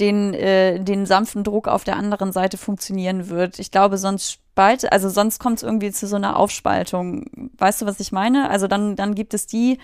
den, 0.00 0.32
äh, 0.32 0.82
den 0.82 1.04
sanften 1.04 1.44
Druck 1.44 1.68
auf 1.68 1.84
der 1.84 1.96
anderen 1.96 2.32
Seite 2.32 2.56
funktionieren 2.56 3.28
wird. 3.28 3.58
Ich 3.58 3.70
glaube, 3.70 3.98
sonst 3.98 4.38
spalt, 4.52 4.92
also 4.92 5.08
sonst 5.08 5.38
kommt 5.38 5.58
es 5.58 5.62
irgendwie 5.62 5.90
zu 5.92 6.06
so 6.06 6.16
einer 6.16 6.36
Aufspaltung. 6.38 7.24
Weißt 7.56 7.80
du, 7.80 7.86
was 7.86 8.00
ich 8.00 8.12
meine? 8.12 8.50
Also 8.50 8.66
dann, 8.66 8.96
dann 8.96 9.14
gibt 9.14 9.32
es 9.32 9.46
die, 9.46 9.78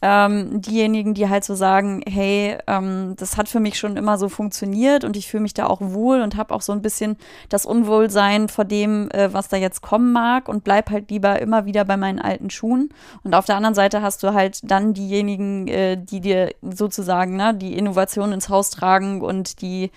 ähm, 0.00 0.60
diejenigen, 0.60 1.14
die 1.14 1.28
halt 1.28 1.44
so 1.44 1.54
sagen, 1.54 2.02
hey, 2.08 2.56
ähm, 2.68 3.14
das 3.16 3.36
hat 3.36 3.48
für 3.48 3.58
mich 3.58 3.78
schon 3.78 3.96
immer 3.96 4.18
so 4.18 4.28
funktioniert 4.28 5.04
und 5.04 5.16
ich 5.16 5.28
fühle 5.28 5.42
mich 5.42 5.54
da 5.54 5.66
auch 5.66 5.80
wohl 5.80 6.20
und 6.22 6.36
habe 6.36 6.54
auch 6.54 6.62
so 6.62 6.72
ein 6.72 6.82
bisschen 6.82 7.16
das 7.48 7.66
Unwohlsein 7.66 8.48
vor 8.48 8.64
dem, 8.64 9.10
äh, 9.10 9.32
was 9.32 9.48
da 9.48 9.56
jetzt 9.56 9.80
kommen 9.80 10.12
mag 10.12 10.48
und 10.48 10.64
bleib 10.64 10.90
halt 10.90 11.10
lieber 11.10 11.40
immer 11.40 11.66
wieder 11.66 11.84
bei 11.84 11.96
meinen 11.96 12.20
alten 12.20 12.50
Schuhen. 12.50 12.90
Und 13.24 13.34
auf 13.34 13.46
der 13.46 13.56
anderen 13.56 13.74
Seite 13.74 14.02
hast 14.02 14.22
du 14.22 14.34
halt 14.34 14.60
dann 14.62 14.94
diejenigen, 14.94 15.66
äh, 15.68 15.96
die 15.96 16.20
dir 16.20 16.50
sozusagen 16.62 17.36
ne, 17.36 17.54
die 17.54 17.76
Innovation 17.76 18.32
ins 18.32 18.48
Haus 18.48 18.70
tragen 18.70 19.20
und 19.20 19.62
die 19.62 19.90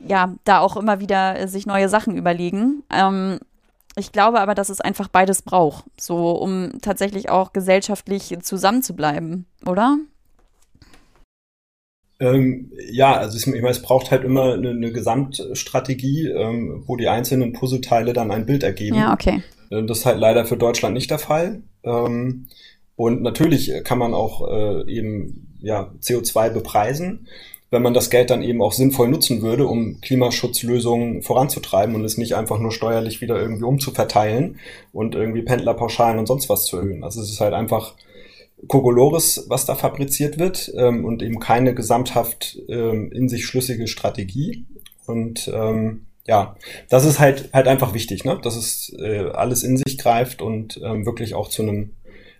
ja 0.00 0.34
da 0.44 0.60
auch 0.60 0.76
immer 0.76 1.00
wieder 1.00 1.38
äh, 1.38 1.48
sich 1.48 1.66
neue 1.66 1.88
Sachen 1.88 2.16
überlegen. 2.16 2.82
Ähm, 2.90 3.38
ich 3.96 4.12
glaube 4.12 4.40
aber, 4.40 4.54
dass 4.54 4.68
es 4.68 4.80
einfach 4.80 5.08
beides 5.08 5.42
braucht, 5.42 5.84
so 5.98 6.30
um 6.32 6.80
tatsächlich 6.80 7.28
auch 7.28 7.52
gesellschaftlich 7.52 8.36
zusammenzubleiben, 8.42 9.46
oder? 9.66 9.98
Ähm, 12.20 12.70
ja, 12.90 13.14
also 13.14 13.38
ich 13.38 13.46
meine, 13.46 13.68
es 13.68 13.82
braucht 13.82 14.10
halt 14.10 14.24
immer 14.24 14.52
eine, 14.52 14.70
eine 14.70 14.92
Gesamtstrategie, 14.92 16.28
ähm, 16.28 16.84
wo 16.86 16.96
die 16.96 17.08
einzelnen 17.08 17.54
Puzzleteile 17.54 18.12
dann 18.12 18.30
ein 18.30 18.46
Bild 18.46 18.62
ergeben. 18.62 18.96
Ja, 18.96 19.14
okay. 19.14 19.42
Äh, 19.70 19.84
das 19.84 20.00
ist 20.00 20.06
halt 20.06 20.18
leider 20.18 20.44
für 20.44 20.58
Deutschland 20.58 20.94
nicht 20.94 21.10
der 21.10 21.18
Fall. 21.18 21.62
Ähm, 21.82 22.48
und 22.94 23.22
natürlich 23.22 23.72
kann 23.84 23.98
man 23.98 24.12
auch 24.12 24.46
äh, 24.46 24.92
eben 24.92 25.56
ja, 25.60 25.92
CO2 26.00 26.50
bepreisen 26.50 27.26
wenn 27.70 27.82
man 27.82 27.94
das 27.94 28.10
Geld 28.10 28.30
dann 28.30 28.42
eben 28.42 28.62
auch 28.62 28.72
sinnvoll 28.72 29.08
nutzen 29.08 29.42
würde, 29.42 29.66
um 29.66 30.00
Klimaschutzlösungen 30.00 31.22
voranzutreiben 31.22 31.94
und 31.94 32.04
es 32.04 32.18
nicht 32.18 32.34
einfach 32.34 32.58
nur 32.58 32.72
steuerlich 32.72 33.20
wieder 33.20 33.40
irgendwie 33.40 33.64
umzuverteilen 33.64 34.58
und 34.92 35.14
irgendwie 35.14 35.42
Pendlerpauschalen 35.42 36.18
und 36.18 36.26
sonst 36.26 36.48
was 36.48 36.64
zu 36.64 36.78
erhöhen. 36.78 37.04
Also 37.04 37.20
es 37.20 37.30
ist 37.30 37.40
halt 37.40 37.54
einfach 37.54 37.94
Kokolores, 38.66 39.46
was 39.48 39.66
da 39.66 39.76
fabriziert 39.76 40.38
wird 40.38 40.72
ähm, 40.76 41.04
und 41.04 41.22
eben 41.22 41.38
keine 41.38 41.74
gesamthaft 41.74 42.58
ähm, 42.68 43.10
in 43.12 43.28
sich 43.28 43.46
schlüssige 43.46 43.86
Strategie. 43.86 44.66
Und 45.06 45.50
ähm, 45.54 46.06
ja, 46.26 46.56
das 46.88 47.04
ist 47.04 47.20
halt 47.20 47.50
halt 47.52 47.68
einfach 47.68 47.94
wichtig, 47.94 48.24
ne? 48.24 48.38
dass 48.42 48.56
es 48.56 48.94
äh, 48.98 49.30
alles 49.30 49.62
in 49.62 49.76
sich 49.76 49.96
greift 49.96 50.42
und 50.42 50.80
ähm, 50.84 51.06
wirklich 51.06 51.34
auch 51.34 51.48
zu 51.48 51.62
einem 51.62 51.90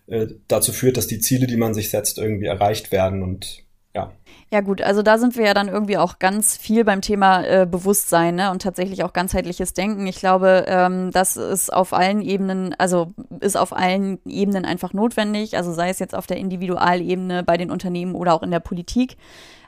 äh, 0.09 0.27
dazu 0.49 0.73
führt, 0.73 0.97
dass 0.97 1.07
die 1.07 1.21
Ziele, 1.21 1.47
die 1.47 1.57
man 1.57 1.73
sich 1.73 1.89
setzt, 1.89 2.19
irgendwie 2.19 2.47
erreicht 2.47 2.93
werden 2.93 3.23
und 3.23 3.65
ja. 3.95 4.11
Ja 4.53 4.61
gut, 4.61 4.83
also 4.83 5.03
da 5.03 5.19
sind 5.19 5.37
wir 5.37 5.47
ja 5.47 5.55
dann 5.55 5.69
irgendwie 5.69 5.97
auch 5.97 6.19
ganz 6.19 6.57
viel 6.57 6.85
beim 6.85 7.01
Thema 7.01 7.45
äh, 7.45 7.67
Bewusstsein 7.71 8.35
ne? 8.37 8.51
und 8.51 8.63
tatsächlich 8.63 9.05
auch 9.05 9.13
ganzheitliches 9.13 9.75
Denken. 9.75 10.07
Ich 10.07 10.19
glaube, 10.19 10.65
ähm, 10.67 11.11
das 11.13 11.37
ist 11.37 11.73
auf 11.73 11.93
allen 11.93 12.21
Ebenen, 12.21 12.75
also 12.79 13.13
ist 13.41 13.57
auf 13.57 13.73
allen 13.73 14.19
Ebenen 14.27 14.65
einfach 14.65 14.93
notwendig, 14.93 15.57
also 15.57 15.73
sei 15.73 15.89
es 15.91 15.99
jetzt 15.99 16.15
auf 16.15 16.27
der 16.27 16.39
Individualebene 16.39 17.43
bei 17.45 17.57
den 17.57 17.71
Unternehmen 17.71 18.15
oder 18.15 18.35
auch 18.35 18.43
in 18.43 18.51
der 18.51 18.61
Politik. 18.61 19.17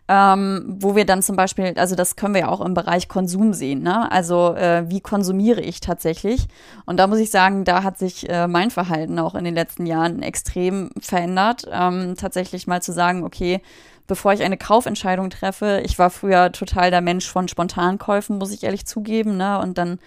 Ähm, 0.08 0.76
wo 0.80 0.96
wir 0.96 1.06
dann 1.06 1.22
zum 1.22 1.36
Beispiel, 1.36 1.74
also 1.76 1.94
das 1.94 2.16
können 2.16 2.34
wir 2.34 2.42
ja 2.42 2.48
auch 2.48 2.60
im 2.60 2.74
Bereich 2.74 3.08
Konsum 3.08 3.54
sehen, 3.54 3.82
ne? 3.82 4.10
Also 4.10 4.52
äh, 4.56 4.90
wie 4.90 5.00
konsumiere 5.00 5.60
ich 5.60 5.78
tatsächlich? 5.78 6.48
Und 6.86 6.96
da 6.98 7.06
muss 7.06 7.20
ich 7.20 7.30
sagen, 7.30 7.64
da 7.64 7.84
hat 7.84 7.98
sich 7.98 8.28
äh, 8.28 8.48
mein 8.48 8.72
Verhalten 8.72 9.20
auch 9.20 9.36
in 9.36 9.44
den 9.44 9.54
letzten 9.54 9.86
Jahren 9.86 10.20
extrem 10.22 10.90
verändert. 11.00 11.68
Ähm, 11.70 12.16
tatsächlich 12.18 12.66
mal 12.66 12.82
zu 12.82 12.92
sagen, 12.92 13.22
okay, 13.22 13.62
bevor 14.12 14.34
ich 14.34 14.42
eine 14.42 14.58
Kaufentscheidung 14.58 15.30
treffe. 15.30 15.80
Ich 15.86 15.98
war 15.98 16.10
früher 16.10 16.52
total 16.52 16.90
der 16.90 17.00
Mensch 17.00 17.26
von 17.30 17.48
Spontankäufen, 17.48 18.36
muss 18.36 18.52
ich 18.52 18.62
ehrlich 18.62 18.84
zugeben. 18.84 19.38
Ne? 19.38 19.58
Und 19.58 19.78
dann 19.78 19.98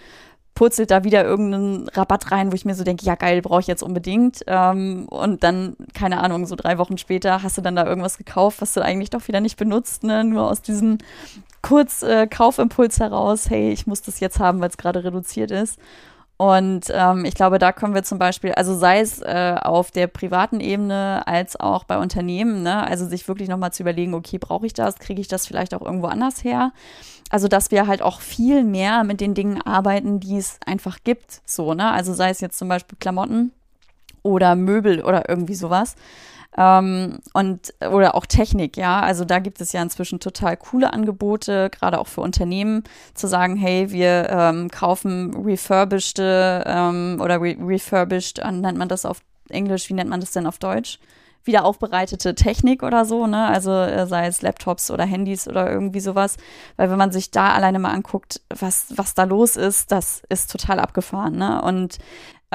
purzelt 0.54 0.92
da 0.92 1.04
wieder 1.04 1.24
irgendeinen 1.26 1.90
Rabatt 1.90 2.32
rein, 2.32 2.52
wo 2.52 2.56
ich 2.56 2.66
mir 2.66 2.76
so 2.76 2.84
denke, 2.84 3.04
ja 3.04 3.16
geil, 3.16 3.42
brauche 3.42 3.62
ich 3.62 3.66
jetzt 3.66 3.82
unbedingt. 3.82 4.44
Ähm, 4.46 5.08
und 5.10 5.44
dann, 5.44 5.76
keine 5.96 6.22
Ahnung, 6.22 6.46
so 6.46 6.56
drei 6.56 6.78
Wochen 6.78 7.00
später 7.00 7.42
hast 7.42 7.58
du 7.58 7.64
dann 7.64 7.76
da 7.76 7.84
irgendwas 7.84 8.20
gekauft, 8.20 8.62
was 8.62 8.74
du 8.74 8.84
eigentlich 8.84 9.10
doch 9.10 9.28
wieder 9.28 9.42
nicht 9.42 9.58
benutzt, 9.58 10.04
ne? 10.04 10.24
Nur 10.24 10.52
aus 10.52 10.62
diesem 10.62 11.00
kurz 11.64 12.04
äh, 12.04 12.28
Kaufimpuls 12.28 13.00
heraus, 13.00 13.50
hey, 13.50 13.72
ich 13.72 13.88
muss 13.88 14.04
das 14.04 14.20
jetzt 14.20 14.38
haben, 14.40 14.62
weil 14.62 14.70
es 14.70 14.78
gerade 14.78 15.04
reduziert 15.04 15.50
ist. 15.50 15.80
Und 16.38 16.88
ähm, 16.92 17.24
ich 17.24 17.34
glaube, 17.34 17.60
da 17.60 17.72
können 17.72 17.94
wir 17.94 18.04
zum 18.04 18.20
Beispiel, 18.20 18.52
also 18.54 18.76
sei 18.78 19.00
es 19.00 19.22
äh, 19.22 19.56
auf 19.62 19.92
der 19.92 20.08
privaten 20.08 20.60
Ebene 20.60 21.26
als 21.28 21.58
auch 21.58 21.86
bei 21.86 21.98
Unternehmen, 21.98 22.62
ne, 22.62 22.86
also 22.86 23.08
sich 23.08 23.28
wirklich 23.30 23.48
nochmal 23.48 23.72
zu 23.72 23.84
überlegen, 23.84 24.14
okay, 24.14 24.38
brauche 24.38 24.66
ich 24.66 24.74
das, 24.74 24.98
kriege 24.98 25.22
ich 25.22 25.30
das 25.30 25.48
vielleicht 25.48 25.74
auch 25.74 25.82
irgendwo 25.82 26.08
anders 26.08 26.44
her? 26.44 26.74
Also, 27.30 27.48
dass 27.48 27.72
wir 27.72 27.88
halt 27.88 28.02
auch 28.02 28.20
viel 28.22 28.64
mehr 28.64 29.04
mit 29.04 29.22
den 29.22 29.34
Dingen 29.34 29.62
arbeiten, 29.62 30.20
die 30.20 30.38
es 30.38 30.60
einfach 30.66 31.00
gibt, 31.04 31.42
so, 31.46 31.74
ne? 31.74 31.92
Also 31.92 32.14
sei 32.14 32.30
es 32.30 32.42
jetzt 32.42 32.58
zum 32.60 32.68
Beispiel 32.68 32.98
Klamotten 33.00 33.52
oder 34.22 34.56
Möbel 34.56 35.04
oder 35.04 35.30
irgendwie 35.30 35.56
sowas. 35.56 35.96
Ähm, 36.58 37.20
und 37.34 37.74
oder 37.82 38.16
auch 38.16 38.26
Technik, 38.26 38.78
ja. 38.78 39.02
Also 39.02 39.26
da 39.26 39.40
gibt 39.40 39.62
es 39.62 39.74
ja 39.74 39.82
inzwischen 39.82 40.20
total 40.20 40.58
coole 40.58 40.94
Angebote, 40.94 41.70
gerade 41.70 42.00
auch 42.00 42.08
für 42.08 42.22
Unternehmen, 42.22 42.84
zu 43.14 43.28
sagen, 43.28 43.56
hey, 43.56 43.92
wir 43.92 44.30
ähm, 44.30 44.70
kaufen 44.70 45.36
refurbished 45.46 46.20
ähm, 46.20 47.20
oder 47.22 47.42
re 47.42 47.56
refurbished, 47.60 48.40
äh, 48.40 48.52
nennt 48.52 48.78
man 48.78 48.90
das 48.90 49.06
auf 49.06 49.22
Englisch, 49.50 49.90
wie 49.90 49.94
nennt 49.94 50.10
man 50.10 50.22
das 50.22 50.32
denn 50.32 50.48
auf 50.48 50.58
Deutsch? 50.58 51.00
wieder 51.46 51.64
aufbereitete 51.64 52.36
Technik 52.36 52.84
oder 52.84 53.06
so, 53.06 53.28
ne? 53.28 53.46
Also 53.48 53.72
äh, 53.72 54.08
sei 54.08 54.28
es 54.28 54.42
Laptops 54.42 54.90
oder 54.90 55.06
Handys 55.06 55.48
oder 55.48 55.72
irgendwie 55.72 56.00
sowas. 56.00 56.38
Weil 56.76 56.90
wenn 56.90 56.98
man 56.98 57.12
sich 57.12 57.32
da 57.32 57.54
alleine 57.54 57.80
mal 57.80 57.92
anguckt, 57.92 58.42
was, 58.50 58.88
was 58.96 59.14
da 59.14 59.24
los 59.24 59.56
ist, 59.56 59.92
das 59.92 60.24
ist 60.30 60.52
total 60.52 60.80
abgefahren, 60.80 61.38
ne? 61.38 61.62
Und 61.62 62.00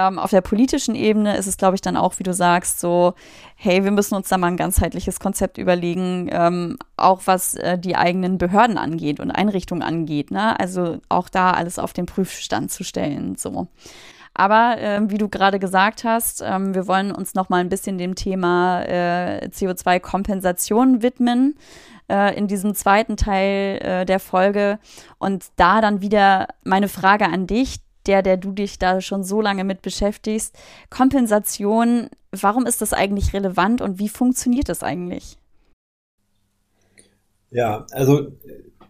ähm, 0.08 0.18
auf 0.18 0.30
der 0.30 0.40
politischen 0.40 0.94
Ebene 0.94 1.36
ist 1.36 1.46
es, 1.46 1.56
glaube 1.56 1.74
ich, 1.74 1.80
dann 1.80 1.96
auch, 1.96 2.18
wie 2.18 2.22
du 2.22 2.32
sagst, 2.32 2.80
so, 2.80 3.14
hey, 3.56 3.84
wir 3.84 3.90
müssen 3.90 4.14
uns 4.14 4.28
da 4.28 4.38
mal 4.38 4.48
ein 4.48 4.56
ganzheitliches 4.56 5.20
Konzept 5.20 5.58
überlegen, 5.58 6.28
ähm, 6.32 6.78
auch 6.96 7.22
was 7.26 7.54
äh, 7.54 7.78
die 7.78 7.96
eigenen 7.96 8.38
Behörden 8.38 8.78
angeht 8.78 9.20
und 9.20 9.30
Einrichtungen 9.30 9.82
angeht. 9.82 10.30
Ne? 10.30 10.58
Also 10.58 10.98
auch 11.08 11.28
da 11.28 11.52
alles 11.52 11.78
auf 11.78 11.92
den 11.92 12.06
Prüfstand 12.06 12.70
zu 12.70 12.84
stellen. 12.84 13.36
So. 13.36 13.68
Aber 14.34 14.78
äh, 14.78 15.00
wie 15.10 15.18
du 15.18 15.28
gerade 15.28 15.58
gesagt 15.58 16.04
hast, 16.04 16.42
ähm, 16.44 16.74
wir 16.74 16.86
wollen 16.86 17.12
uns 17.12 17.34
noch 17.34 17.48
mal 17.48 17.58
ein 17.58 17.68
bisschen 17.68 17.98
dem 17.98 18.14
Thema 18.14 18.82
äh, 18.82 19.48
CO2-Kompensation 19.48 21.02
widmen 21.02 21.56
äh, 22.08 22.37
in 22.37 22.46
diesem 22.46 22.75
zweiten 22.75 23.16
Teil 23.16 23.79
äh, 23.83 24.06
der 24.06 24.20
Folge. 24.20 24.79
Und 25.18 25.46
da 25.56 25.81
dann 25.81 26.00
wieder 26.00 26.48
meine 26.64 26.88
Frage 26.88 27.27
an 27.27 27.46
dich 27.46 27.81
der, 28.07 28.23
der 28.23 28.37
du 28.37 28.53
dich 28.53 28.79
da 28.79 29.01
schon 29.01 29.25
so 29.25 29.40
lange 29.40 29.65
mit 29.65 29.83
beschäftigst. 29.83 30.57
Kompensation, 30.88 32.09
warum 32.33 32.67
ist 32.67 32.81
das 32.81 32.92
eigentlich 32.92 33.33
relevant 33.33 33.81
und 33.81 33.98
wie 33.98 34.09
funktioniert 34.09 34.69
das 34.69 34.83
eigentlich? 34.83 35.37
Ja, 37.51 37.87
also 37.90 38.29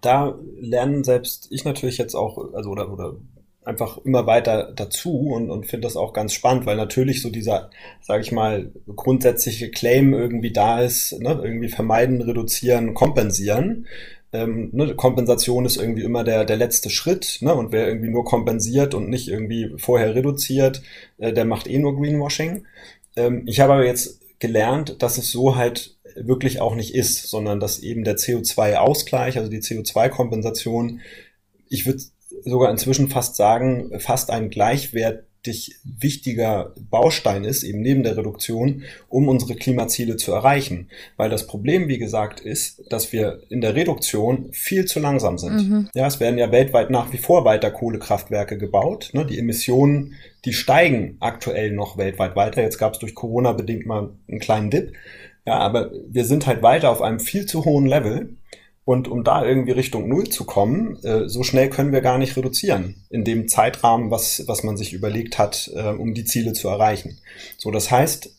da 0.01 0.39
lernen 0.59 1.05
selbst 1.05 1.49
ich 1.51 1.65
natürlich 1.65 1.99
jetzt 1.99 2.15
auch, 2.15 2.53
also 2.55 2.71
oder, 2.71 2.93
oder 2.93 3.17
einfach 3.65 3.99
immer 3.99 4.27
weiter 4.27 4.73
dazu 4.75 5.31
und, 5.31 5.51
und 5.51 5.67
finde 5.67 5.87
das 5.87 5.97
auch 5.97 6.13
ganz 6.13 6.33
spannend, 6.33 6.67
weil 6.67 6.77
natürlich 6.77 7.23
so 7.23 7.31
dieser, 7.31 7.71
sage 8.01 8.23
ich 8.23 8.33
mal, 8.33 8.73
grundsätzliche 8.97 9.71
Claim 9.71 10.15
irgendwie 10.15 10.53
da 10.53 10.81
ist, 10.81 11.19
ne, 11.21 11.41
irgendwie 11.43 11.69
vermeiden, 11.69 12.23
reduzieren, 12.23 12.95
kompensieren. 12.95 13.87
Ähm, 14.33 14.70
ne, 14.72 14.95
Kompensation 14.95 15.64
ist 15.66 15.76
irgendwie 15.76 16.03
immer 16.05 16.22
der, 16.24 16.45
der 16.45 16.57
letzte 16.57 16.91
Schritt, 16.91 17.39
ne, 17.41 17.55
und 17.55 17.72
wer 17.72 17.89
irgendwie 17.89 18.11
nur 18.11 18.24
kompensiert 18.24 18.95
und 18.95 19.09
nicht 19.09 19.28
irgendwie 19.28 19.74
vorher 19.76 20.14
reduziert, 20.14 20.83
äh, 21.18 21.33
der 21.33 21.45
macht 21.45 21.66
eh 21.66 21.78
nur 21.78 21.97
Greenwashing. 21.97 22.66
Ähm, 23.16 23.43
ich 23.47 23.61
habe 23.61 23.72
aber 23.74 23.87
jetzt 23.87 24.20
gelernt, 24.39 25.03
dass 25.03 25.18
es 25.18 25.31
so 25.31 25.57
halt 25.57 25.97
wirklich 26.16 26.61
auch 26.61 26.74
nicht 26.74 26.95
ist, 26.95 27.28
sondern 27.28 27.61
dass 27.61 27.81
eben 27.81 28.05
der 28.05 28.16
CO2-Ausgleich, 28.16 29.39
also 29.39 29.51
die 29.51 29.61
CO2-Kompensation, 29.61 31.01
ich 31.68 31.87
würde 31.87 32.01
sogar 32.45 32.70
inzwischen 32.70 33.09
fast 33.09 33.37
sagen, 33.37 33.99
fast 34.01 34.31
ein 34.31 34.51
gleichwertig 35.43 35.76
wichtiger 35.84 36.74
Baustein 36.91 37.45
ist, 37.45 37.62
eben 37.62 37.80
neben 37.80 38.03
der 38.03 38.16
Reduktion, 38.16 38.82
um 39.09 39.28
unsere 39.28 39.55
Klimaziele 39.55 40.16
zu 40.16 40.32
erreichen. 40.32 40.88
Weil 41.16 41.30
das 41.30 41.47
Problem, 41.47 41.88
wie 41.88 41.99
gesagt, 41.99 42.41
ist, 42.41 42.82
dass 42.91 43.12
wir 43.12 43.43
in 43.49 43.61
der 43.61 43.74
Reduktion 43.74 44.49
viel 44.53 44.84
zu 44.84 45.01
langsam 45.01 45.38
sind. 45.38 45.68
Mhm. 45.68 45.88
Ja, 45.95 46.07
es 46.07 46.20
werden 46.20 46.38
ja 46.38 46.53
weltweit 46.53 46.91
nach 46.91 47.12
wie 47.12 47.18
vor 47.18 47.45
weiter 47.45 47.70
Kohlekraftwerke 47.70 48.59
gebaut. 48.59 49.11
Ne? 49.12 49.24
Die 49.26 49.38
Emissionen, 49.38 50.14
die 50.45 50.53
steigen 50.53 51.16
aktuell 51.20 51.72
noch 51.72 51.97
weltweit 51.97 52.36
weiter. 52.36 52.62
Jetzt 52.62 52.78
gab 52.78 52.95
es 52.95 52.99
durch 52.99 53.14
Corona 53.14 53.53
bedingt 53.53 53.86
mal 53.86 54.11
einen 54.28 54.41
kleinen 54.41 54.70
Dip. 54.70 54.93
Ja, 55.47 55.59
aber 55.59 55.91
wir 56.09 56.24
sind 56.26 56.47
halt 56.47 56.62
weiter 56.62 56.91
auf 56.91 57.01
einem 57.01 57.18
viel 57.18 57.47
zu 57.47 57.64
hohen 57.64 57.86
Level. 57.86 58.36
Und 58.91 59.07
um 59.07 59.22
da 59.22 59.47
irgendwie 59.47 59.70
Richtung 59.70 60.09
Null 60.09 60.30
zu 60.30 60.43
kommen, 60.43 60.97
äh, 61.05 61.28
so 61.28 61.45
schnell 61.45 61.70
können 61.70 61.93
wir 61.93 62.01
gar 62.01 62.18
nicht 62.18 62.36
reduzieren 62.36 62.97
in 63.09 63.22
dem 63.22 63.47
Zeitrahmen, 63.47 64.11
was, 64.11 64.43
was 64.49 64.64
man 64.64 64.76
sich 64.76 64.93
überlegt 64.93 65.38
hat, 65.38 65.70
äh, 65.76 65.91
um 65.91 66.12
die 66.12 66.24
Ziele 66.24 66.55
zu 66.55 66.66
erreichen. 66.66 67.18
So, 67.57 67.70
das 67.70 67.93
heißt, 67.93 68.34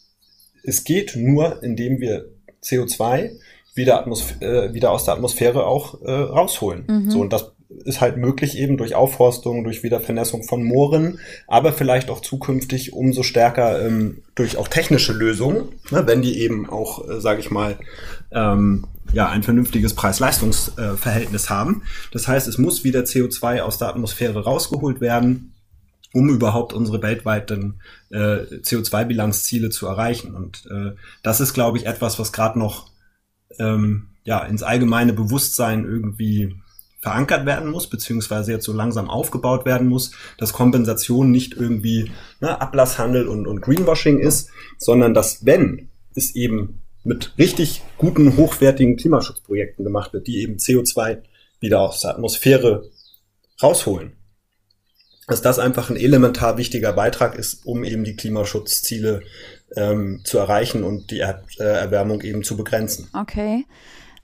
es 0.66 0.84
geht 0.84 1.16
nur, 1.16 1.64
indem 1.64 2.02
wir 2.02 2.26
CO2 2.62 3.32
wieder, 3.76 3.97
Atmosphä 3.97 4.43
äh, 4.43 4.74
wieder 4.74 4.91
aus 4.91 5.06
der 5.06 5.14
Atmosphäre 5.14 5.66
auch 5.66 6.02
äh, 6.02 6.12
rausholen. 6.12 6.84
Mhm. 6.86 7.12
So, 7.12 7.22
und 7.22 7.32
das 7.32 7.54
ist 7.86 8.02
halt 8.02 8.18
möglich 8.18 8.58
eben 8.58 8.76
durch 8.76 8.93
Aufforstung, 8.93 9.64
durch 9.64 9.84
Wiedervernässung 9.84 10.43
von 10.43 10.66
Mooren, 10.66 11.20
aber 11.47 11.72
vielleicht 11.72 12.10
auch 12.10 12.20
zukünftig 12.20 12.91
umso 12.91 13.24
stärker 13.24 13.86
ähm, 13.86 14.24
durch 14.36 14.58
auch 14.58 14.68
technische 14.68 15.14
Lösungen, 15.14 15.70
ne, 15.91 16.06
wenn 16.08 16.22
die 16.22 16.41
eben 16.41 16.70
auch, 16.70 17.08
äh, 17.10 17.22
sage 17.22 17.39
ich 17.39 17.52
mal, 17.52 17.78
ähm, 18.32 18.86
ja, 19.14 19.30
ein 19.30 19.44
vernünftiges 19.44 19.94
Preis-Leistungs-Verhältnis 19.94 21.50
haben. 21.50 21.84
Das 22.12 22.28
heißt, 22.28 22.48
es 22.48 22.58
muss 22.58 22.84
wieder 22.84 23.02
CO2 23.02 23.62
aus 23.62 23.78
der 23.78 23.90
Atmosphäre 23.90 24.44
rausgeholt 24.44 25.02
werden, 25.02 25.54
um 26.14 26.30
überhaupt 26.30 26.74
unsere 26.74 27.02
weltweiten 27.02 27.82
äh, 28.10 28.18
CO2-Bilanzziele 28.18 29.70
zu 29.70 29.88
erreichen. 29.88 30.36
Und 30.36 30.66
äh, 30.72 30.96
das 31.24 31.42
ist, 31.42 31.54
glaube 31.54 31.78
ich, 31.78 31.86
etwas, 31.86 32.20
was 32.20 32.32
gerade 32.32 32.60
noch 32.60 32.90
ähm, 33.60 34.08
ja, 34.24 34.40
ins 34.40 34.64
allgemeine 34.64 35.14
Bewusstsein 35.14 35.86
irgendwie 35.86 36.56
verankert 37.02 37.48
werden 37.48 37.72
muss, 37.72 37.90
beziehungsweise 37.90 38.52
jetzt 38.52 38.66
so 38.66 38.74
langsam 38.74 39.10
aufgebaut 39.10 39.66
werden 39.66 39.88
muss, 39.88 40.12
dass 40.38 40.54
Kompensation 40.54 41.32
nicht 41.32 41.54
irgendwie 41.54 42.12
ne, 42.40 42.62
Ablasshandel 42.62 43.28
und, 43.28 43.48
und 43.48 43.62
Greenwashing 43.62 44.20
ist, 44.20 44.52
sondern 44.78 45.16
dass 45.16 45.44
wenn 45.46 45.90
es 46.14 46.36
eben 46.36 46.82
mit 47.04 47.38
richtig 47.38 47.82
guten, 47.97 48.38
hochwertigen 48.38 48.97
Klimaschutzprojekten 48.97 49.84
gemacht 49.84 50.14
wird, 50.14 50.28
die 50.28 50.41
eben 50.41 50.58
CO2 50.58 51.20
wieder 51.60 51.82
aus 51.82 52.02
der 52.02 52.12
Atmosphäre 52.12 52.89
rausholen. 53.62 54.14
Dass 55.28 55.41
das 55.41 55.60
einfach 55.60 55.89
ein 55.89 55.95
elementar 55.95 56.58
wichtiger 56.58 56.93
Beitrag 56.93 57.36
ist, 57.36 57.66
um 57.66 57.84
eben 57.84 58.04
die 58.04 58.16
Klimaschutzziele 58.16 59.22
ähm, 59.76 60.22
zu 60.24 60.38
erreichen 60.38 60.84
und 60.84 61.12
die 61.12 61.20
er 61.20 61.43
äh, 61.60 62.28
eben 62.28 62.43
zu 62.43 62.58
begrenzen. 62.58 63.08
Okay. 63.14 63.66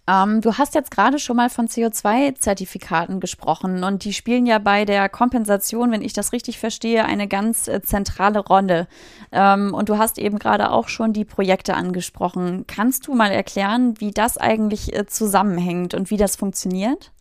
Ähm, 0.10 0.40
du 0.40 0.58
hast 0.58 0.74
jetzt 0.74 0.92
gerade 0.92 1.20
schon 1.20 1.36
mal 1.36 1.50
von 1.50 1.68
CO2-Zertifikaten 1.68 3.20
gesprochen 3.20 3.84
und 3.84 4.06
die 4.06 4.14
spielen 4.14 4.46
ja 4.46 4.58
bei 4.58 4.86
der 4.86 5.10
Kompensation, 5.10 5.92
wenn 5.92 6.02
ich 6.02 6.14
das 6.14 6.32
richtig 6.32 6.60
verstehe, 6.60 7.04
eine 7.04 7.28
ganz 7.28 7.68
äh, 7.68 7.82
zentrale 7.82 8.40
Rolle. 8.40 8.88
Ähm, 9.34 9.74
und 9.74 9.90
du 9.90 9.98
hast 9.98 10.18
eben 10.18 10.40
gerade 10.40 10.72
auch 10.72 10.88
schon 10.88 11.12
die 11.12 11.26
Projekte 11.26 11.74
angesprochen. 11.74 12.66
Kannst 12.68 13.08
du 13.08 13.16
mal 13.16 13.32
erklären, 13.32 13.96
wie 14.00 14.12
das 14.12 14.38
eigentlich 14.38 14.96
äh, 14.96 15.06
zusammenhängt 15.06 15.94
und 15.94 16.10
wie 16.10 16.18
das 16.18 16.38
funktioniert? 16.38 17.12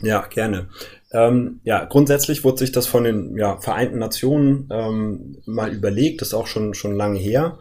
Ja, 0.00 0.24
gerne. 0.26 0.68
Ähm, 1.12 1.60
ja, 1.64 1.84
grundsätzlich 1.84 2.44
wurde 2.44 2.58
sich 2.58 2.70
das 2.70 2.86
von 2.86 3.02
den 3.02 3.36
ja, 3.36 3.58
Vereinten 3.58 3.98
Nationen 3.98 4.68
ähm, 4.70 5.38
mal 5.46 5.72
überlegt, 5.72 6.20
das 6.20 6.28
ist 6.28 6.34
auch 6.34 6.46
schon, 6.46 6.74
schon 6.74 6.94
lange 6.94 7.18
her. 7.18 7.58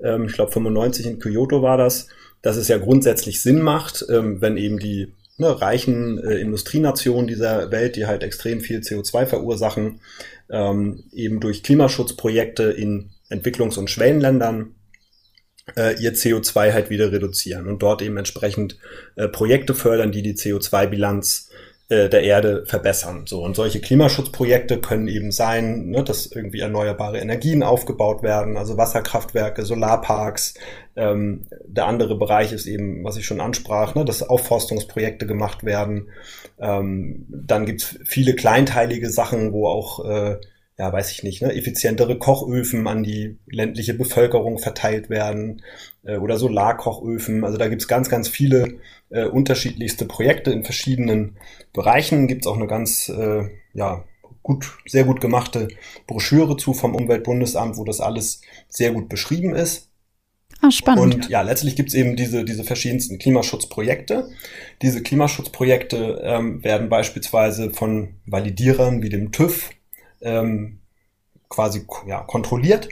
Ähm, 0.00 0.24
ich 0.24 0.32
glaube, 0.32 0.50
95 0.50 1.06
in 1.06 1.18
Kyoto 1.20 1.62
war 1.62 1.76
das 1.76 2.08
dass 2.42 2.56
es 2.56 2.68
ja 2.68 2.78
grundsätzlich 2.78 3.42
Sinn 3.42 3.60
macht, 3.60 4.04
ähm, 4.08 4.40
wenn 4.40 4.56
eben 4.56 4.78
die 4.78 5.12
ne, 5.38 5.60
reichen 5.60 6.18
äh, 6.18 6.38
Industrienationen 6.38 7.26
dieser 7.26 7.70
Welt, 7.70 7.96
die 7.96 8.06
halt 8.06 8.22
extrem 8.22 8.60
viel 8.60 8.80
CO2 8.80 9.26
verursachen, 9.26 10.00
ähm, 10.50 11.04
eben 11.12 11.40
durch 11.40 11.62
Klimaschutzprojekte 11.62 12.64
in 12.64 13.10
Entwicklungs- 13.30 13.78
und 13.78 13.90
Schwellenländern 13.90 14.74
äh, 15.76 16.00
ihr 16.00 16.14
CO2 16.14 16.72
halt 16.72 16.90
wieder 16.90 17.12
reduzieren 17.12 17.66
und 17.66 17.82
dort 17.82 18.02
eben 18.02 18.16
entsprechend 18.16 18.78
äh, 19.16 19.28
Projekte 19.28 19.74
fördern, 19.74 20.12
die 20.12 20.22
die 20.22 20.34
CO2-Bilanz 20.34 21.47
äh, 21.88 22.10
der 22.10 22.22
Erde 22.22 22.64
verbessern. 22.66 23.24
So 23.26 23.42
und 23.42 23.56
solche 23.56 23.80
Klimaschutzprojekte 23.80 24.78
können 24.78 25.08
eben 25.08 25.32
sein, 25.32 25.86
ne, 25.86 26.04
dass 26.04 26.26
irgendwie 26.26 26.60
erneuerbare 26.60 27.18
Energien 27.18 27.62
aufgebaut 27.62 28.22
werden, 28.22 28.58
also 28.58 28.76
Wasserkraftwerke, 28.76 29.64
Solarparks. 29.64 30.54
Ähm, 30.96 31.46
der 31.66 31.86
andere 31.86 32.18
Bereich 32.18 32.52
ist 32.52 32.66
eben, 32.66 33.04
was 33.04 33.16
ich 33.16 33.24
schon 33.24 33.40
ansprach, 33.40 33.94
ne, 33.94 34.04
dass 34.04 34.22
Aufforstungsprojekte 34.22 35.26
gemacht 35.26 35.64
werden. 35.64 36.08
Ähm, 36.58 37.24
dann 37.28 37.64
gibt's 37.64 37.98
viele 38.04 38.34
kleinteilige 38.34 39.08
Sachen, 39.08 39.52
wo 39.52 39.66
auch 39.66 40.04
äh, 40.04 40.36
ja, 40.78 40.92
weiß 40.92 41.10
ich 41.10 41.24
nicht, 41.24 41.42
ne, 41.42 41.52
effizientere 41.52 42.18
Kochöfen 42.18 42.86
an 42.86 43.02
die 43.02 43.36
ländliche 43.46 43.94
Bevölkerung 43.94 44.58
verteilt 44.58 45.10
werden 45.10 45.62
äh, 46.04 46.16
oder 46.16 46.38
Solarkochöfen. 46.38 47.44
Also 47.44 47.58
da 47.58 47.68
gibt's 47.68 47.88
ganz, 47.88 48.08
ganz 48.08 48.28
viele 48.28 48.78
äh, 49.10 49.24
unterschiedlichste 49.24 50.04
Projekte 50.04 50.52
in 50.52 50.62
verschiedenen 50.62 51.36
Bereichen. 51.72 52.28
Gibt's 52.28 52.46
auch 52.46 52.56
eine 52.56 52.68
ganz, 52.68 53.08
äh, 53.08 53.48
ja, 53.74 54.04
gut, 54.42 54.78
sehr 54.86 55.02
gut 55.02 55.20
gemachte 55.20 55.68
Broschüre 56.06 56.56
zu 56.56 56.72
vom 56.74 56.94
Umweltbundesamt, 56.94 57.76
wo 57.76 57.84
das 57.84 58.00
alles 58.00 58.40
sehr 58.68 58.92
gut 58.92 59.08
beschrieben 59.08 59.56
ist. 59.56 59.88
Ah, 60.60 60.70
spannend. 60.70 61.14
Und 61.14 61.28
ja, 61.28 61.42
letztlich 61.42 61.74
gibt's 61.74 61.94
eben 61.94 62.14
diese, 62.14 62.44
diese 62.44 62.62
verschiedensten 62.62 63.18
Klimaschutzprojekte. 63.18 64.30
Diese 64.82 65.02
Klimaschutzprojekte 65.02 66.20
ähm, 66.22 66.62
werden 66.62 66.88
beispielsweise 66.88 67.70
von 67.70 68.14
Validierern 68.26 69.02
wie 69.02 69.08
dem 69.08 69.32
TÜV 69.32 69.70
ähm, 70.20 70.80
quasi 71.48 71.86
ja, 72.06 72.20
kontrolliert, 72.20 72.88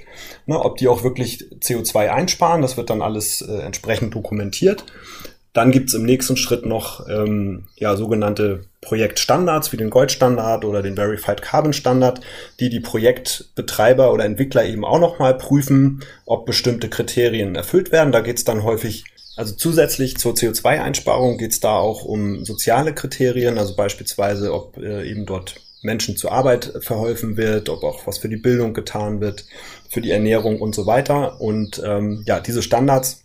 ne, 0.46 0.58
ob 0.58 0.78
die 0.78 0.88
auch 0.88 1.02
wirklich 1.02 1.44
CO2 1.60 2.08
einsparen. 2.08 2.62
Das 2.62 2.76
wird 2.76 2.90
dann 2.90 3.02
alles 3.02 3.42
äh, 3.42 3.58
entsprechend 3.58 4.14
dokumentiert. 4.14 4.84
Dann 5.52 5.70
gibt's 5.70 5.94
im 5.94 6.04
nächsten 6.04 6.36
Schritt 6.36 6.66
noch 6.66 7.08
ähm, 7.08 7.68
ja, 7.76 7.96
sogenannte 7.96 8.64
Projektstandards 8.82 9.72
wie 9.72 9.78
den 9.78 9.88
Goldstandard 9.88 10.66
oder 10.66 10.82
den 10.82 10.96
Verified 10.96 11.40
Carbon 11.40 11.72
Standard, 11.72 12.20
die 12.60 12.68
die 12.68 12.80
Projektbetreiber 12.80 14.12
oder 14.12 14.26
Entwickler 14.26 14.66
eben 14.66 14.84
auch 14.84 15.00
nochmal 15.00 15.34
prüfen, 15.36 16.02
ob 16.26 16.44
bestimmte 16.44 16.90
Kriterien 16.90 17.54
erfüllt 17.54 17.90
werden. 17.90 18.12
Da 18.12 18.20
geht's 18.20 18.44
dann 18.44 18.64
häufig 18.64 19.04
also 19.36 19.54
zusätzlich 19.54 20.16
zur 20.16 20.32
CO2-Einsparung 20.32 21.36
geht's 21.36 21.60
da 21.60 21.76
auch 21.76 22.04
um 22.04 22.44
soziale 22.44 22.94
Kriterien, 22.94 23.58
also 23.58 23.76
beispielsweise, 23.76 24.52
ob 24.52 24.78
äh, 24.78 25.08
eben 25.08 25.26
dort 25.26 25.56
Menschen 25.86 26.16
zur 26.18 26.32
Arbeit 26.32 26.74
verholfen 26.80 27.38
wird, 27.38 27.70
ob 27.70 27.82
auch 27.82 28.06
was 28.06 28.18
für 28.18 28.28
die 28.28 28.36
Bildung 28.36 28.74
getan 28.74 29.20
wird, 29.20 29.46
für 29.88 30.02
die 30.02 30.10
Ernährung 30.10 30.60
und 30.60 30.74
so 30.74 30.84
weiter. 30.84 31.40
Und 31.40 31.80
ähm, 31.82 32.22
ja, 32.26 32.40
diese 32.40 32.62
Standards 32.62 33.24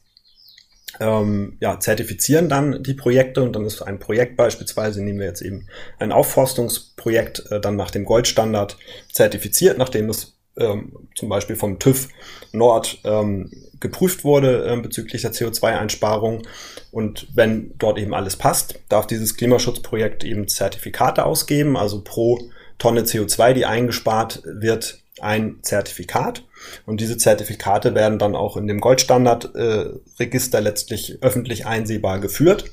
ähm, 0.99 1.57
ja, 1.59 1.79
zertifizieren 1.79 2.47
dann 2.47 2.83
die 2.83 2.93
Projekte 2.93 3.41
und 3.41 3.55
dann 3.55 3.65
ist 3.65 3.81
ein 3.81 3.99
Projekt 3.99 4.37
beispielsweise, 4.37 5.03
nehmen 5.03 5.19
wir 5.19 5.27
jetzt 5.27 5.41
eben 5.41 5.67
ein 5.99 6.11
Aufforstungsprojekt, 6.11 7.51
äh, 7.51 7.59
dann 7.59 7.75
nach 7.75 7.91
dem 7.91 8.05
Goldstandard 8.05 8.77
zertifiziert, 9.11 9.77
nachdem 9.77 10.09
es 10.09 10.37
ähm, 10.57 11.09
zum 11.15 11.29
Beispiel 11.29 11.55
vom 11.55 11.79
TÜV 11.79 12.09
Nord 12.51 12.99
ähm, 13.03 13.51
geprüft 13.81 14.23
wurde 14.23 14.65
äh, 14.65 14.79
bezüglich 14.79 15.23
der 15.23 15.33
CO2-Einsparung. 15.33 16.43
Und 16.91 17.27
wenn 17.35 17.73
dort 17.77 17.99
eben 17.99 18.13
alles 18.13 18.37
passt, 18.37 18.79
darf 18.87 19.07
dieses 19.07 19.35
Klimaschutzprojekt 19.35 20.23
eben 20.23 20.47
Zertifikate 20.47 21.25
ausgeben, 21.25 21.75
also 21.75 22.01
pro 22.01 22.39
Tonne 22.77 23.01
CO2, 23.01 23.53
die 23.53 23.65
eingespart 23.65 24.41
wird, 24.45 24.99
ein 25.19 25.59
Zertifikat. 25.61 26.43
Und 26.85 27.01
diese 27.01 27.17
Zertifikate 27.17 27.93
werden 27.95 28.17
dann 28.17 28.35
auch 28.35 28.55
in 28.55 28.67
dem 28.67 28.79
Goldstandard-Register 28.79 30.59
äh, 30.59 30.61
letztlich 30.61 31.17
öffentlich 31.21 31.65
einsehbar 31.65 32.19
geführt. 32.19 32.71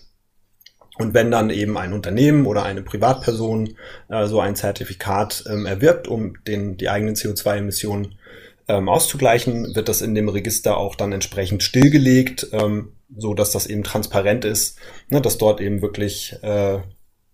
Und 0.98 1.14
wenn 1.14 1.30
dann 1.30 1.50
eben 1.50 1.78
ein 1.78 1.92
Unternehmen 1.92 2.44
oder 2.46 2.64
eine 2.64 2.82
Privatperson 2.82 3.76
äh, 4.08 4.26
so 4.26 4.40
ein 4.40 4.56
Zertifikat 4.56 5.44
ähm, 5.48 5.64
erwirbt, 5.64 6.08
um 6.08 6.34
den, 6.44 6.76
die 6.76 6.88
eigenen 6.88 7.14
CO2-Emissionen 7.14 8.17
ähm, 8.68 8.88
auszugleichen, 8.88 9.74
wird 9.74 9.88
das 9.88 10.02
in 10.02 10.14
dem 10.14 10.28
Register 10.28 10.76
auch 10.76 10.94
dann 10.94 11.12
entsprechend 11.12 11.62
stillgelegt, 11.62 12.48
ähm, 12.52 12.92
so 13.16 13.34
dass 13.34 13.50
das 13.50 13.66
eben 13.66 13.82
transparent 13.82 14.44
ist, 14.44 14.78
ne, 15.08 15.20
dass 15.20 15.38
dort 15.38 15.60
eben 15.60 15.82
wirklich 15.82 16.36
äh, 16.42 16.80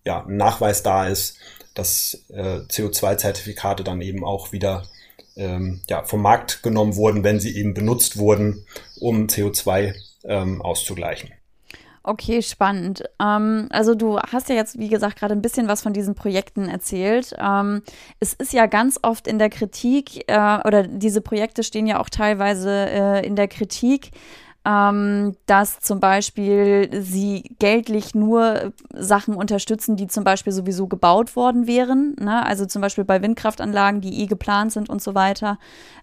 ja, 0.05 0.25
ein 0.25 0.37
Nachweis 0.37 0.83
da 0.83 1.09
ist, 1.09 1.39
dass 1.75 2.25
äh, 2.29 2.59
CO2-Zertifikate 2.69 3.83
dann 3.83 4.01
eben 4.01 4.25
auch 4.25 4.53
wieder 4.53 4.85
ähm, 5.37 5.81
ja, 5.89 6.05
vom 6.05 6.23
Markt 6.23 6.63
genommen 6.63 6.95
wurden, 6.95 7.25
wenn 7.25 7.41
sie 7.41 7.57
eben 7.57 7.75
benutzt 7.75 8.17
wurden, 8.17 8.67
um 9.01 9.27
CO2 9.27 9.95
ähm, 10.25 10.63
auszugleichen. 10.63 11.33
Okay, 12.07 12.43
spannend. 12.43 13.03
Ähm, 13.19 13.67
also 13.71 13.95
du 13.95 14.19
hast 14.19 14.51
ja 14.51 14.55
jetzt, 14.55 14.79
wie 14.79 14.91
gesagt, 14.91 15.19
gerade 15.19 15.35
ein 15.35 15.41
bisschen 15.41 15.69
was 15.69 15.81
von 15.81 15.95
diesen 15.95 16.15
Projekten 16.15 16.69
erzählt. 16.69 17.35
Ähm, 17.39 17.83
es 18.21 18.35
ist 18.35 18.53
ja 18.53 18.67
ganz 18.67 18.99
oft 19.03 19.27
in 19.27 19.39
der 19.39 19.49
Kritik, 19.49 20.31
äh, 20.31 20.59
oder 20.67 20.83
diese 20.87 21.23
Projekte 21.23 21.63
stehen 21.63 21.87
ja 21.87 21.99
auch 21.99 22.11
teilweise 22.11 22.71
äh, 22.71 23.27
in 23.27 23.37
der 23.37 23.49
Kritik, 23.49 24.11
ähm, 24.67 25.37
dass 25.47 25.81
zum 25.81 26.01
Beispiel 26.01 26.89
sie 27.03 27.55
geldlich 27.59 28.15
nur 28.15 28.73
Sachen 28.95 29.35
unterstützen, 29.35 29.97
die 29.97 30.07
zum 30.07 30.25
Beispiel 30.25 30.53
sowieso 30.53 30.87
gebaut 30.87 31.37
worden 31.37 31.67
wären. 31.67 32.17
Ne? 32.19 32.45
Also 32.45 32.65
zum 32.65 32.81
Beispiel 32.81 33.05
bei 33.05 33.21
Windkraftanlagen, 33.21 34.01
die 34.01 34.23
eh 34.23 34.27
geplant 34.27 34.73
sind 34.73 34.89
und 34.89 35.03
so 35.03 35.15
weiter, 35.15 35.59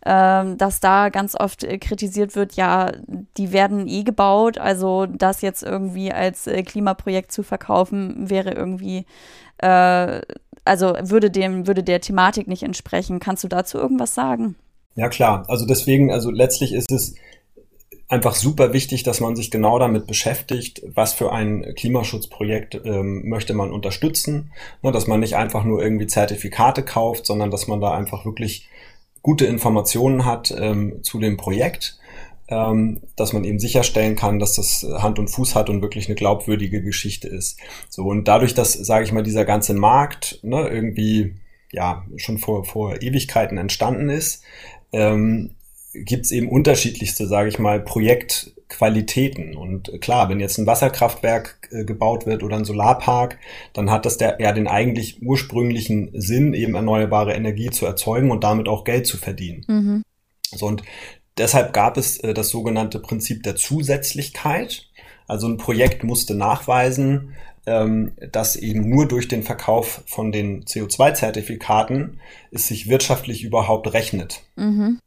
ähm, 0.05 0.57
dass 0.57 0.79
da 0.79 1.09
ganz 1.09 1.35
oft 1.35 1.63
äh, 1.63 1.77
kritisiert 1.79 2.35
wird, 2.35 2.53
ja, 2.53 2.91
die 3.37 3.51
werden 3.51 3.87
eh 3.87 4.03
gebaut, 4.03 4.57
also 4.57 5.07
das 5.07 5.41
jetzt 5.41 5.63
irgendwie 5.63 6.11
als 6.11 6.47
äh, 6.47 6.61
Klimaprojekt 6.63 7.31
zu 7.31 7.43
verkaufen, 7.43 8.29
wäre 8.29 8.51
irgendwie 8.51 9.05
äh, 9.57 10.21
also 10.63 10.95
würde 11.01 11.31
dem, 11.31 11.67
würde 11.67 11.83
der 11.83 12.01
Thematik 12.01 12.47
nicht 12.47 12.63
entsprechen. 12.63 13.19
Kannst 13.19 13.43
du 13.43 13.47
dazu 13.47 13.77
irgendwas 13.77 14.13
sagen? 14.13 14.55
Ja, 14.95 15.09
klar. 15.09 15.45
Also 15.47 15.65
deswegen, 15.65 16.11
also 16.11 16.29
letztlich 16.29 16.73
ist 16.73 16.91
es 16.91 17.15
einfach 18.11 18.35
super 18.35 18.73
wichtig, 18.73 19.03
dass 19.03 19.21
man 19.21 19.37
sich 19.37 19.51
genau 19.51 19.79
damit 19.79 20.05
beschäftigt, 20.05 20.81
was 20.93 21.13
für 21.13 21.31
ein 21.31 21.73
Klimaschutzprojekt 21.75 22.81
ähm, 22.83 23.27
möchte 23.29 23.53
man 23.53 23.71
unterstützen. 23.71 24.51
Ne, 24.81 24.91
dass 24.91 25.07
man 25.07 25.21
nicht 25.21 25.37
einfach 25.37 25.63
nur 25.63 25.81
irgendwie 25.81 26.07
Zertifikate 26.07 26.83
kauft, 26.83 27.25
sondern 27.25 27.51
dass 27.51 27.67
man 27.67 27.79
da 27.79 27.93
einfach 27.93 28.25
wirklich 28.25 28.67
gute 29.21 29.45
Informationen 29.45 30.25
hat 30.25 30.53
ähm, 30.57 31.01
zu 31.03 31.19
dem 31.19 31.37
Projekt, 31.37 31.99
ähm, 32.49 32.99
dass 33.15 33.31
man 33.31 33.45
eben 33.45 33.59
sicherstellen 33.59 34.17
kann, 34.17 34.39
dass 34.39 34.55
das 34.55 34.85
Hand 34.97 35.17
und 35.17 35.29
Fuß 35.29 35.55
hat 35.55 35.69
und 35.69 35.81
wirklich 35.81 36.07
eine 36.07 36.15
glaubwürdige 36.15 36.83
Geschichte 36.83 37.29
ist. 37.29 37.61
So 37.87 38.03
und 38.03 38.27
dadurch, 38.27 38.53
dass, 38.53 38.73
sage 38.73 39.05
ich 39.05 39.13
mal, 39.13 39.23
dieser 39.23 39.45
ganze 39.45 39.73
Markt 39.73 40.39
ne, 40.43 40.67
irgendwie 40.67 41.35
ja 41.71 42.03
schon 42.17 42.39
vor, 42.39 42.65
vor 42.65 43.01
Ewigkeiten 43.01 43.57
entstanden 43.57 44.09
ist, 44.09 44.43
ähm, 44.91 45.51
gibt 45.93 46.25
es 46.25 46.31
eben 46.31 46.49
unterschiedlichste, 46.49 47.27
sage 47.27 47.49
ich 47.49 47.59
mal, 47.59 47.79
Projektqualitäten. 47.79 49.55
Und 49.55 49.91
klar, 50.01 50.29
wenn 50.29 50.39
jetzt 50.39 50.57
ein 50.57 50.65
Wasserkraftwerk 50.65 51.69
äh, 51.71 51.83
gebaut 51.83 52.25
wird 52.25 52.43
oder 52.43 52.57
ein 52.57 52.65
Solarpark, 52.65 53.37
dann 53.73 53.89
hat 53.89 54.05
das 54.05 54.17
der, 54.17 54.37
ja 54.39 54.51
den 54.53 54.67
eigentlich 54.67 55.21
ursprünglichen 55.21 56.11
Sinn, 56.13 56.53
eben 56.53 56.75
erneuerbare 56.75 57.33
Energie 57.33 57.69
zu 57.69 57.85
erzeugen 57.85 58.31
und 58.31 58.43
damit 58.43 58.67
auch 58.67 58.83
Geld 58.83 59.05
zu 59.05 59.17
verdienen. 59.17 59.65
Mhm. 59.67 60.03
So 60.43 60.67
und 60.67 60.83
deshalb 61.37 61.73
gab 61.73 61.97
es 61.97 62.17
äh, 62.19 62.33
das 62.33 62.49
sogenannte 62.49 62.99
Prinzip 62.99 63.43
der 63.43 63.55
Zusätzlichkeit. 63.55 64.87
Also 65.27 65.47
ein 65.47 65.57
Projekt 65.57 66.03
musste 66.03 66.35
nachweisen, 66.35 67.35
ähm, 67.65 68.13
dass 68.31 68.55
eben 68.55 68.89
nur 68.89 69.07
durch 69.07 69.27
den 69.27 69.43
Verkauf 69.43 70.03
von 70.05 70.31
den 70.31 70.63
CO2-Zertifikaten 70.63 72.19
es 72.51 72.67
sich 72.67 72.89
wirtschaftlich 72.89 73.43
überhaupt 73.43 73.93
rechnet. 73.93 74.41
Mhm. 74.55 74.99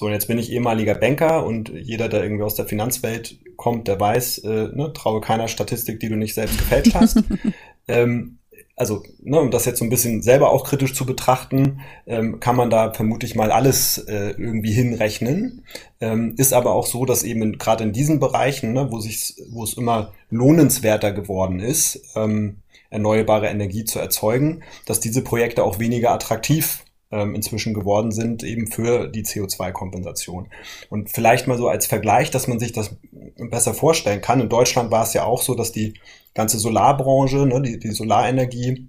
So, 0.00 0.06
und 0.06 0.12
jetzt 0.12 0.28
bin 0.28 0.38
ich 0.38 0.50
ehemaliger 0.50 0.94
Banker 0.94 1.44
und 1.44 1.68
jeder, 1.68 2.08
der 2.08 2.22
irgendwie 2.22 2.42
aus 2.42 2.54
der 2.54 2.64
Finanzwelt 2.64 3.38
kommt, 3.56 3.86
der 3.86 4.00
weiß, 4.00 4.38
äh, 4.38 4.68
ne, 4.72 4.94
traue 4.94 5.20
keiner 5.20 5.46
Statistik, 5.46 6.00
die 6.00 6.08
du 6.08 6.16
nicht 6.16 6.32
selbst 6.32 6.56
gefälscht 6.56 6.94
hast. 6.94 7.22
ähm, 7.86 8.38
also, 8.76 9.02
ne, 9.22 9.38
um 9.38 9.50
das 9.50 9.66
jetzt 9.66 9.78
so 9.78 9.84
ein 9.84 9.90
bisschen 9.90 10.22
selber 10.22 10.52
auch 10.52 10.64
kritisch 10.64 10.94
zu 10.94 11.04
betrachten, 11.04 11.82
ähm, 12.06 12.40
kann 12.40 12.56
man 12.56 12.70
da 12.70 12.94
vermutlich 12.94 13.34
mal 13.34 13.52
alles 13.52 13.98
äh, 13.98 14.30
irgendwie 14.38 14.72
hinrechnen. 14.72 15.66
Ähm, 16.00 16.34
ist 16.38 16.54
aber 16.54 16.72
auch 16.72 16.86
so, 16.86 17.04
dass 17.04 17.22
eben 17.22 17.58
gerade 17.58 17.84
in 17.84 17.92
diesen 17.92 18.20
Bereichen, 18.20 18.72
ne, 18.72 18.90
wo, 18.90 19.00
sich, 19.00 19.34
wo 19.50 19.64
es 19.64 19.74
immer 19.74 20.14
lohnenswerter 20.30 21.12
geworden 21.12 21.60
ist, 21.60 22.00
ähm, 22.16 22.62
erneuerbare 22.88 23.48
Energie 23.48 23.84
zu 23.84 23.98
erzeugen, 23.98 24.62
dass 24.86 24.98
diese 24.98 25.22
Projekte 25.22 25.62
auch 25.62 25.78
weniger 25.78 26.10
attraktiv 26.10 26.84
ähm, 27.10 27.34
inzwischen 27.34 27.74
geworden 27.74 28.12
sind, 28.12 28.42
eben 28.42 28.66
für 28.66 29.08
die 29.08 29.24
CO2-Kompensation. 29.24 30.48
Und 30.88 31.10
vielleicht 31.10 31.46
mal 31.46 31.58
so 31.58 31.68
als 31.68 31.86
Vergleich, 31.86 32.30
dass 32.30 32.46
man 32.46 32.58
sich 32.58 32.72
das 32.72 32.96
besser 33.36 33.74
vorstellen 33.74 34.20
kann. 34.20 34.40
In 34.40 34.48
Deutschland 34.48 34.90
war 34.90 35.02
es 35.02 35.12
ja 35.12 35.24
auch 35.24 35.42
so, 35.42 35.54
dass 35.54 35.72
die 35.72 35.94
ganze 36.34 36.58
Solarbranche, 36.58 37.46
ne, 37.46 37.60
die, 37.62 37.78
die 37.78 37.90
Solarenergie, 37.92 38.88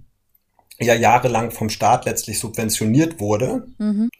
ja 0.80 0.94
jahrelang 0.94 1.50
vom 1.50 1.68
Staat 1.68 2.06
letztlich 2.06 2.38
subventioniert 2.38 3.20
wurde. 3.20 3.66
Mhm 3.78 4.10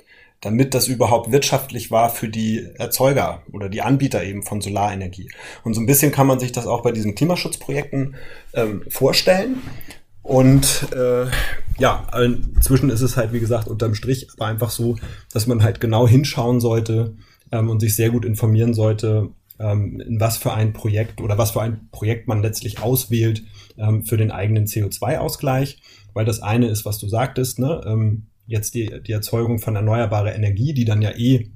damit 0.42 0.74
das 0.74 0.88
überhaupt 0.88 1.30
wirtschaftlich 1.30 1.90
war 1.90 2.10
für 2.10 2.28
die 2.28 2.68
Erzeuger 2.74 3.42
oder 3.52 3.68
die 3.68 3.80
Anbieter 3.80 4.22
eben 4.24 4.42
von 4.42 4.60
Solarenergie. 4.60 5.30
Und 5.62 5.74
so 5.74 5.80
ein 5.80 5.86
bisschen 5.86 6.10
kann 6.10 6.26
man 6.26 6.40
sich 6.40 6.50
das 6.50 6.66
auch 6.66 6.82
bei 6.82 6.90
diesen 6.90 7.14
Klimaschutzprojekten 7.14 8.16
ähm, 8.52 8.82
vorstellen. 8.88 9.62
Und 10.22 10.88
äh, 10.92 11.26
ja, 11.78 12.06
inzwischen 12.22 12.90
ist 12.90 13.00
es 13.00 13.16
halt, 13.16 13.32
wie 13.32 13.40
gesagt, 13.40 13.68
unterm 13.68 13.94
Strich 13.94 14.28
aber 14.34 14.46
einfach 14.46 14.70
so, 14.70 14.96
dass 15.32 15.46
man 15.46 15.62
halt 15.62 15.80
genau 15.80 16.06
hinschauen 16.06 16.60
sollte 16.60 17.16
ähm, 17.50 17.70
und 17.70 17.80
sich 17.80 17.94
sehr 17.96 18.10
gut 18.10 18.24
informieren 18.24 18.74
sollte, 18.74 19.30
ähm, 19.58 20.00
in 20.00 20.20
was 20.20 20.36
für 20.36 20.52
ein 20.52 20.72
Projekt 20.72 21.20
oder 21.20 21.38
was 21.38 21.52
für 21.52 21.62
ein 21.62 21.88
Projekt 21.90 22.28
man 22.28 22.42
letztlich 22.42 22.80
auswählt 22.80 23.42
ähm, 23.78 24.04
für 24.04 24.16
den 24.16 24.30
eigenen 24.30 24.66
CO2-Ausgleich. 24.66 25.82
Weil 26.14 26.24
das 26.24 26.42
eine 26.42 26.66
ist, 26.68 26.84
was 26.84 26.98
du 26.98 27.08
sagtest, 27.08 27.58
ne? 27.58 27.80
ähm, 27.86 28.26
jetzt 28.46 28.74
die, 28.74 29.00
die 29.06 29.12
Erzeugung 29.12 29.58
von 29.58 29.76
erneuerbarer 29.76 30.34
Energie, 30.34 30.74
die 30.74 30.84
dann 30.84 31.00
ja 31.00 31.10
eh 31.16 31.50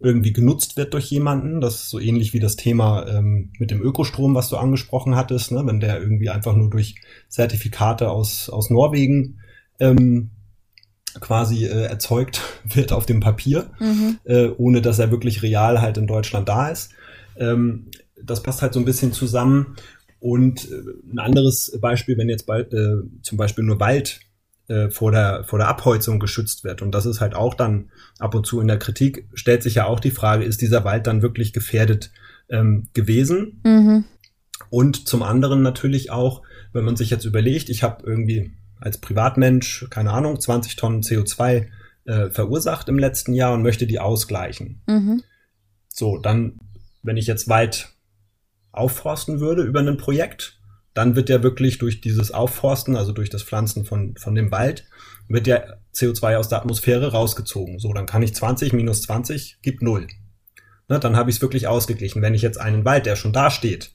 irgendwie 0.00 0.32
genutzt 0.32 0.76
wird 0.76 0.94
durch 0.94 1.10
jemanden. 1.10 1.60
Das 1.60 1.74
ist 1.74 1.90
so 1.90 2.00
ähnlich 2.00 2.32
wie 2.32 2.40
das 2.40 2.56
Thema 2.56 3.06
ähm, 3.06 3.52
mit 3.58 3.70
dem 3.70 3.82
Ökostrom, 3.82 4.34
was 4.34 4.48
du 4.48 4.56
angesprochen 4.56 5.14
hattest, 5.14 5.52
ne? 5.52 5.62
wenn 5.66 5.78
der 5.78 6.00
irgendwie 6.00 6.30
einfach 6.30 6.56
nur 6.56 6.70
durch 6.70 6.96
Zertifikate 7.28 8.10
aus, 8.10 8.48
aus 8.48 8.70
Norwegen 8.70 9.39
ähm, 9.80 10.30
quasi 11.18 11.64
äh, 11.64 11.86
erzeugt 11.86 12.40
wird 12.64 12.92
auf 12.92 13.06
dem 13.06 13.20
Papier, 13.20 13.70
mhm. 13.80 14.18
äh, 14.24 14.48
ohne 14.48 14.80
dass 14.82 14.98
er 14.98 15.10
wirklich 15.10 15.42
real 15.42 15.80
halt 15.80 15.96
in 15.96 16.06
Deutschland 16.06 16.48
da 16.48 16.68
ist. 16.68 16.92
Ähm, 17.36 17.90
das 18.22 18.42
passt 18.42 18.62
halt 18.62 18.74
so 18.74 18.80
ein 18.80 18.84
bisschen 18.84 19.12
zusammen. 19.12 19.76
Und 20.20 20.70
äh, 20.70 20.82
ein 21.12 21.18
anderes 21.18 21.76
Beispiel, 21.80 22.16
wenn 22.18 22.28
jetzt 22.28 22.46
bald, 22.46 22.72
äh, 22.74 22.96
zum 23.22 23.38
Beispiel 23.38 23.64
nur 23.64 23.80
Wald 23.80 24.20
äh, 24.68 24.90
vor, 24.90 25.10
der, 25.10 25.44
vor 25.44 25.58
der 25.58 25.68
Abholzung 25.68 26.20
geschützt 26.20 26.62
wird. 26.62 26.82
Und 26.82 26.94
das 26.94 27.06
ist 27.06 27.20
halt 27.20 27.34
auch 27.34 27.54
dann 27.54 27.90
ab 28.18 28.34
und 28.34 28.46
zu 28.46 28.60
in 28.60 28.68
der 28.68 28.78
Kritik, 28.78 29.26
stellt 29.34 29.62
sich 29.62 29.76
ja 29.76 29.86
auch 29.86 29.98
die 29.98 30.10
Frage, 30.10 30.44
ist 30.44 30.60
dieser 30.60 30.84
Wald 30.84 31.06
dann 31.06 31.22
wirklich 31.22 31.52
gefährdet 31.52 32.12
ähm, 32.50 32.88
gewesen? 32.92 33.60
Mhm. 33.64 34.04
Und 34.68 35.08
zum 35.08 35.22
anderen 35.22 35.62
natürlich 35.62 36.10
auch, 36.10 36.42
wenn 36.72 36.84
man 36.84 36.96
sich 36.96 37.10
jetzt 37.10 37.24
überlegt, 37.24 37.70
ich 37.70 37.82
habe 37.82 38.04
irgendwie 38.06 38.52
als 38.80 38.98
Privatmensch, 38.98 39.86
keine 39.90 40.10
Ahnung, 40.12 40.40
20 40.40 40.76
Tonnen 40.76 41.02
CO2 41.02 41.68
äh, 42.04 42.30
verursacht 42.30 42.88
im 42.88 42.98
letzten 42.98 43.34
Jahr 43.34 43.52
und 43.54 43.62
möchte 43.62 43.86
die 43.86 44.00
ausgleichen. 44.00 44.82
Mhm. 44.86 45.22
So, 45.88 46.18
dann, 46.18 46.58
wenn 47.02 47.16
ich 47.16 47.26
jetzt 47.26 47.48
Wald 47.48 47.90
aufforsten 48.72 49.40
würde 49.40 49.62
über 49.62 49.80
ein 49.80 49.96
Projekt, 49.96 50.60
dann 50.94 51.16
wird 51.16 51.28
ja 51.28 51.42
wirklich 51.42 51.78
durch 51.78 52.00
dieses 52.00 52.32
Aufforsten, 52.32 52.96
also 52.96 53.12
durch 53.12 53.30
das 53.30 53.42
Pflanzen 53.42 53.84
von, 53.84 54.16
von 54.16 54.34
dem 54.34 54.50
Wald, 54.50 54.86
wird 55.28 55.46
ja 55.46 55.62
CO2 55.94 56.36
aus 56.36 56.48
der 56.48 56.58
Atmosphäre 56.58 57.12
rausgezogen. 57.12 57.78
So, 57.78 57.92
dann 57.92 58.06
kann 58.06 58.22
ich 58.22 58.34
20 58.34 58.72
minus 58.72 59.02
20 59.02 59.58
gibt 59.62 59.82
0. 59.82 60.06
Ne, 60.88 60.98
dann 60.98 61.16
habe 61.16 61.30
ich 61.30 61.36
es 61.36 61.42
wirklich 61.42 61.68
ausgeglichen. 61.68 62.22
Wenn 62.22 62.34
ich 62.34 62.42
jetzt 62.42 62.60
einen 62.60 62.84
Wald, 62.84 63.06
der 63.06 63.14
schon 63.14 63.32
da 63.32 63.50
steht, 63.50 63.92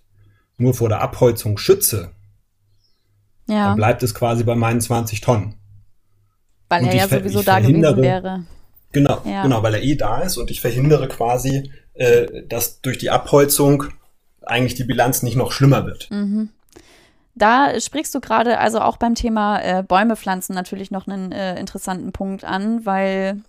nur 0.57 0.73
vor 0.73 0.87
der 0.87 1.01
Abholzung 1.01 1.57
schütze, 1.57 2.11
ja. 3.47 3.67
dann 3.67 3.75
bleibt 3.75 4.03
es 4.03 4.13
quasi 4.13 4.43
bei 4.43 4.55
meinen 4.55 4.81
20 4.81 5.21
Tonnen. 5.21 5.55
Weil 6.69 6.87
er 6.87 6.95
ja 6.95 7.07
sowieso 7.07 7.43
da 7.43 7.59
gewesen 7.59 7.97
wäre. 7.97 8.43
Genau, 8.91 9.21
ja. 9.25 9.43
genau, 9.43 9.61
weil 9.61 9.75
er 9.75 9.83
eh 9.83 9.95
da 9.95 10.21
ist 10.21 10.37
und 10.37 10.49
ich 10.49 10.61
verhindere 10.61 11.07
quasi, 11.07 11.71
äh, 11.93 12.43
dass 12.47 12.81
durch 12.81 12.97
die 12.97 13.09
Abholzung 13.09 13.85
eigentlich 14.41 14.75
die 14.75 14.83
Bilanz 14.83 15.21
nicht 15.21 15.35
noch 15.35 15.51
schlimmer 15.51 15.85
wird. 15.85 16.09
Mhm. 16.11 16.49
Da 17.35 17.77
sprichst 17.79 18.15
du 18.15 18.21
gerade 18.21 18.59
also 18.59 18.79
auch 18.79 18.95
beim 18.95 19.13
Thema 19.13 19.59
äh, 19.59 19.83
Bäume 19.83 20.15
pflanzen 20.15 20.55
natürlich 20.55 20.91
noch 20.91 21.07
einen 21.07 21.33
äh, 21.33 21.59
interessanten 21.59 22.13
Punkt 22.13 22.45
an, 22.45 22.85
weil 22.85 23.41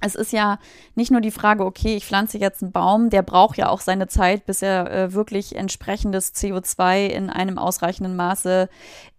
es 0.00 0.14
ist 0.14 0.32
ja 0.32 0.58
nicht 0.94 1.10
nur 1.10 1.20
die 1.20 1.30
Frage, 1.30 1.64
okay, 1.64 1.96
ich 1.96 2.06
pflanze 2.06 2.38
jetzt 2.38 2.62
einen 2.62 2.72
Baum, 2.72 3.10
der 3.10 3.22
braucht 3.22 3.56
ja 3.56 3.68
auch 3.68 3.80
seine 3.80 4.06
Zeit, 4.06 4.46
bis 4.46 4.62
er 4.62 4.90
äh, 4.90 5.12
wirklich 5.12 5.56
entsprechendes 5.56 6.34
CO2 6.34 7.06
in 7.06 7.30
einem 7.30 7.58
ausreichenden 7.58 8.16
Maße 8.16 8.68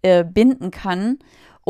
äh, 0.02 0.24
binden 0.24 0.70
kann. 0.70 1.18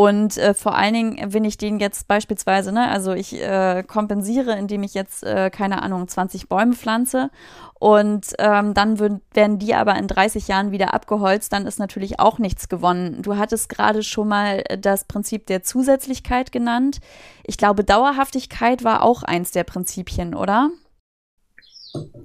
Und 0.00 0.38
äh, 0.38 0.54
vor 0.54 0.74
allen 0.76 0.94
Dingen, 0.94 1.34
wenn 1.34 1.44
ich 1.44 1.58
den 1.58 1.78
jetzt 1.78 2.08
beispielsweise, 2.08 2.72
ne, 2.72 2.88
also 2.88 3.12
ich 3.12 3.38
äh, 3.38 3.84
kompensiere, 3.86 4.56
indem 4.56 4.82
ich 4.82 4.94
jetzt, 4.94 5.22
äh, 5.22 5.50
keine 5.50 5.82
Ahnung, 5.82 6.08
20 6.08 6.48
Bäume 6.48 6.72
pflanze 6.72 7.28
und 7.78 8.28
ähm, 8.38 8.72
dann 8.72 8.98
werden 8.98 9.58
die 9.58 9.74
aber 9.74 9.96
in 9.96 10.08
30 10.08 10.48
Jahren 10.48 10.70
wieder 10.70 10.94
abgeholzt, 10.94 11.52
dann 11.52 11.66
ist 11.66 11.78
natürlich 11.78 12.18
auch 12.18 12.38
nichts 12.38 12.70
gewonnen. 12.70 13.20
Du 13.20 13.36
hattest 13.36 13.68
gerade 13.68 14.02
schon 14.02 14.28
mal 14.28 14.64
das 14.78 15.04
Prinzip 15.04 15.44
der 15.44 15.64
Zusätzlichkeit 15.64 16.50
genannt. 16.50 17.00
Ich 17.44 17.58
glaube, 17.58 17.84
Dauerhaftigkeit 17.84 18.84
war 18.84 19.02
auch 19.02 19.22
eins 19.22 19.50
der 19.50 19.64
Prinzipien, 19.64 20.34
oder? 20.34 20.70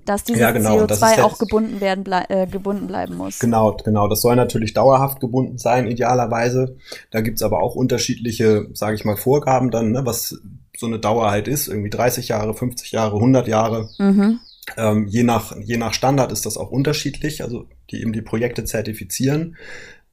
Dass 0.05 0.23
dieses 0.23 0.41
ja, 0.41 0.51
genau. 0.51 0.77
CO2 0.83 1.23
auch 1.23 1.37
gebunden 1.37 1.81
werden 1.81 2.03
ble 2.03 2.25
äh, 2.29 2.47
gebunden 2.47 2.87
bleiben 2.87 3.15
muss. 3.15 3.39
Genau, 3.39 3.75
genau. 3.83 4.07
Das 4.07 4.21
soll 4.21 4.35
natürlich 4.35 4.73
dauerhaft 4.73 5.19
gebunden 5.19 5.57
sein, 5.57 5.87
idealerweise. 5.87 6.77
Da 7.11 7.21
gibt's 7.21 7.41
aber 7.41 7.61
auch 7.61 7.75
unterschiedliche, 7.75 8.67
sage 8.73 8.95
ich 8.95 9.05
mal, 9.05 9.17
Vorgaben 9.17 9.71
dann, 9.71 9.91
ne, 9.91 10.05
was 10.05 10.39
so 10.77 10.85
eine 10.85 10.99
Dauer 10.99 11.31
halt 11.31 11.47
ist. 11.47 11.67
Irgendwie 11.67 11.89
30 11.89 12.27
Jahre, 12.27 12.53
50 12.53 12.91
Jahre, 12.91 13.15
100 13.15 13.47
Jahre. 13.47 13.89
Mhm. 13.97 14.39
Ähm, 14.77 15.07
je, 15.07 15.23
nach, 15.23 15.55
je 15.57 15.77
nach 15.77 15.93
Standard 15.93 16.31
ist 16.31 16.45
das 16.45 16.57
auch 16.57 16.71
unterschiedlich, 16.71 17.43
also 17.43 17.65
die 17.91 18.01
eben 18.01 18.13
die 18.13 18.21
Projekte 18.21 18.63
zertifizieren. 18.63 19.57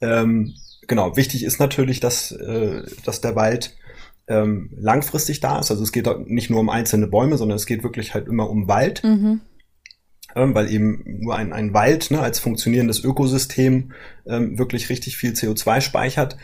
Ähm, 0.00 0.54
genau, 0.86 1.16
wichtig 1.16 1.44
ist 1.44 1.58
natürlich, 1.58 2.00
dass, 2.00 2.32
äh, 2.32 2.82
dass 3.04 3.20
der 3.20 3.36
Wald 3.36 3.74
ähm, 4.28 4.70
langfristig 4.76 5.40
da 5.40 5.58
ist. 5.58 5.70
Also 5.70 5.82
es 5.82 5.92
geht 5.92 6.08
nicht 6.26 6.50
nur 6.50 6.60
um 6.60 6.70
einzelne 6.70 7.06
Bäume, 7.06 7.36
sondern 7.36 7.56
es 7.56 7.66
geht 7.66 7.82
wirklich 7.82 8.14
halt 8.14 8.28
immer 8.28 8.48
um 8.48 8.68
Wald. 8.68 9.02
Mhm. 9.04 9.40
Ähm, 10.34 10.54
weil 10.54 10.72
eben 10.72 11.04
nur 11.20 11.36
ein, 11.36 11.52
ein 11.52 11.74
Wald 11.74 12.10
ne, 12.10 12.20
als 12.20 12.38
funktionierendes 12.38 13.04
Ökosystem 13.04 13.92
ähm, 14.26 14.58
wirklich 14.58 14.88
richtig 14.88 15.18
viel 15.18 15.32
CO2 15.32 15.82
speichert. 15.82 16.38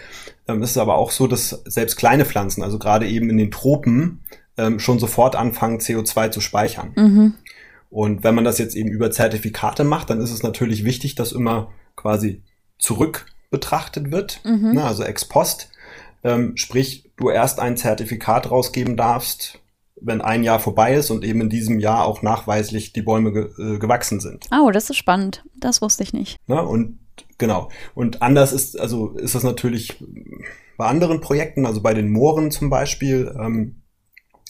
Ähm, 0.46 0.62
es 0.62 0.72
ist 0.72 0.78
aber 0.78 0.96
auch 0.96 1.10
so, 1.10 1.26
dass 1.26 1.62
selbst 1.64 1.96
kleine 1.96 2.26
Pflanzen, 2.26 2.62
also 2.62 2.78
gerade 2.78 3.08
eben 3.08 3.30
in 3.30 3.38
den 3.38 3.50
Tropen, 3.50 4.20
ähm, 4.58 4.78
schon 4.78 4.98
sofort 4.98 5.36
anfangen, 5.36 5.78
CO2 5.78 6.30
zu 6.30 6.40
speichern. 6.42 6.92
Mhm. 6.96 7.34
Und 7.88 8.24
wenn 8.24 8.34
man 8.34 8.44
das 8.44 8.58
jetzt 8.58 8.76
eben 8.76 8.90
über 8.90 9.10
Zertifikate 9.10 9.84
macht, 9.84 10.10
dann 10.10 10.20
ist 10.20 10.32
es 10.32 10.42
natürlich 10.42 10.84
wichtig, 10.84 11.14
dass 11.14 11.32
immer 11.32 11.72
quasi 11.96 12.42
zurück 12.78 13.26
betrachtet 13.50 14.10
wird, 14.10 14.40
mhm. 14.44 14.74
ne, 14.74 14.84
also 14.84 15.02
ex 15.02 15.24
post. 15.24 15.70
Ähm, 16.24 16.56
sprich, 16.56 17.10
du 17.16 17.30
erst 17.30 17.60
ein 17.60 17.76
Zertifikat 17.76 18.50
rausgeben 18.50 18.96
darfst, 18.96 19.60
wenn 20.00 20.20
ein 20.20 20.44
Jahr 20.44 20.60
vorbei 20.60 20.94
ist 20.94 21.10
und 21.10 21.24
eben 21.24 21.40
in 21.40 21.48
diesem 21.48 21.80
Jahr 21.80 22.04
auch 22.04 22.22
nachweislich 22.22 22.92
die 22.92 23.02
Bäume 23.02 23.32
ge 23.32 23.48
äh, 23.58 23.78
gewachsen 23.78 24.20
sind. 24.20 24.46
Oh, 24.52 24.70
das 24.70 24.90
ist 24.90 24.96
spannend. 24.96 25.44
Das 25.56 25.82
wusste 25.82 26.02
ich 26.02 26.12
nicht. 26.12 26.36
Na, 26.46 26.60
und 26.60 26.98
genau. 27.36 27.68
Und 27.94 28.22
anders 28.22 28.52
ist, 28.52 28.78
also 28.78 29.10
ist 29.10 29.34
das 29.34 29.42
natürlich 29.42 30.02
bei 30.76 30.86
anderen 30.86 31.20
Projekten, 31.20 31.66
also 31.66 31.82
bei 31.82 31.94
den 31.94 32.10
Mooren 32.10 32.50
zum 32.50 32.70
Beispiel, 32.70 33.34
ähm, 33.38 33.82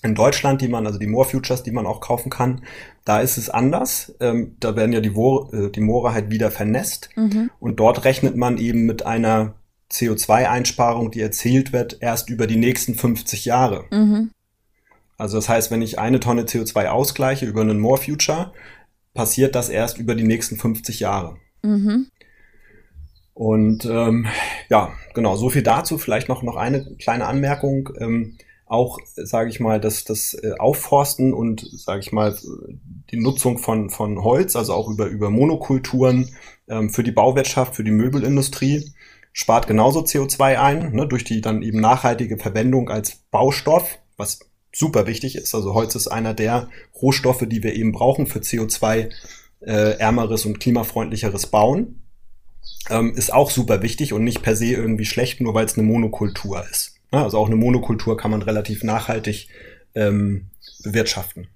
in 0.02 0.14
Deutschland, 0.14 0.60
die 0.60 0.68
man, 0.68 0.86
also 0.86 0.98
die 0.98 1.06
Moor 1.06 1.24
Futures, 1.24 1.62
die 1.62 1.72
man 1.72 1.86
auch 1.86 2.00
kaufen 2.00 2.30
kann, 2.30 2.62
da 3.04 3.20
ist 3.20 3.36
es 3.36 3.50
anders. 3.50 4.14
Ähm, 4.20 4.56
da 4.60 4.76
werden 4.76 4.92
ja 4.92 5.00
die, 5.00 5.10
Moor, 5.10 5.52
äh, 5.52 5.70
die 5.70 5.80
Moore 5.80 6.12
halt 6.12 6.30
wieder 6.30 6.50
vernässt. 6.50 7.10
Mhm. 7.16 7.50
Und 7.58 7.80
dort 7.80 8.04
rechnet 8.04 8.36
man 8.36 8.58
eben 8.58 8.86
mit 8.86 9.04
einer 9.04 9.54
CO2-Einsparung, 9.91 11.11
die 11.11 11.20
erzielt 11.20 11.72
wird, 11.72 11.99
erst 12.01 12.28
über 12.30 12.47
die 12.47 12.57
nächsten 12.57 12.95
50 12.95 13.45
Jahre. 13.45 13.84
Mhm. 13.91 14.30
Also 15.16 15.36
das 15.36 15.49
heißt, 15.49 15.70
wenn 15.70 15.82
ich 15.82 15.99
eine 15.99 16.20
Tonne 16.20 16.43
CO2 16.43 16.86
ausgleiche 16.86 17.47
über 17.47 17.62
einen 17.62 17.80
More 17.80 18.01
Future, 18.01 18.53
passiert 19.14 19.55
das 19.55 19.68
erst 19.68 19.99
über 19.99 20.14
die 20.14 20.24
nächsten 20.24 20.57
50 20.57 21.01
Jahre. 21.01 21.36
Mhm. 21.62 22.09
Und 23.34 23.84
ähm, 23.84 24.26
ja, 24.68 24.93
genau, 25.14 25.36
so 25.36 25.49
viel 25.49 25.62
dazu. 25.62 25.99
Vielleicht 25.99 26.28
noch, 26.28 26.43
noch 26.43 26.57
eine 26.57 26.97
kleine 26.97 27.26
Anmerkung. 27.26 27.91
Ähm, 27.99 28.36
auch, 28.66 28.99
sage 29.14 29.49
ich 29.49 29.61
mal, 29.61 29.80
das, 29.80 30.05
das 30.05 30.34
äh, 30.34 30.53
Aufforsten 30.59 31.32
und, 31.32 31.66
sage 31.72 32.01
ich 32.01 32.12
mal, 32.12 32.36
die 33.11 33.16
Nutzung 33.16 33.59
von, 33.59 33.91
von 33.91 34.22
Holz, 34.22 34.57
also 34.57 34.74
auch 34.74 34.89
über, 34.89 35.07
über 35.07 35.30
Monokulturen 35.30 36.30
ähm, 36.68 36.91
für 36.91 37.03
die 37.03 37.12
Bauwirtschaft, 37.12 37.74
für 37.74 37.84
die 37.84 37.91
Möbelindustrie, 37.91 38.93
spart 39.39 39.68
genauso 39.68 40.01
CO2 40.01 40.59
ein, 40.59 40.93
ne, 40.93 41.07
durch 41.07 41.22
die 41.22 41.41
dann 41.41 41.62
eben 41.62 41.80
nachhaltige 41.80 42.39
Verwendung 42.39 42.91
als 42.91 43.22
Baustoff, 43.30 44.01
was 44.16 44.41
super 44.74 45.07
wichtig 45.07 45.36
ist. 45.36 45.55
Also 45.55 45.74
Holz 45.74 45.95
ist 45.95 46.09
einer 46.09 46.34
der 46.34 46.68
Rohstoffe, 47.01 47.45
die 47.47 47.62
wir 47.62 47.74
eben 47.74 47.93
brauchen 47.93 48.26
für 48.26 48.41
CO2 48.41 49.11
äh, 49.61 49.97
ärmeres 49.99 50.45
und 50.45 50.59
klimafreundlicheres 50.59 51.47
Bauen. 51.47 52.03
Ähm, 52.91 53.14
ist 53.14 53.32
auch 53.32 53.53
super 53.53 53.80
wichtig 53.80 54.12
und 54.12 54.24
nicht 54.24 54.43
per 54.43 54.57
se 54.57 54.66
irgendwie 54.66 55.05
schlecht, 55.05 55.41
nur 55.41 55.55
weil 55.55 55.66
es 55.66 55.78
eine 55.78 55.86
Monokultur 55.86 56.66
ist. 56.68 56.97
Ja, 57.12 57.22
also 57.22 57.39
auch 57.39 57.47
eine 57.47 57.57
Monokultur 57.57 58.16
kann 58.16 58.32
man 58.32 58.43
relativ 58.43 58.82
nachhaltig 58.82 59.49
ähm, 59.95 60.51
bewirtschaften. 60.82 61.47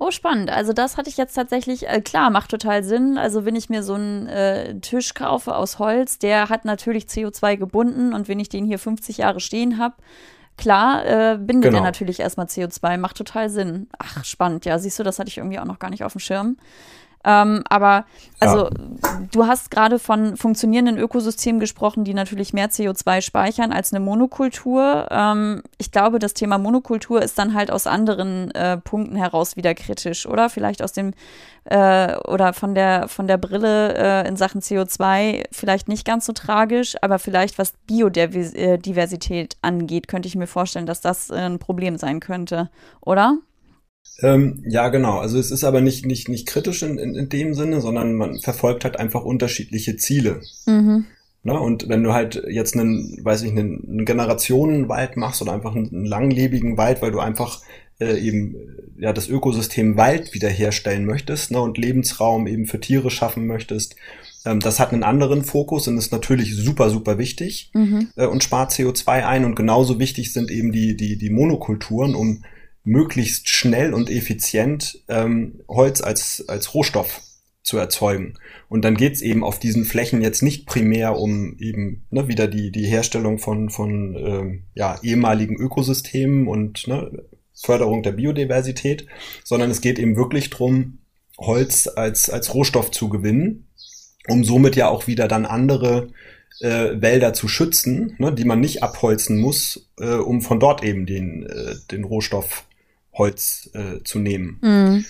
Oh, 0.00 0.12
spannend. 0.12 0.50
Also 0.50 0.72
das 0.72 0.96
hatte 0.96 1.10
ich 1.10 1.16
jetzt 1.16 1.34
tatsächlich, 1.34 1.88
äh, 1.88 2.00
klar, 2.00 2.30
macht 2.30 2.50
total 2.50 2.84
Sinn. 2.84 3.18
Also 3.18 3.44
wenn 3.44 3.56
ich 3.56 3.68
mir 3.68 3.82
so 3.82 3.94
einen 3.94 4.28
äh, 4.28 4.78
Tisch 4.78 5.12
kaufe 5.14 5.56
aus 5.56 5.80
Holz, 5.80 6.20
der 6.20 6.48
hat 6.48 6.64
natürlich 6.64 7.06
CO2 7.06 7.56
gebunden 7.56 8.14
und 8.14 8.28
wenn 8.28 8.38
ich 8.38 8.48
den 8.48 8.64
hier 8.64 8.78
50 8.78 9.18
Jahre 9.18 9.40
stehen 9.40 9.76
habe, 9.78 9.96
klar, 10.56 11.04
äh, 11.04 11.36
bindet 11.36 11.72
genau. 11.72 11.82
er 11.82 11.84
natürlich 11.84 12.20
erstmal 12.20 12.46
CO2, 12.46 12.96
macht 12.96 13.16
total 13.16 13.50
Sinn. 13.50 13.88
Ach, 13.98 14.24
spannend, 14.24 14.64
ja, 14.66 14.78
siehst 14.78 15.00
du, 15.00 15.02
das 15.02 15.18
hatte 15.18 15.30
ich 15.30 15.38
irgendwie 15.38 15.58
auch 15.58 15.64
noch 15.64 15.80
gar 15.80 15.90
nicht 15.90 16.04
auf 16.04 16.12
dem 16.12 16.20
Schirm. 16.20 16.58
Ähm, 17.24 17.64
aber 17.68 18.04
also 18.38 18.66
ja. 18.66 18.70
du 19.32 19.46
hast 19.46 19.70
gerade 19.70 19.98
von 19.98 20.36
funktionierenden 20.36 20.98
Ökosystemen 20.98 21.60
gesprochen, 21.60 22.04
die 22.04 22.14
natürlich 22.14 22.52
mehr 22.52 22.70
CO2 22.70 23.20
speichern 23.22 23.72
als 23.72 23.92
eine 23.92 24.00
Monokultur. 24.00 25.08
Ähm, 25.10 25.62
ich 25.78 25.90
glaube, 25.90 26.20
das 26.20 26.34
Thema 26.34 26.58
Monokultur 26.58 27.20
ist 27.20 27.38
dann 27.38 27.54
halt 27.54 27.70
aus 27.70 27.86
anderen 27.86 28.52
äh, 28.52 28.78
Punkten 28.78 29.16
heraus 29.16 29.56
wieder 29.56 29.74
kritisch, 29.74 30.26
oder? 30.26 30.48
Vielleicht 30.48 30.80
aus 30.82 30.92
dem 30.92 31.12
äh, 31.64 32.16
oder 32.20 32.52
von 32.52 32.74
der 32.74 33.08
von 33.08 33.26
der 33.26 33.36
Brille 33.36 33.94
äh, 33.94 34.28
in 34.28 34.36
Sachen 34.36 34.60
CO2 34.60 35.44
vielleicht 35.50 35.88
nicht 35.88 36.06
ganz 36.06 36.24
so 36.24 36.32
tragisch, 36.32 36.96
aber 37.02 37.18
vielleicht 37.18 37.58
was 37.58 37.72
Biodiversität 37.86 39.56
angeht, 39.60 40.06
könnte 40.08 40.28
ich 40.28 40.36
mir 40.36 40.46
vorstellen, 40.46 40.86
dass 40.86 41.00
das 41.00 41.30
ein 41.30 41.58
Problem 41.58 41.98
sein 41.98 42.20
könnte, 42.20 42.70
oder? 43.00 43.38
Ähm, 44.20 44.64
ja, 44.66 44.88
genau. 44.88 45.18
Also 45.18 45.38
es 45.38 45.50
ist 45.50 45.64
aber 45.64 45.80
nicht, 45.80 46.04
nicht, 46.06 46.28
nicht 46.28 46.46
kritisch 46.46 46.82
in, 46.82 46.98
in, 46.98 47.14
in 47.14 47.28
dem 47.28 47.54
Sinne, 47.54 47.80
sondern 47.80 48.14
man 48.14 48.38
verfolgt 48.40 48.84
halt 48.84 48.98
einfach 48.98 49.24
unterschiedliche 49.24 49.96
Ziele. 49.96 50.40
Mhm. 50.66 51.06
Ne? 51.44 51.58
Und 51.58 51.88
wenn 51.88 52.02
du 52.02 52.12
halt 52.12 52.42
jetzt 52.48 52.76
einen, 52.76 53.18
weiß 53.22 53.42
ich, 53.42 53.52
einen, 53.52 53.86
einen 53.88 54.04
Generationenwald 54.04 55.16
machst 55.16 55.40
oder 55.40 55.52
einfach 55.52 55.74
einen, 55.74 55.88
einen 55.88 56.04
langlebigen 56.04 56.76
Wald, 56.76 57.00
weil 57.00 57.12
du 57.12 57.20
einfach 57.20 57.62
äh, 58.00 58.18
eben 58.18 58.56
ja 58.98 59.12
das 59.12 59.28
Ökosystem 59.28 59.96
Wald 59.96 60.34
wiederherstellen 60.34 61.04
möchtest 61.04 61.52
ne? 61.52 61.60
und 61.60 61.78
Lebensraum 61.78 62.46
eben 62.48 62.66
für 62.66 62.80
Tiere 62.80 63.10
schaffen 63.10 63.46
möchtest, 63.46 63.94
ähm, 64.44 64.60
das 64.60 64.80
hat 64.80 64.92
einen 64.92 65.02
anderen 65.02 65.44
Fokus 65.44 65.88
und 65.88 65.98
ist 65.98 66.12
natürlich 66.12 66.54
super, 66.56 66.90
super 66.90 67.18
wichtig 67.18 67.70
mhm. 67.74 68.08
äh, 68.16 68.26
und 68.26 68.42
spart 68.42 68.72
CO2 68.72 69.26
ein. 69.26 69.44
Und 69.44 69.54
genauso 69.54 69.98
wichtig 69.98 70.32
sind 70.32 70.50
eben 70.50 70.72
die, 70.72 70.96
die, 70.96 71.16
die 71.18 71.30
Monokulturen, 71.30 72.14
um 72.14 72.44
möglichst 72.88 73.48
schnell 73.48 73.92
und 73.92 74.10
effizient 74.10 75.02
ähm, 75.08 75.60
Holz 75.68 76.00
als, 76.00 76.44
als 76.48 76.74
Rohstoff 76.74 77.20
zu 77.62 77.76
erzeugen. 77.76 78.34
Und 78.68 78.84
dann 78.84 78.96
geht's 78.96 79.20
eben 79.20 79.44
auf 79.44 79.58
diesen 79.58 79.84
Flächen 79.84 80.22
jetzt 80.22 80.42
nicht 80.42 80.66
primär 80.66 81.18
um 81.18 81.56
eben 81.58 82.06
ne, 82.10 82.26
wieder 82.28 82.48
die, 82.48 82.72
die 82.72 82.86
Herstellung 82.86 83.38
von, 83.38 83.68
von 83.68 84.16
ähm, 84.16 84.62
ja, 84.74 84.98
ehemaligen 85.02 85.56
Ökosystemen 85.56 86.48
und 86.48 86.88
ne, 86.88 87.24
Förderung 87.54 88.02
der 88.02 88.12
Biodiversität, 88.12 89.06
sondern 89.44 89.70
es 89.70 89.82
geht 89.82 89.98
eben 89.98 90.16
wirklich 90.16 90.48
drum, 90.48 90.98
Holz 91.36 91.88
als, 91.94 92.30
als 92.30 92.54
Rohstoff 92.54 92.90
zu 92.90 93.10
gewinnen, 93.10 93.68
um 94.28 94.44
somit 94.44 94.76
ja 94.76 94.88
auch 94.88 95.06
wieder 95.06 95.28
dann 95.28 95.44
andere 95.44 96.08
äh, 96.60 97.00
Wälder 97.00 97.34
zu 97.34 97.48
schützen, 97.48 98.16
ne, 98.18 98.32
die 98.32 98.44
man 98.44 98.60
nicht 98.60 98.82
abholzen 98.82 99.38
muss, 99.40 99.90
äh, 100.00 100.14
um 100.14 100.40
von 100.40 100.58
dort 100.58 100.82
eben 100.82 101.04
den, 101.04 101.44
äh, 101.44 101.74
den 101.90 102.04
Rohstoff 102.04 102.64
Holz 103.18 103.70
äh, 103.74 104.02
zu 104.04 104.18
nehmen. 104.18 104.58
Mhm. 104.62 105.04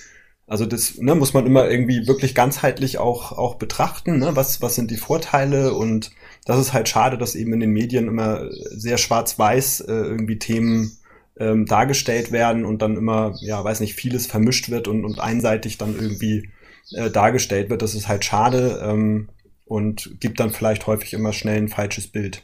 Also 0.47 0.65
das 0.65 0.97
ne, 0.97 1.15
muss 1.15 1.35
man 1.35 1.45
immer 1.45 1.71
irgendwie 1.71 2.07
wirklich 2.07 2.35
ganzheitlich 2.35 2.97
auch, 2.99 3.33
auch 3.33 3.57
betrachten. 3.57 4.19
Ne? 4.19 4.35
Was, 4.35 4.63
was 4.63 4.75
sind 4.75 4.91
die 4.91 4.97
Vorteile? 4.97 5.75
Und 5.75 6.11
das 6.47 6.59
ist 6.59 6.73
halt 6.73 6.89
schade, 6.89 7.19
dass 7.19 7.35
eben 7.35 7.53
in 7.53 7.61
den 7.61 7.73
Medien 7.73 8.09
immer 8.09 8.49
sehr 8.51 8.97
schwarz-weiß 8.97 9.81
äh, 9.81 9.93
irgendwie 9.93 10.39
Themen 10.39 10.97
ähm, 11.39 11.67
dargestellt 11.67 12.33
werden 12.33 12.65
und 12.65 12.81
dann 12.81 12.97
immer, 12.97 13.35
ja, 13.41 13.63
weiß 13.63 13.81
nicht, 13.81 13.95
vieles 13.95 14.27
vermischt 14.27 14.71
wird 14.71 14.89
und, 14.89 15.05
und 15.05 15.21
einseitig 15.21 15.77
dann 15.77 15.95
irgendwie 15.95 16.49
äh, 16.93 17.11
dargestellt 17.11 17.69
wird. 17.69 17.83
Das 17.83 17.95
ist 17.95 18.09
halt 18.09 18.25
schade. 18.25 18.81
Ähm, 18.83 19.29
und 19.69 20.17
gibt 20.19 20.41
dann 20.41 20.51
vielleicht 20.51 20.87
häufig 20.87 21.13
immer 21.13 21.35
schnell 21.35 21.59
ein 21.59 21.69
falsches 21.69 22.07
Bild. 22.07 22.43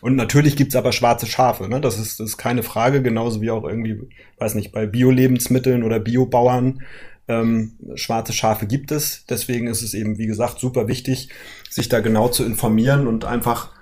Und 0.00 0.16
natürlich 0.16 0.56
gibt's 0.56 0.76
aber 0.76 0.92
schwarze 0.92 1.26
Schafe, 1.26 1.68
ne? 1.68 1.80
Das 1.80 1.98
ist, 1.98 2.20
das 2.20 2.30
ist 2.30 2.36
keine 2.36 2.62
Frage, 2.62 3.02
genauso 3.02 3.40
wie 3.40 3.50
auch 3.50 3.64
irgendwie, 3.64 4.00
weiß 4.38 4.54
nicht, 4.54 4.72
bei 4.72 4.86
Bio-Lebensmitteln 4.86 5.82
oder 5.82 5.98
Biobauern. 5.98 6.82
Ähm, 7.26 7.72
schwarze 7.94 8.32
Schafe 8.32 8.66
gibt 8.66 8.90
es. 8.90 9.26
Deswegen 9.26 9.66
ist 9.66 9.82
es 9.82 9.94
eben, 9.94 10.18
wie 10.18 10.26
gesagt, 10.26 10.60
super 10.60 10.88
wichtig, 10.88 11.28
sich 11.68 11.88
da 11.88 12.00
genau 12.00 12.28
zu 12.28 12.44
informieren 12.44 13.06
und 13.06 13.24
einfach 13.24 13.72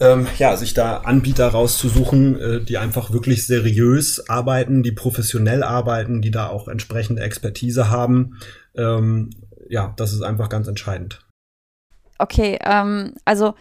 ähm, 0.00 0.26
ja, 0.38 0.56
sich 0.56 0.74
da 0.74 0.98
Anbieter 0.98 1.48
rauszusuchen, 1.48 2.40
äh, 2.40 2.60
die 2.60 2.78
einfach 2.78 3.12
wirklich 3.12 3.46
seriös 3.46 4.28
arbeiten, 4.28 4.82
die 4.82 4.92
professionell 4.92 5.62
arbeiten, 5.62 6.22
die 6.22 6.30
da 6.30 6.48
auch 6.48 6.68
entsprechende 6.68 7.22
Expertise 7.22 7.90
haben. 7.90 8.38
Ähm, 8.76 9.30
ja, 9.68 9.94
das 9.96 10.12
ist 10.12 10.22
einfach 10.22 10.48
ganz 10.48 10.68
entscheidend. 10.68 11.20
Okay, 12.18 12.58
ähm, 12.64 13.14
also 13.24 13.54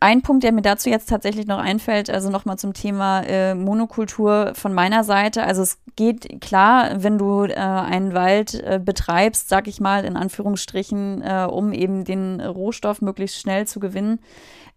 ein 0.00 0.22
Punkt, 0.22 0.44
der 0.44 0.52
mir 0.52 0.62
dazu 0.62 0.88
jetzt 0.88 1.08
tatsächlich 1.08 1.46
noch 1.46 1.58
einfällt, 1.58 2.10
also 2.10 2.30
nochmal 2.30 2.58
zum 2.58 2.72
Thema 2.72 3.20
äh, 3.22 3.54
Monokultur 3.54 4.52
von 4.54 4.74
meiner 4.74 5.04
Seite. 5.04 5.44
Also 5.44 5.62
es 5.62 5.78
geht 5.96 6.40
klar, 6.40 7.02
wenn 7.02 7.18
du 7.18 7.44
äh, 7.44 7.54
einen 7.54 8.14
Wald 8.14 8.54
äh, 8.54 8.80
betreibst, 8.82 9.48
sag 9.48 9.66
ich 9.66 9.80
mal 9.80 10.04
in 10.04 10.16
Anführungsstrichen, 10.16 11.22
äh, 11.22 11.46
um 11.50 11.72
eben 11.72 12.04
den 12.04 12.40
Rohstoff 12.40 13.00
möglichst 13.00 13.40
schnell 13.40 13.66
zu 13.66 13.80
gewinnen, 13.80 14.18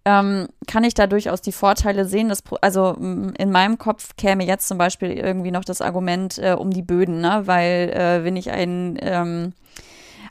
ähm, 0.05 0.47
kann 0.67 0.83
ich 0.83 0.93
da 0.93 1.05
durchaus 1.05 1.41
die 1.41 1.51
Vorteile 1.51 2.05
sehen. 2.05 2.29
Dass, 2.29 2.43
also 2.61 2.93
in 2.93 3.51
meinem 3.51 3.77
Kopf 3.77 4.15
käme 4.15 4.45
jetzt 4.45 4.67
zum 4.67 4.77
Beispiel 4.77 5.11
irgendwie 5.11 5.51
noch 5.51 5.65
das 5.65 5.81
Argument 5.81 6.37
äh, 6.37 6.53
um 6.53 6.71
die 6.71 6.81
Böden, 6.81 7.19
ne? 7.19 7.41
weil 7.45 7.89
äh, 7.89 8.23
wenn 8.23 8.35
ich 8.35 8.51
einen 8.51 8.97
ähm, 9.01 9.53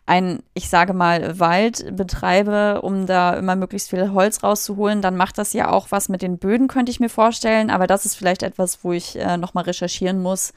ein, 0.07 0.45
ich 0.55 0.69
sage 0.69 0.93
mal, 0.95 1.41
Wald 1.41 1.97
betreibe, 1.97 2.81
um 2.83 3.07
da 3.07 3.35
immer 3.35 3.57
möglichst 3.57 3.91
viel 3.91 4.13
Holz 4.13 4.45
rauszuholen, 4.45 5.03
dann 5.03 5.17
macht 5.17 5.37
das 5.37 5.53
ja 5.53 5.71
auch 5.71 5.89
was 5.91 6.09
mit 6.09 6.23
den 6.23 6.39
Böden, 6.39 6.69
könnte 6.69 6.93
ich 6.93 7.01
mir 7.01 7.09
vorstellen. 7.09 7.71
Aber 7.71 7.89
das 7.89 8.07
ist 8.07 8.15
vielleicht 8.15 8.45
etwas, 8.45 8.85
wo 8.85 8.93
ich 8.93 9.19
äh, 9.19 9.37
nochmal 9.37 9.65
recherchieren 9.65 10.23
muss, 10.23 10.53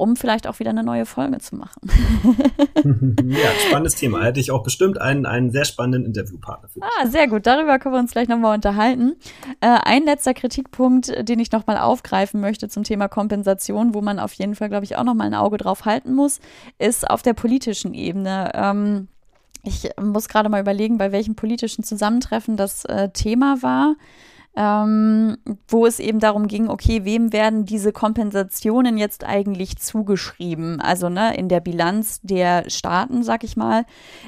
um 0.00 0.16
vielleicht 0.16 0.46
auch 0.46 0.58
wieder 0.60 0.70
eine 0.70 0.82
neue 0.82 1.04
Folge 1.04 1.38
zu 1.38 1.56
machen. 1.56 1.82
ja, 3.28 3.50
spannendes 3.68 3.96
Thema. 3.96 4.22
Hätte 4.24 4.40
ich 4.40 4.50
auch 4.50 4.62
bestimmt 4.62 4.98
einen, 4.98 5.26
einen 5.26 5.50
sehr 5.50 5.66
spannenden 5.66 6.06
Interviewpartner 6.06 6.68
für. 6.68 6.80
Dich. 6.80 6.88
Ah, 6.98 7.06
sehr 7.06 7.28
gut. 7.28 7.46
Darüber 7.46 7.78
können 7.78 7.94
wir 7.94 7.98
uns 7.98 8.12
gleich 8.12 8.26
nochmal 8.26 8.54
unterhalten. 8.54 9.16
Äh, 9.60 9.78
ein 9.84 10.04
letzter 10.04 10.32
Kritikpunkt, 10.32 11.28
den 11.28 11.38
ich 11.38 11.52
nochmal 11.52 11.76
aufgreifen 11.76 12.40
möchte 12.40 12.70
zum 12.70 12.82
Thema 12.82 13.08
Kompensation, 13.08 13.92
wo 13.92 14.00
man 14.00 14.18
auf 14.18 14.32
jeden 14.32 14.54
Fall, 14.54 14.70
glaube 14.70 14.84
ich, 14.84 14.96
auch 14.96 15.04
nochmal 15.04 15.26
ein 15.26 15.34
Auge 15.34 15.58
drauf 15.58 15.84
halten 15.84 16.14
muss, 16.14 16.40
ist 16.78 17.08
auf 17.08 17.20
der 17.20 17.34
politischen 17.34 17.92
Ebene. 17.92 18.52
Ähm, 18.54 19.08
ich 19.62 19.90
muss 20.00 20.28
gerade 20.28 20.48
mal 20.48 20.62
überlegen, 20.62 20.96
bei 20.96 21.12
welchem 21.12 21.34
politischen 21.34 21.84
Zusammentreffen 21.84 22.56
das 22.56 22.86
äh, 22.86 23.10
Thema 23.10 23.58
war 23.60 23.96
ähm, 24.56 25.36
wo 25.68 25.86
es 25.86 26.00
eben 26.00 26.18
darum 26.18 26.48
ging, 26.48 26.68
okay, 26.68 27.04
wem 27.04 27.32
werden 27.32 27.66
diese 27.66 27.92
Kompensationen 27.92 28.98
jetzt 28.98 29.24
eigentlich 29.24 29.76
zugeschrieben? 29.78 30.80
Also 30.80 31.08
ne, 31.08 31.36
in 31.36 31.48
der 31.48 31.60
Bilanz 31.60 32.20
der 32.22 32.68
Staaten, 32.68 33.22
sag 33.22 33.44
ich 33.44 33.56
mal, 33.56 33.84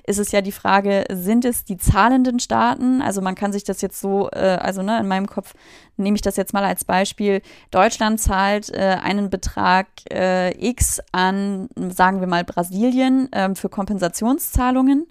ist 0.07 0.21
es 0.21 0.31
ja 0.31 0.41
die 0.41 0.53
Frage, 0.53 1.05
sind 1.11 1.45
es 1.45 1.65
die 1.65 1.77
zahlenden 1.77 2.39
Staaten? 2.39 3.03
Also 3.03 3.21
man 3.21 3.35
kann 3.35 3.53
sich 3.53 3.65
das 3.65 3.83
jetzt 3.83 4.01
so, 4.01 4.29
äh, 4.31 4.59
also 4.61 4.83
ne, 4.83 5.01
in 5.01 5.09
meinem 5.09 5.27
Kopf 5.27 5.55
nehme 5.97 6.15
ich 6.15 6.23
das 6.23 6.37
jetzt 6.37 6.55
mal 6.55 6.65
als 6.65 6.85
Beispiel. 6.85 7.43
Deutschland 7.73 8.21
zahlt 8.21 8.71
äh, 8.71 8.99
einen 9.03 9.29
Betrag 9.29 9.89
äh, 10.11 10.51
X 10.69 11.01
an, 11.11 11.69
sagen 11.77 12.21
wir 12.21 12.29
mal, 12.29 12.45
Brasilien 12.45 13.29
ähm, 13.33 13.57
für 13.57 13.69
Kompensationszahlungen 13.69 15.07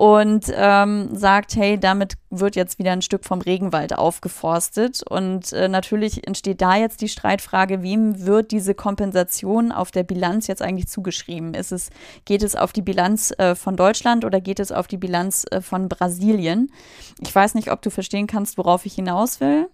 und 0.00 0.46
ähm, 0.54 1.14
sagt, 1.14 1.56
hey, 1.56 1.78
damit 1.78 2.14
wird 2.30 2.56
jetzt 2.56 2.78
wieder 2.78 2.92
ein 2.92 3.02
Stück 3.02 3.26
vom 3.26 3.42
Regenwald 3.42 3.94
aufgeforstet. 3.94 5.02
Und 5.06 5.52
äh, 5.52 5.68
natürlich 5.68 6.26
entsteht 6.26 6.62
da 6.62 6.74
jetzt 6.74 7.02
die 7.02 7.08
Streitfrage, 7.10 7.82
wem 7.82 8.24
wird 8.24 8.50
diese 8.50 8.74
Kompensation 8.74 9.72
auf 9.72 9.90
der 9.90 10.02
Bilanz 10.02 10.46
jetzt 10.46 10.62
eigentlich 10.62 10.88
zugeschrieben? 10.88 11.52
Ist 11.52 11.70
es, 11.70 11.90
geht 12.24 12.42
es 12.42 12.56
auf 12.56 12.72
die 12.72 12.80
Bilanz 12.80 13.34
äh, 13.36 13.54
von 13.54 13.76
Deutschland 13.76 14.24
oder 14.24 14.40
geht 14.40 14.58
es 14.58 14.72
auf 14.72 14.86
die 14.86 14.96
Bilanz 14.96 15.44
äh, 15.50 15.60
von 15.60 15.90
Brasilien? 15.90 16.72
Ich 17.20 17.34
weiß 17.34 17.54
nicht, 17.54 17.70
ob 17.70 17.82
du 17.82 17.90
verstehen 17.90 18.26
kannst, 18.26 18.56
worauf 18.56 18.86
ich 18.86 18.94
hinaus 18.94 19.38
will. 19.42 19.68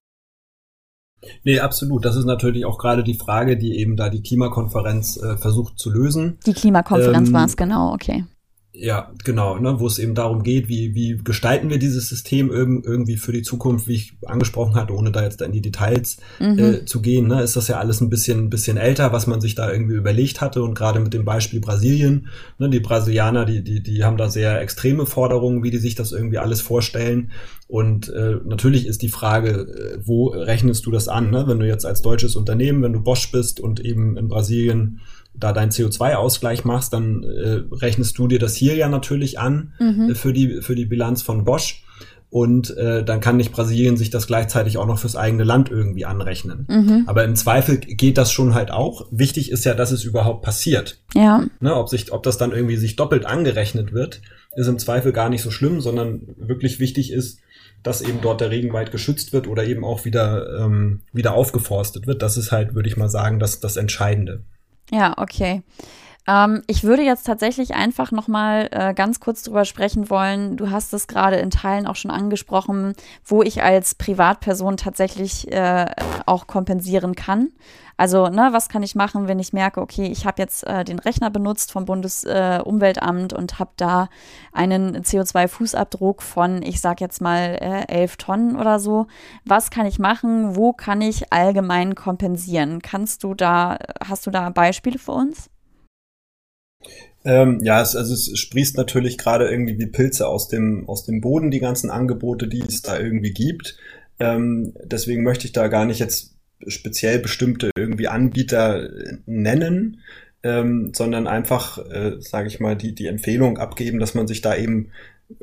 Nee, 1.44 1.60
absolut. 1.60 2.04
Das 2.04 2.16
ist 2.16 2.24
natürlich 2.24 2.64
auch 2.64 2.78
gerade 2.78 3.04
die 3.04 3.14
Frage, 3.14 3.56
die 3.56 3.78
eben 3.78 3.94
da 3.94 4.08
die 4.08 4.22
Klimakonferenz 4.22 5.18
äh, 5.18 5.36
versucht 5.36 5.78
zu 5.78 5.88
lösen. 5.88 6.40
Die 6.46 6.52
Klimakonferenz 6.52 7.28
ähm, 7.28 7.34
war 7.34 7.44
es, 7.44 7.56
genau, 7.56 7.94
okay. 7.94 8.24
Ja, 8.78 9.10
genau, 9.24 9.58
ne, 9.58 9.80
wo 9.80 9.86
es 9.86 9.98
eben 9.98 10.14
darum 10.14 10.42
geht, 10.42 10.68
wie, 10.68 10.94
wie 10.94 11.16
gestalten 11.16 11.70
wir 11.70 11.78
dieses 11.78 12.08
System 12.08 12.50
irgendwie 12.50 13.16
für 13.16 13.32
die 13.32 13.42
Zukunft, 13.42 13.88
wie 13.88 13.94
ich 13.94 14.12
angesprochen 14.26 14.74
hatte, 14.74 14.92
ohne 14.92 15.12
da 15.12 15.22
jetzt 15.22 15.40
in 15.40 15.52
die 15.52 15.62
Details 15.62 16.18
mhm. 16.40 16.58
äh, 16.58 16.84
zu 16.84 17.00
gehen, 17.00 17.26
ne, 17.26 17.42
ist 17.42 17.56
das 17.56 17.68
ja 17.68 17.78
alles 17.78 18.02
ein 18.02 18.10
bisschen, 18.10 18.38
ein 18.38 18.50
bisschen 18.50 18.76
älter, 18.76 19.12
was 19.12 19.26
man 19.26 19.40
sich 19.40 19.54
da 19.54 19.72
irgendwie 19.72 19.94
überlegt 19.94 20.42
hatte 20.42 20.62
und 20.62 20.74
gerade 20.74 21.00
mit 21.00 21.14
dem 21.14 21.24
Beispiel 21.24 21.60
Brasilien, 21.60 22.28
ne, 22.58 22.68
die 22.68 22.80
Brasilianer, 22.80 23.46
die, 23.46 23.64
die, 23.64 23.82
die 23.82 24.04
haben 24.04 24.18
da 24.18 24.28
sehr 24.28 24.60
extreme 24.60 25.06
Forderungen, 25.06 25.62
wie 25.62 25.70
die 25.70 25.78
sich 25.78 25.94
das 25.94 26.12
irgendwie 26.12 26.38
alles 26.38 26.60
vorstellen 26.60 27.30
und 27.68 28.08
äh, 28.10 28.36
natürlich 28.44 28.86
ist 28.86 29.02
die 29.02 29.08
Frage, 29.08 29.50
äh, 29.50 29.98
wo 30.04 30.28
rechnest 30.28 30.86
du 30.86 30.90
das 30.90 31.08
an, 31.08 31.30
ne? 31.30 31.44
wenn 31.48 31.58
du 31.58 31.66
jetzt 31.66 31.84
als 31.84 32.00
deutsches 32.00 32.36
Unternehmen, 32.36 32.82
wenn 32.82 32.92
du 32.92 33.02
Bosch 33.02 33.32
bist 33.32 33.58
und 33.58 33.80
eben 33.80 34.16
in 34.16 34.28
Brasilien 34.28 35.00
da 35.38 35.52
deinen 35.52 35.70
CO2-Ausgleich 35.70 36.64
machst, 36.64 36.92
dann 36.92 37.22
äh, 37.22 37.62
rechnest 37.72 38.18
du 38.18 38.28
dir 38.28 38.38
das 38.38 38.54
hier 38.54 38.74
ja 38.74 38.88
natürlich 38.88 39.38
an 39.38 39.72
mhm. 39.78 40.10
äh, 40.10 40.14
für, 40.14 40.32
die, 40.32 40.62
für 40.62 40.74
die 40.74 40.86
Bilanz 40.86 41.22
von 41.22 41.44
Bosch. 41.44 41.82
Und 42.28 42.76
äh, 42.76 43.04
dann 43.04 43.20
kann 43.20 43.36
nicht 43.36 43.52
Brasilien 43.52 43.96
sich 43.96 44.10
das 44.10 44.26
gleichzeitig 44.26 44.78
auch 44.78 44.86
noch 44.86 44.98
fürs 44.98 45.14
eigene 45.14 45.44
Land 45.44 45.70
irgendwie 45.70 46.04
anrechnen. 46.04 46.66
Mhm. 46.68 47.04
Aber 47.06 47.24
im 47.24 47.36
Zweifel 47.36 47.78
geht 47.78 48.18
das 48.18 48.32
schon 48.32 48.52
halt 48.52 48.72
auch. 48.72 49.06
Wichtig 49.12 49.50
ist 49.50 49.64
ja, 49.64 49.74
dass 49.74 49.92
es 49.92 50.04
überhaupt 50.04 50.42
passiert. 50.42 50.98
Ja. 51.14 51.44
Ne, 51.60 51.74
ob, 51.74 51.88
sich, 51.88 52.12
ob 52.12 52.24
das 52.24 52.36
dann 52.36 52.52
irgendwie 52.52 52.76
sich 52.76 52.96
doppelt 52.96 53.26
angerechnet 53.26 53.92
wird, 53.92 54.22
ist 54.56 54.66
im 54.66 54.78
Zweifel 54.78 55.12
gar 55.12 55.28
nicht 55.28 55.42
so 55.42 55.50
schlimm, 55.50 55.80
sondern 55.80 56.22
wirklich 56.36 56.80
wichtig 56.80 57.12
ist, 57.12 57.38
dass 57.82 58.02
eben 58.02 58.20
dort 58.20 58.40
der 58.40 58.50
Regenwald 58.50 58.90
geschützt 58.90 59.32
wird 59.32 59.46
oder 59.46 59.64
eben 59.64 59.84
auch 59.84 60.04
wieder, 60.04 60.58
ähm, 60.58 61.02
wieder 61.12 61.34
aufgeforstet 61.34 62.06
wird. 62.08 62.20
Das 62.22 62.36
ist 62.36 62.50
halt, 62.50 62.74
würde 62.74 62.88
ich 62.88 62.96
mal 62.96 63.08
sagen, 63.08 63.38
das, 63.38 63.60
das 63.60 63.76
Entscheidende. 63.76 64.42
Ja, 64.90 65.14
okay. 65.16 65.62
Ähm, 66.26 66.62
ich 66.66 66.84
würde 66.84 67.02
jetzt 67.02 67.24
tatsächlich 67.24 67.74
einfach 67.74 68.10
noch 68.10 68.28
mal 68.28 68.68
äh, 68.72 68.94
ganz 68.94 69.20
kurz 69.20 69.42
drüber 69.42 69.64
sprechen 69.64 70.10
wollen. 70.10 70.56
Du 70.56 70.70
hast 70.70 70.92
es 70.92 71.06
gerade 71.06 71.36
in 71.36 71.50
Teilen 71.50 71.86
auch 71.86 71.96
schon 71.96 72.10
angesprochen, 72.10 72.94
wo 73.24 73.42
ich 73.42 73.62
als 73.62 73.94
Privatperson 73.94 74.76
tatsächlich 74.76 75.50
äh, 75.52 75.86
auch 76.26 76.46
kompensieren 76.46 77.14
kann. 77.14 77.50
Also, 77.98 78.28
ne, 78.28 78.48
was 78.52 78.68
kann 78.68 78.82
ich 78.82 78.94
machen, 78.94 79.26
wenn 79.26 79.38
ich 79.38 79.54
merke, 79.54 79.80
okay, 79.80 80.06
ich 80.06 80.26
habe 80.26 80.42
jetzt 80.42 80.66
äh, 80.66 80.84
den 80.84 80.98
Rechner 80.98 81.30
benutzt 81.30 81.72
vom 81.72 81.86
Bundesumweltamt 81.86 83.32
äh, 83.32 83.36
und 83.36 83.58
habe 83.58 83.70
da 83.76 84.10
einen 84.52 84.98
CO2-Fußabdruck 84.98 86.20
von, 86.20 86.62
ich 86.62 86.80
sag 86.82 87.00
jetzt 87.00 87.22
mal, 87.22 87.56
äh, 87.60 87.86
11 87.88 88.16
Tonnen 88.18 88.56
oder 88.56 88.78
so. 88.78 89.06
Was 89.46 89.70
kann 89.70 89.86
ich 89.86 89.98
machen? 89.98 90.56
Wo 90.56 90.74
kann 90.74 91.00
ich 91.00 91.32
allgemein 91.32 91.94
kompensieren? 91.94 92.82
Kannst 92.82 93.24
du 93.24 93.32
da, 93.32 93.78
hast 94.04 94.26
du 94.26 94.30
da 94.30 94.50
Beispiele 94.50 94.98
für 94.98 95.12
uns? 95.12 95.48
Ähm, 97.24 97.60
ja, 97.62 97.80
es, 97.80 97.96
also 97.96 98.12
es 98.12 98.38
sprießt 98.38 98.76
natürlich 98.76 99.16
gerade 99.16 99.48
irgendwie 99.48 99.78
wie 99.78 99.86
Pilze 99.86 100.28
aus 100.28 100.48
dem, 100.48 100.86
aus 100.86 101.04
dem 101.04 101.22
Boden, 101.22 101.50
die 101.50 101.60
ganzen 101.60 101.90
Angebote, 101.90 102.46
die 102.46 102.60
es 102.60 102.82
da 102.82 102.98
irgendwie 102.98 103.32
gibt. 103.32 103.78
Ähm, 104.20 104.74
deswegen 104.84 105.22
möchte 105.22 105.46
ich 105.46 105.52
da 105.52 105.68
gar 105.68 105.86
nicht 105.86 105.98
jetzt 105.98 106.35
speziell 106.66 107.18
bestimmte 107.18 107.70
irgendwie 107.76 108.08
Anbieter 108.08 108.88
nennen, 109.26 110.00
ähm, 110.42 110.92
sondern 110.94 111.26
einfach, 111.26 111.78
äh, 111.78 112.16
sage 112.20 112.48
ich 112.48 112.60
mal, 112.60 112.76
die, 112.76 112.94
die 112.94 113.06
Empfehlung 113.06 113.58
abgeben, 113.58 113.98
dass 113.98 114.14
man 114.14 114.26
sich 114.26 114.40
da 114.40 114.54
eben 114.56 114.90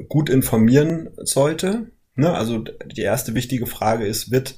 gut 0.07 0.29
informieren 0.29 1.09
sollte. 1.17 1.87
Ne? 2.15 2.33
Also 2.33 2.63
die 2.85 3.01
erste 3.01 3.35
wichtige 3.35 3.65
Frage 3.65 4.05
ist, 4.05 4.31
wird 4.31 4.57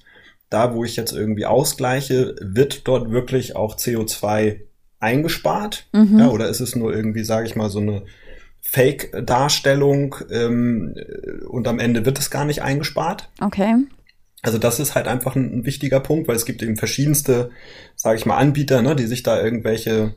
da, 0.49 0.73
wo 0.73 0.83
ich 0.83 0.95
jetzt 0.95 1.13
irgendwie 1.13 1.45
ausgleiche, 1.45 2.35
wird 2.39 2.87
dort 2.87 3.09
wirklich 3.11 3.55
auch 3.55 3.75
CO2 3.75 4.59
eingespart? 4.99 5.87
Mhm. 5.93 6.19
Ja, 6.19 6.29
oder 6.29 6.49
ist 6.49 6.59
es 6.59 6.75
nur 6.75 6.93
irgendwie, 6.93 7.23
sage 7.23 7.47
ich 7.47 7.55
mal, 7.55 7.69
so 7.69 7.79
eine 7.79 8.03
Fake-Darstellung 8.61 10.15
ähm, 10.31 10.95
und 11.47 11.67
am 11.67 11.79
Ende 11.79 12.05
wird 12.05 12.19
es 12.19 12.29
gar 12.29 12.45
nicht 12.45 12.61
eingespart? 12.61 13.29
Okay. 13.41 13.75
Also 14.45 14.59
das 14.59 14.79
ist 14.79 14.93
halt 14.93 15.07
einfach 15.07 15.35
ein, 15.35 15.59
ein 15.59 15.65
wichtiger 15.65 15.99
Punkt, 15.99 16.27
weil 16.27 16.35
es 16.35 16.45
gibt 16.45 16.61
eben 16.61 16.77
verschiedenste, 16.77 17.49
sage 17.95 18.19
ich 18.19 18.27
mal, 18.27 18.37
Anbieter, 18.37 18.83
ne, 18.83 18.95
die 18.95 19.07
sich 19.07 19.23
da 19.23 19.41
irgendwelche 19.41 20.13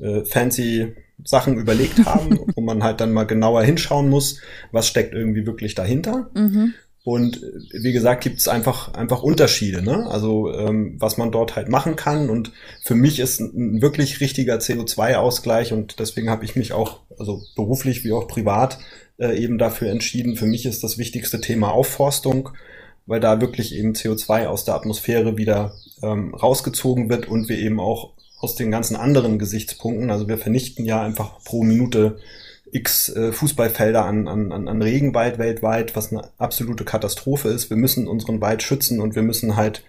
äh, 0.00 0.24
fancy 0.24 0.94
Sachen 1.22 1.58
überlegt 1.58 1.98
haben, 2.06 2.40
wo 2.54 2.62
man 2.62 2.82
halt 2.82 3.02
dann 3.02 3.12
mal 3.12 3.24
genauer 3.24 3.62
hinschauen 3.62 4.08
muss, 4.08 4.40
was 4.72 4.88
steckt 4.88 5.12
irgendwie 5.12 5.44
wirklich 5.44 5.74
dahinter. 5.74 6.30
Mhm. 6.34 6.72
Und 7.04 7.42
äh, 7.42 7.82
wie 7.82 7.92
gesagt, 7.92 8.24
gibt 8.24 8.38
es 8.38 8.48
einfach, 8.48 8.94
einfach 8.94 9.22
Unterschiede, 9.22 9.82
ne? 9.82 10.06
Also 10.06 10.50
ähm, 10.50 10.96
was 10.98 11.18
man 11.18 11.30
dort 11.30 11.54
halt 11.54 11.68
machen 11.68 11.94
kann. 11.94 12.30
Und 12.30 12.52
für 12.82 12.94
mich 12.94 13.20
ist 13.20 13.38
ein 13.38 13.82
wirklich 13.82 14.22
richtiger 14.22 14.56
CO2-Ausgleich 14.56 15.74
und 15.74 16.00
deswegen 16.00 16.30
habe 16.30 16.46
ich 16.46 16.56
mich 16.56 16.72
auch, 16.72 17.00
also 17.18 17.42
beruflich 17.54 18.02
wie 18.02 18.12
auch 18.12 18.28
privat, 18.28 18.78
äh, 19.18 19.38
eben 19.38 19.58
dafür 19.58 19.90
entschieden. 19.90 20.36
Für 20.36 20.46
mich 20.46 20.64
ist 20.64 20.82
das 20.82 20.96
wichtigste 20.96 21.42
Thema 21.42 21.70
Aufforstung, 21.70 22.48
weil 23.08 23.20
da 23.20 23.40
wirklich 23.40 23.74
eben 23.74 23.94
CO2 23.94 24.46
aus 24.46 24.64
der 24.64 24.74
Atmosphäre 24.74 25.36
wieder 25.36 25.74
ähm, 26.02 26.34
rausgezogen 26.34 27.08
wird 27.08 27.26
und 27.26 27.48
wir 27.48 27.58
eben 27.58 27.80
auch 27.80 28.12
aus 28.38 28.54
den 28.54 28.70
ganzen 28.70 28.94
anderen 28.94 29.38
Gesichtspunkten, 29.38 30.10
also 30.10 30.28
wir 30.28 30.38
vernichten 30.38 30.84
ja 30.84 31.02
einfach 31.02 31.42
pro 31.42 31.64
Minute 31.64 32.18
x 32.70 33.08
äh, 33.08 33.32
Fußballfelder 33.32 34.04
an, 34.04 34.28
an, 34.28 34.52
an 34.52 34.82
Regenwald 34.82 35.38
weltweit, 35.38 35.96
was 35.96 36.12
eine 36.12 36.28
absolute 36.38 36.84
Katastrophe 36.84 37.48
ist. 37.48 37.70
Wir 37.70 37.78
müssen 37.78 38.06
unseren 38.06 38.42
Wald 38.42 38.62
schützen 38.62 39.00
und 39.00 39.14
wir 39.14 39.22
müssen 39.22 39.56
halt 39.56 39.82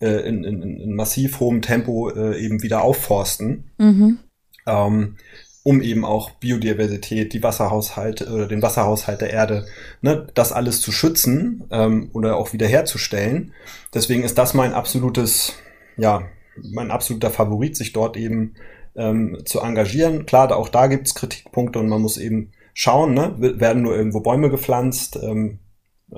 äh, 0.00 0.26
in, 0.26 0.42
in, 0.42 0.62
in 0.62 0.94
massiv 0.94 1.40
hohem 1.40 1.60
Tempo 1.60 2.10
äh, 2.10 2.42
eben 2.42 2.62
wieder 2.62 2.82
aufforsten, 2.82 3.70
mhm. 3.76 4.18
ähm, 4.66 5.16
um 5.64 5.80
eben 5.80 6.04
auch 6.04 6.30
Biodiversität, 6.30 7.32
die 7.32 7.42
Wasserhaushalt 7.42 8.22
oder 8.22 8.48
den 8.48 8.62
Wasserhaushalt 8.62 9.20
der 9.20 9.30
Erde, 9.30 9.66
ne, 10.00 10.26
das 10.34 10.52
alles 10.52 10.80
zu 10.80 10.90
schützen 10.90 11.64
ähm, 11.70 12.10
oder 12.12 12.36
auch 12.36 12.52
wiederherzustellen. 12.52 13.52
Deswegen 13.94 14.24
ist 14.24 14.38
das 14.38 14.54
mein 14.54 14.72
absolutes, 14.72 15.54
ja, 15.96 16.22
mein 16.56 16.90
absoluter 16.90 17.30
Favorit, 17.30 17.76
sich 17.76 17.92
dort 17.92 18.16
eben 18.16 18.54
ähm, 18.96 19.38
zu 19.44 19.60
engagieren. 19.60 20.26
Klar, 20.26 20.48
da, 20.48 20.56
auch 20.56 20.68
da 20.68 20.88
gibt's 20.88 21.14
Kritikpunkte 21.14 21.78
und 21.78 21.88
man 21.88 22.02
muss 22.02 22.18
eben 22.18 22.50
schauen, 22.74 23.14
ne? 23.14 23.34
werden 23.38 23.82
nur 23.82 23.96
irgendwo 23.96 24.20
Bäume 24.20 24.50
gepflanzt. 24.50 25.18
Ähm, 25.22 25.58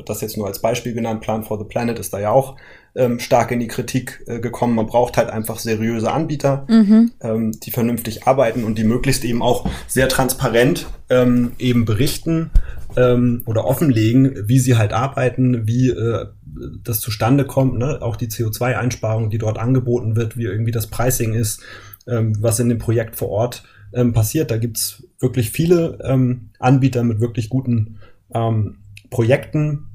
das 0.06 0.20
jetzt 0.20 0.36
nur 0.36 0.46
als 0.46 0.60
Beispiel 0.60 0.94
genannt, 0.94 1.20
Plan 1.20 1.44
for 1.44 1.58
the 1.58 1.64
Planet 1.64 1.98
ist 1.98 2.12
da 2.12 2.18
ja 2.18 2.30
auch 2.30 2.56
ähm, 2.94 3.18
stark 3.18 3.50
in 3.50 3.60
die 3.60 3.66
Kritik 3.66 4.22
äh, 4.26 4.40
gekommen. 4.40 4.74
Man 4.74 4.86
braucht 4.86 5.16
halt 5.16 5.30
einfach 5.30 5.58
seriöse 5.58 6.10
Anbieter, 6.12 6.66
mhm. 6.68 7.12
ähm, 7.20 7.52
die 7.60 7.70
vernünftig 7.70 8.26
arbeiten 8.26 8.64
und 8.64 8.78
die 8.78 8.84
möglichst 8.84 9.24
eben 9.24 9.42
auch 9.42 9.68
sehr 9.86 10.08
transparent 10.08 10.86
ähm, 11.10 11.52
eben 11.58 11.84
berichten 11.84 12.50
ähm, 12.96 13.42
oder 13.46 13.64
offenlegen, 13.64 14.48
wie 14.48 14.58
sie 14.58 14.76
halt 14.76 14.92
arbeiten, 14.92 15.66
wie 15.66 15.90
äh, 15.90 16.26
das 16.84 17.00
zustande 17.00 17.44
kommt, 17.44 17.78
ne? 17.78 18.00
auch 18.00 18.16
die 18.16 18.28
CO2-Einsparung, 18.28 19.30
die 19.30 19.38
dort 19.38 19.58
angeboten 19.58 20.14
wird, 20.14 20.36
wie 20.36 20.44
irgendwie 20.44 20.70
das 20.70 20.86
Pricing 20.86 21.34
ist, 21.34 21.62
ähm, 22.06 22.36
was 22.40 22.60
in 22.60 22.68
dem 22.68 22.78
Projekt 22.78 23.16
vor 23.16 23.30
Ort 23.30 23.64
ähm, 23.92 24.12
passiert. 24.12 24.52
Da 24.52 24.56
gibt's 24.56 25.02
wirklich 25.18 25.50
viele 25.50 25.98
Anbieter 26.58 27.02
mit 27.02 27.20
wirklich 27.20 27.48
guten 27.48 27.98
ähm, 28.34 28.76
Projekten. 29.14 29.86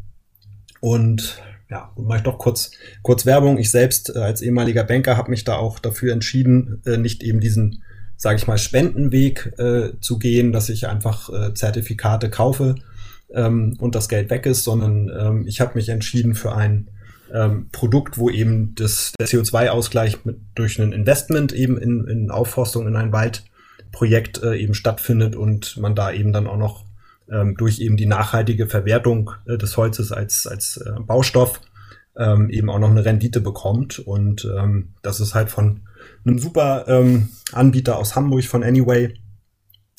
Und 0.80 1.41
ja, 1.70 1.91
und 1.95 2.07
mache 2.07 2.20
ich 2.20 2.24
doch 2.24 2.38
kurz, 2.38 2.72
kurz 3.03 3.26
Werbung. 3.26 3.57
Ich 3.57 3.70
selbst 3.70 4.15
äh, 4.15 4.20
als 4.20 4.41
ehemaliger 4.41 4.86
Banker 4.86 5.17
habe 5.17 5.30
mich 5.30 5.43
da 5.43 5.57
auch 5.57 5.78
dafür 5.80 6.13
entschieden, 6.13 6.82
äh, 6.86 6.95
nicht 6.95 7.22
eben 7.22 7.41
diesen, 7.41 7.84
sage 8.15 8.38
ich 8.38 8.47
mal, 8.47 8.57
Spendenweg 8.57 9.53
äh, 9.59 9.99
zu 9.99 10.20
gehen, 10.20 10.53
dass 10.53 10.70
ich 10.70 10.88
einfach 10.88 11.30
äh, 11.30 11.53
Zertifikate 11.53 12.30
kaufe 12.30 12.76
ähm, 13.34 13.76
und 13.80 13.93
das 13.93 14.07
Geld 14.07 14.30
weg 14.30 14.45
ist, 14.45 14.63
sondern 14.63 15.09
ähm, 15.09 15.47
ich 15.47 15.59
habe 15.59 15.76
mich 15.76 15.89
entschieden 15.89 16.34
für 16.34 16.55
ein 16.55 16.88
ähm, 17.34 17.67
Produkt, 17.74 18.17
wo 18.17 18.30
eben 18.30 18.74
das, 18.76 19.11
der 19.20 19.28
CO2-Ausgleich 19.28 20.24
mit, 20.24 20.38
durch 20.55 20.80
ein 20.80 20.93
Investment 20.93 21.51
eben 21.51 21.78
in, 21.78 22.07
in 22.07 22.32
Aufforstung 22.32 22.88
in 22.88 22.95
ein 22.95 23.11
Waldprojekt 23.11 24.41
äh, 24.43 24.55
eben 24.55 24.74
stattfindet 24.74 25.36
und 25.36 25.76
man 25.76 25.93
da 25.93 26.09
eben 26.09 26.32
dann 26.32 26.47
auch 26.47 26.57
noch 26.57 26.88
ähm, 27.32 27.55
durch 27.57 27.80
eben 27.80 27.97
die 27.97 28.05
nachhaltige 28.05 28.67
Verwertung 28.67 29.32
äh, 29.45 29.57
des 29.57 29.77
Holzes 29.77 30.11
als, 30.11 30.47
als 30.47 30.77
äh, 30.77 30.99
Baustoff 30.99 31.61
ähm, 32.17 32.49
eben 32.49 32.69
auch 32.69 32.80
noch 32.80 32.89
eine 32.89 33.05
Rendite 33.05 33.41
bekommt. 33.41 33.99
Und 33.99 34.47
ähm, 34.57 34.93
das 35.01 35.19
ist 35.19 35.36
halt 35.36 35.49
von 35.49 35.82
einem 36.25 36.39
super 36.39 36.86
ähm, 36.88 37.30
Anbieter 37.51 37.97
aus 37.97 38.15
Hamburg 38.15 38.43
von 38.45 38.63
Anyway, 38.63 39.13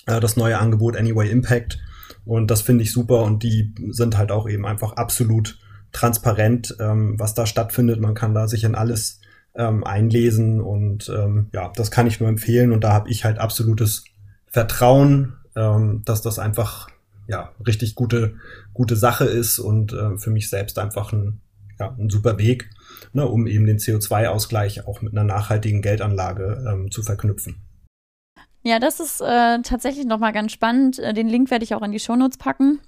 äh, 0.06 0.20
das 0.20 0.36
neue 0.36 0.58
Angebot 0.58 0.96
Anyway 0.96 1.30
Impact. 1.30 1.78
Und 2.24 2.50
das 2.50 2.62
finde 2.62 2.84
ich 2.84 2.92
super 2.92 3.22
und 3.22 3.42
die 3.42 3.74
sind 3.90 4.18
halt 4.18 4.30
auch 4.30 4.48
eben 4.48 4.66
einfach 4.66 4.92
absolut 4.92 5.58
transparent, 5.92 6.76
ähm, 6.78 7.18
was 7.18 7.34
da 7.34 7.46
stattfindet. 7.46 8.00
Man 8.00 8.14
kann 8.14 8.34
da 8.34 8.46
sich 8.46 8.64
in 8.64 8.74
alles 8.74 9.20
ähm, 9.54 9.84
einlesen 9.84 10.60
und 10.60 11.08
ähm, 11.08 11.48
ja, 11.52 11.72
das 11.74 11.90
kann 11.90 12.06
ich 12.06 12.20
nur 12.20 12.28
empfehlen 12.28 12.72
und 12.72 12.84
da 12.84 12.92
habe 12.92 13.10
ich 13.10 13.24
halt 13.24 13.38
absolutes 13.38 14.04
Vertrauen, 14.46 15.34
ähm, 15.56 16.02
dass 16.04 16.22
das 16.22 16.38
einfach 16.38 16.88
ja 17.30 17.54
richtig 17.66 17.94
gute 17.94 18.34
gute 18.74 18.96
Sache 18.96 19.24
ist 19.24 19.58
und 19.58 19.92
äh, 19.92 20.18
für 20.18 20.30
mich 20.30 20.50
selbst 20.50 20.78
einfach 20.78 21.12
ein 21.12 21.40
ja, 21.78 21.96
ein 21.98 22.10
super 22.10 22.38
Weg, 22.38 22.70
ne, 23.14 23.26
um 23.26 23.46
eben 23.46 23.66
den 23.66 23.78
CO2-Ausgleich 23.78 24.86
auch 24.86 25.00
mit 25.00 25.12
einer 25.14 25.24
nachhaltigen 25.24 25.80
Geldanlage 25.80 26.62
ähm, 26.68 26.90
zu 26.90 27.02
verknüpfen. 27.02 27.56
Ja, 28.62 28.78
das 28.78 29.00
ist 29.00 29.22
äh, 29.22 29.62
tatsächlich 29.62 30.04
nochmal 30.04 30.34
ganz 30.34 30.52
spannend. 30.52 30.98
Äh, 30.98 31.14
den 31.14 31.28
Link 31.28 31.50
werde 31.50 31.64
ich 31.64 31.74
auch 31.74 31.82
in 31.82 31.92
die 31.92 31.98
Shownotes 31.98 32.36
packen. 32.36 32.80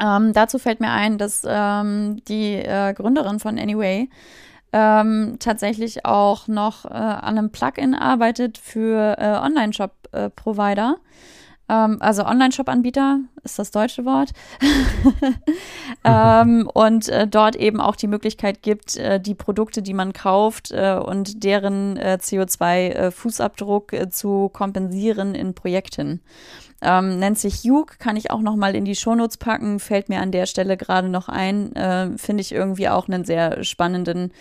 Ähm, 0.00 0.32
dazu 0.32 0.58
fällt 0.58 0.80
mir 0.80 0.90
ein, 0.90 1.18
dass 1.18 1.42
ähm, 1.44 2.22
die 2.28 2.54
äh, 2.54 2.94
Gründerin 2.94 3.40
von 3.40 3.58
Anyway 3.58 4.08
ähm, 4.72 5.36
tatsächlich 5.38 6.06
auch 6.06 6.48
noch 6.48 6.84
äh, 6.86 6.88
an 6.88 7.36
einem 7.36 7.50
Plugin 7.50 7.94
arbeitet 7.94 8.56
für 8.56 9.16
äh, 9.18 9.36
Online-Shop-Provider. 9.44 10.96
Ähm, 11.68 11.98
also 12.00 12.24
Online-Shop-Anbieter 12.24 13.20
ist 13.44 13.58
das 13.58 13.70
deutsche 13.70 14.04
Wort. 14.04 14.30
ähm, 16.04 16.68
und 16.72 17.08
äh, 17.08 17.26
dort 17.26 17.56
eben 17.56 17.80
auch 17.80 17.96
die 17.96 18.08
Möglichkeit 18.08 18.62
gibt, 18.62 18.96
äh, 18.96 19.20
die 19.20 19.34
Produkte, 19.34 19.82
die 19.82 19.94
man 19.94 20.12
kauft 20.12 20.70
äh, 20.72 20.94
und 20.94 21.44
deren 21.44 21.96
äh, 21.96 22.18
CO2-Fußabdruck 22.20 23.92
äh, 23.92 24.10
zu 24.10 24.50
kompensieren 24.52 25.34
in 25.34 25.54
Projekten. 25.54 26.20
Ähm, 26.84 27.20
nennt 27.20 27.38
sich 27.38 27.62
Hugh, 27.62 27.86
kann 27.98 28.16
ich 28.16 28.32
auch 28.32 28.40
noch 28.40 28.56
mal 28.56 28.74
in 28.74 28.84
die 28.84 28.96
Shownotes 28.96 29.36
packen, 29.36 29.78
fällt 29.78 30.08
mir 30.08 30.20
an 30.20 30.32
der 30.32 30.46
Stelle 30.46 30.76
gerade 30.76 31.08
noch 31.08 31.28
ein. 31.28 31.74
Äh, 31.76 32.18
Finde 32.18 32.40
ich 32.40 32.52
irgendwie 32.52 32.88
auch 32.88 33.06
einen 33.06 33.24
sehr 33.24 33.62
spannenden 33.62 34.32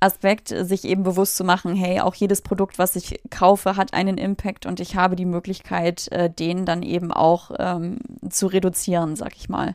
Aspekt, 0.00 0.48
sich 0.48 0.84
eben 0.84 1.02
bewusst 1.02 1.36
zu 1.36 1.44
machen, 1.44 1.74
hey, 1.74 2.00
auch 2.00 2.14
jedes 2.14 2.42
Produkt, 2.42 2.78
was 2.78 2.96
ich 2.96 3.20
kaufe, 3.30 3.76
hat 3.76 3.94
einen 3.94 4.18
Impact 4.18 4.66
und 4.66 4.80
ich 4.80 4.96
habe 4.96 5.16
die 5.16 5.24
Möglichkeit, 5.24 6.10
äh, 6.12 6.30
den 6.30 6.64
dann 6.64 6.82
eben 6.82 7.12
auch 7.12 7.50
ähm, 7.58 7.98
zu 8.28 8.46
reduzieren, 8.46 9.16
sag 9.16 9.36
ich 9.36 9.48
mal. 9.48 9.74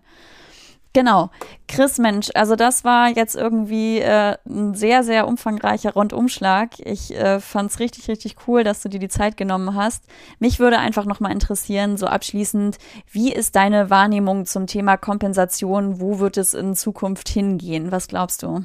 Genau. 0.94 1.32
Chris, 1.68 1.98
Mensch, 1.98 2.30
also 2.36 2.56
das 2.56 2.84
war 2.84 3.10
jetzt 3.10 3.36
irgendwie 3.36 3.98
äh, 3.98 4.38
ein 4.48 4.76
sehr, 4.76 5.04
sehr 5.04 5.28
umfangreicher 5.28 5.94
Rundumschlag. 5.94 6.80
Ich 6.80 7.16
äh, 7.16 7.40
fand 7.40 7.72
es 7.72 7.80
richtig, 7.80 8.08
richtig 8.08 8.36
cool, 8.48 8.64
dass 8.64 8.84
du 8.84 8.90
dir 8.90 9.00
die 9.00 9.10
Zeit 9.10 9.36
genommen 9.36 9.74
hast. 9.74 10.04
Mich 10.38 10.60
würde 10.60 10.78
einfach 10.78 11.06
nochmal 11.06 11.32
interessieren, 11.32 11.98
so 11.98 12.06
abschließend, 12.06 12.78
wie 13.10 13.34
ist 13.34 13.56
deine 13.56 13.90
Wahrnehmung 13.90 14.46
zum 14.46 14.68
Thema 14.68 14.96
Kompensation? 14.98 16.00
Wo 16.00 16.20
wird 16.20 16.38
es 16.38 16.54
in 16.54 16.76
Zukunft 16.76 17.28
hingehen? 17.28 17.92
Was 17.92 18.08
glaubst 18.08 18.44
du? 18.44 18.64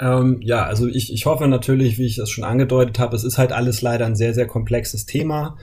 Ähm, 0.00 0.40
ja, 0.42 0.64
also 0.64 0.86
ich, 0.86 1.12
ich 1.12 1.26
hoffe 1.26 1.48
natürlich, 1.48 1.98
wie 1.98 2.06
ich 2.06 2.16
das 2.16 2.30
schon 2.30 2.44
angedeutet 2.44 2.98
habe, 2.98 3.16
es 3.16 3.24
ist 3.24 3.38
halt 3.38 3.52
alles 3.52 3.82
leider 3.82 4.06
ein 4.06 4.16
sehr, 4.16 4.34
sehr 4.34 4.46
komplexes 4.46 5.06
Thema. 5.06 5.56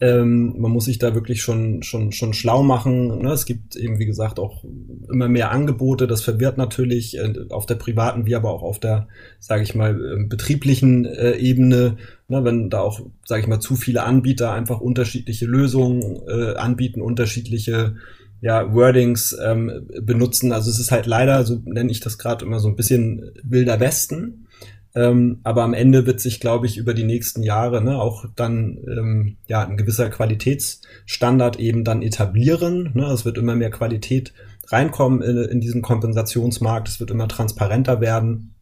Ähm, 0.00 0.56
man 0.58 0.72
muss 0.72 0.86
sich 0.86 0.98
da 0.98 1.14
wirklich 1.14 1.42
schon, 1.42 1.84
schon, 1.84 2.10
schon 2.10 2.32
schlau 2.32 2.64
machen. 2.64 3.20
Ne? 3.22 3.30
Es 3.30 3.46
gibt 3.46 3.76
eben, 3.76 4.00
wie 4.00 4.06
gesagt, 4.06 4.40
auch 4.40 4.64
immer 5.08 5.28
mehr 5.28 5.52
Angebote. 5.52 6.08
Das 6.08 6.22
verwirrt 6.22 6.58
natürlich 6.58 7.18
äh, 7.18 7.32
auf 7.50 7.66
der 7.66 7.76
privaten 7.76 8.26
wie 8.26 8.34
aber 8.34 8.50
auch 8.50 8.62
auf 8.62 8.80
der, 8.80 9.06
sage 9.38 9.62
ich 9.62 9.76
mal, 9.76 9.94
äh, 9.94 10.24
betrieblichen 10.24 11.04
äh, 11.04 11.36
Ebene. 11.36 11.98
Ne? 12.26 12.44
Wenn 12.44 12.68
da 12.68 12.80
auch, 12.80 13.00
sage 13.24 13.42
ich 13.42 13.46
mal, 13.46 13.60
zu 13.60 13.76
viele 13.76 14.02
Anbieter 14.02 14.52
einfach 14.52 14.80
unterschiedliche 14.80 15.46
Lösungen 15.46 16.22
äh, 16.26 16.54
anbieten, 16.56 17.00
unterschiedliche 17.00 17.94
ja, 18.42 18.74
Wordings 18.74 19.34
ähm, 19.40 19.88
benutzen. 20.02 20.52
Also 20.52 20.68
es 20.68 20.80
ist 20.80 20.90
halt 20.90 21.06
leider, 21.06 21.44
so 21.44 21.62
nenne 21.64 21.92
ich 21.92 22.00
das 22.00 22.18
gerade 22.18 22.44
immer 22.44 22.58
so 22.58 22.68
ein 22.68 22.76
bisschen 22.76 23.30
wilder 23.44 23.78
Westen. 23.78 24.48
Ähm, 24.94 25.38
aber 25.44 25.62
am 25.62 25.72
Ende 25.72 26.06
wird 26.06 26.20
sich, 26.20 26.40
glaube 26.40 26.66
ich, 26.66 26.76
über 26.76 26.92
die 26.92 27.04
nächsten 27.04 27.44
Jahre 27.44 27.82
ne, 27.82 27.98
auch 27.98 28.26
dann 28.34 28.78
ähm, 28.88 29.36
ja 29.46 29.64
ein 29.64 29.76
gewisser 29.76 30.10
Qualitätsstandard 30.10 31.58
eben 31.60 31.84
dann 31.84 32.02
etablieren. 32.02 32.90
Ne? 32.94 33.06
Es 33.06 33.24
wird 33.24 33.38
immer 33.38 33.54
mehr 33.54 33.70
Qualität 33.70 34.34
reinkommen 34.66 35.22
in, 35.22 35.38
in 35.44 35.60
diesen 35.60 35.80
Kompensationsmarkt. 35.80 36.88
Es 36.88 36.98
wird 36.98 37.12
immer 37.12 37.28
transparenter 37.28 38.00
werden. 38.00 38.54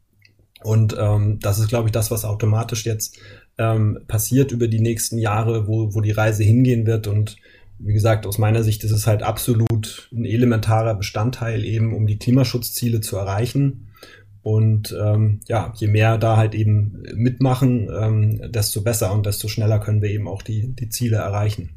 Und 0.63 0.95
ähm, 0.99 1.39
das 1.41 1.59
ist, 1.59 1.69
glaube 1.69 1.89
ich, 1.89 1.93
das, 1.93 2.11
was 2.11 2.27
automatisch 2.27 2.85
jetzt 2.85 3.19
ähm, 3.57 3.99
passiert 4.07 4.53
über 4.53 4.69
die 4.69 4.81
nächsten 4.81 5.17
Jahre, 5.17 5.67
wo, 5.67 5.95
wo 5.95 6.03
die 6.03 6.11
Reise 6.11 6.45
hingehen 6.45 6.87
wird. 6.87 7.07
Und 7.07 7.39
wie 7.83 7.93
gesagt, 7.93 8.27
aus 8.27 8.39
meiner 8.39 8.63
Sicht 8.63 8.85
ist 8.85 8.91
es 8.91 9.07
halt 9.07 9.23
absolut 9.23 10.09
ein 10.13 10.25
elementarer 10.25 10.95
Bestandteil 10.95 11.65
eben, 11.65 11.95
um 11.95 12.07
die 12.07 12.19
Klimaschutzziele 12.19 13.01
zu 13.01 13.17
erreichen. 13.17 13.89
Und 14.43 14.97
ähm, 14.99 15.41
ja, 15.49 15.73
je 15.77 15.89
mehr 15.89 16.17
da 16.17 16.37
halt 16.37 16.55
eben 16.55 17.03
mitmachen, 17.15 17.91
ähm, 17.93 18.53
desto 18.53 18.83
besser 18.83 19.13
und 19.13 19.27
desto 19.27 19.49
schneller 19.49 19.79
können 19.81 20.01
wir 20.01 20.11
eben 20.11 20.29
auch 20.29 20.43
die, 20.43 20.75
die 20.75 20.89
Ziele 20.89 21.19
erreichen. 21.19 21.71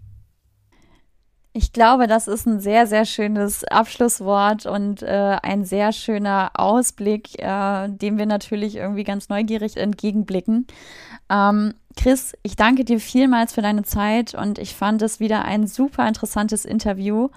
Ich 1.56 1.72
glaube, 1.72 2.08
das 2.08 2.28
ist 2.28 2.48
ein 2.48 2.60
sehr, 2.60 2.88
sehr 2.88 3.06
schönes 3.06 3.64
Abschlusswort 3.64 4.66
und 4.66 5.04
äh, 5.04 5.38
ein 5.44 5.66
sehr 5.66 5.92
schöner 5.92 6.50
Ausblick, 6.56 7.40
äh, 7.40 7.90
dem 7.90 8.18
wir 8.18 8.26
natürlich 8.26 8.76
irgendwie 8.78 9.04
ganz 9.04 9.30
neugierig 9.30 9.78
entgegenblicken. 9.78 10.66
Ähm, 11.30 11.76
Chris, 11.96 12.34
ich 12.42 12.56
danke 12.56 12.86
dir 12.86 13.00
vielmals 13.00 13.54
für 13.54 13.62
deine 13.62 13.84
Zeit 13.84 14.34
und 14.34 14.58
ich 14.58 14.76
fand 14.76 15.04
es 15.04 15.20
wieder 15.20 15.46
ein 15.46 15.68
super 15.68 16.08
interessantes 16.08 16.66
Interview 16.66 17.30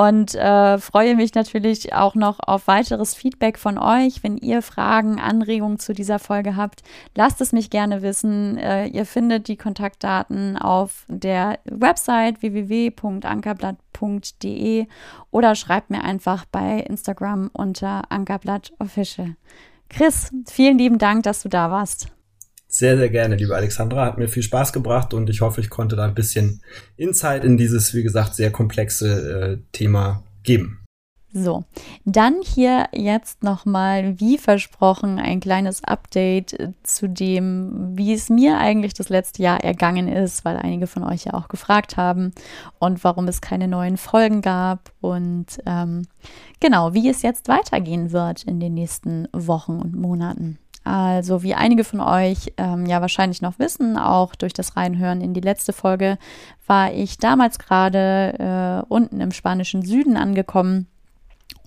und 0.00 0.34
äh, 0.34 0.78
freue 0.78 1.14
mich 1.14 1.34
natürlich 1.34 1.92
auch 1.92 2.14
noch 2.14 2.38
auf 2.40 2.68
weiteres 2.68 3.14
Feedback 3.14 3.58
von 3.58 3.76
euch. 3.76 4.22
Wenn 4.22 4.38
ihr 4.38 4.62
Fragen, 4.62 5.20
Anregungen 5.20 5.78
zu 5.78 5.92
dieser 5.92 6.18
Folge 6.18 6.56
habt, 6.56 6.82
lasst 7.14 7.42
es 7.42 7.52
mich 7.52 7.68
gerne 7.68 8.00
wissen. 8.00 8.56
Äh, 8.56 8.86
ihr 8.86 9.04
findet 9.04 9.46
die 9.46 9.58
Kontaktdaten 9.58 10.56
auf 10.56 11.04
der 11.08 11.58
Website 11.66 12.40
www.ankerblatt.de 12.40 14.86
oder 15.30 15.54
schreibt 15.54 15.90
mir 15.90 16.02
einfach 16.02 16.46
bei 16.46 16.78
Instagram 16.78 17.50
unter 17.52 18.10
ankerblattofficial. 18.10 19.36
Chris, 19.90 20.32
vielen 20.48 20.78
lieben 20.78 20.96
Dank, 20.96 21.24
dass 21.24 21.42
du 21.42 21.50
da 21.50 21.70
warst. 21.70 22.08
Sehr, 22.72 22.96
sehr 22.96 23.08
gerne, 23.08 23.34
liebe 23.34 23.56
Alexandra. 23.56 24.06
Hat 24.06 24.16
mir 24.16 24.28
viel 24.28 24.44
Spaß 24.44 24.72
gebracht 24.72 25.12
und 25.12 25.28
ich 25.28 25.40
hoffe, 25.40 25.60
ich 25.60 25.70
konnte 25.70 25.96
da 25.96 26.04
ein 26.04 26.14
bisschen 26.14 26.62
Insight 26.96 27.44
in 27.44 27.56
dieses, 27.56 27.94
wie 27.94 28.04
gesagt, 28.04 28.36
sehr 28.36 28.52
komplexe 28.52 29.58
äh, 29.58 29.58
Thema 29.72 30.22
geben. 30.44 30.80
So, 31.32 31.64
dann 32.04 32.36
hier 32.42 32.88
jetzt 32.92 33.42
nochmal, 33.42 34.20
wie 34.20 34.38
versprochen, 34.38 35.18
ein 35.18 35.40
kleines 35.40 35.82
Update 35.82 36.74
zu 36.84 37.08
dem, 37.08 37.96
wie 37.96 38.12
es 38.12 38.30
mir 38.30 38.58
eigentlich 38.58 38.94
das 38.94 39.08
letzte 39.08 39.42
Jahr 39.42 39.62
ergangen 39.62 40.06
ist, 40.06 40.44
weil 40.44 40.56
einige 40.56 40.86
von 40.86 41.02
euch 41.02 41.24
ja 41.24 41.34
auch 41.34 41.48
gefragt 41.48 41.96
haben 41.96 42.32
und 42.78 43.02
warum 43.02 43.26
es 43.26 43.40
keine 43.40 43.66
neuen 43.66 43.96
Folgen 43.96 44.42
gab 44.42 44.92
und 45.00 45.58
ähm, 45.66 46.02
genau, 46.60 46.94
wie 46.94 47.08
es 47.08 47.22
jetzt 47.22 47.48
weitergehen 47.48 48.12
wird 48.12 48.44
in 48.44 48.60
den 48.60 48.74
nächsten 48.74 49.26
Wochen 49.32 49.80
und 49.80 49.96
Monaten. 49.96 50.58
Also 50.82 51.42
wie 51.42 51.54
einige 51.54 51.84
von 51.84 52.00
euch 52.00 52.52
ähm, 52.56 52.86
ja 52.86 53.00
wahrscheinlich 53.00 53.42
noch 53.42 53.58
wissen, 53.58 53.98
auch 53.98 54.34
durch 54.34 54.54
das 54.54 54.76
Reinhören 54.76 55.20
in 55.20 55.34
die 55.34 55.40
letzte 55.40 55.72
Folge, 55.72 56.16
war 56.66 56.92
ich 56.92 57.18
damals 57.18 57.58
gerade 57.58 58.82
äh, 58.88 58.92
unten 58.92 59.20
im 59.20 59.30
spanischen 59.30 59.82
Süden 59.82 60.16
angekommen 60.16 60.86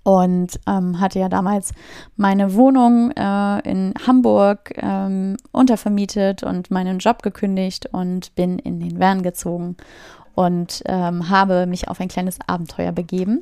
und 0.04 0.60
ähm, 0.68 1.00
hatte 1.00 1.20
ja 1.20 1.30
damals 1.30 1.74
meine 2.18 2.56
Wohnung 2.56 3.12
äh, 3.12 3.60
in 3.70 3.94
Hamburg 4.06 4.74
ähm, 4.78 5.38
untervermietet 5.52 6.44
und 6.44 6.72
meinen 6.72 7.00
Job 7.00 7.24
gekündigt 7.24 7.88
und 7.92 8.36
bin 8.36 8.60
in 8.60 8.80
den 8.80 9.00
Van 9.00 9.24
gezogen 9.24 9.78
und 10.36 10.82
ähm, 10.86 11.30
habe 11.30 11.66
mich 11.66 11.88
auf 11.88 12.00
ein 12.00 12.08
kleines 12.08 12.38
Abenteuer 12.48 12.92
begeben, 12.92 13.42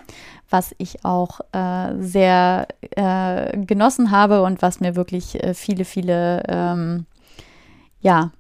was 0.49 0.75
ich 0.77 1.05
auch 1.05 1.39
äh, 1.53 1.93
sehr 1.99 2.67
äh, 2.95 3.57
genossen 3.65 4.11
habe 4.11 4.43
und 4.43 4.61
was 4.61 4.79
mir 4.79 4.95
wirklich 4.95 5.41
äh, 5.41 5.53
viele, 5.53 5.85
viele 5.85 6.43
ähm, 6.47 7.05
ja, 8.01 8.31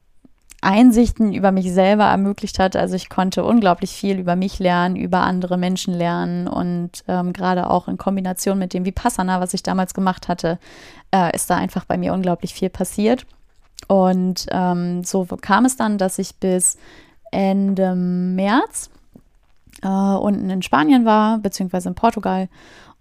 Einsichten 0.61 1.33
über 1.33 1.51
mich 1.51 1.71
selber 1.73 2.05
ermöglicht 2.05 2.59
hat. 2.59 2.75
Also 2.75 2.95
ich 2.95 3.09
konnte 3.09 3.43
unglaublich 3.43 3.91
viel 3.91 4.19
über 4.19 4.35
mich 4.35 4.59
lernen, 4.59 4.95
über 4.95 5.21
andere 5.21 5.57
Menschen 5.57 5.93
lernen 5.93 6.47
und 6.47 7.03
ähm, 7.07 7.33
gerade 7.33 7.69
auch 7.69 7.87
in 7.87 7.97
Kombination 7.97 8.59
mit 8.59 8.73
dem 8.73 8.85
Vipassana, 8.85 9.41
was 9.41 9.55
ich 9.55 9.63
damals 9.63 9.93
gemacht 9.93 10.27
hatte, 10.27 10.59
äh, 11.13 11.35
ist 11.35 11.49
da 11.49 11.55
einfach 11.55 11.85
bei 11.85 11.97
mir 11.97 12.13
unglaublich 12.13 12.53
viel 12.53 12.69
passiert. 12.69 13.25
Und 13.87 14.45
ähm, 14.51 15.03
so 15.03 15.25
kam 15.25 15.65
es 15.65 15.77
dann, 15.77 15.97
dass 15.97 16.19
ich 16.19 16.35
bis 16.35 16.77
Ende 17.31 17.95
März 17.95 18.89
äh, 19.81 19.87
unten 19.87 20.49
in 20.49 20.61
Spanien 20.61 21.05
war, 21.05 21.39
beziehungsweise 21.39 21.89
in 21.89 21.95
Portugal 21.95 22.49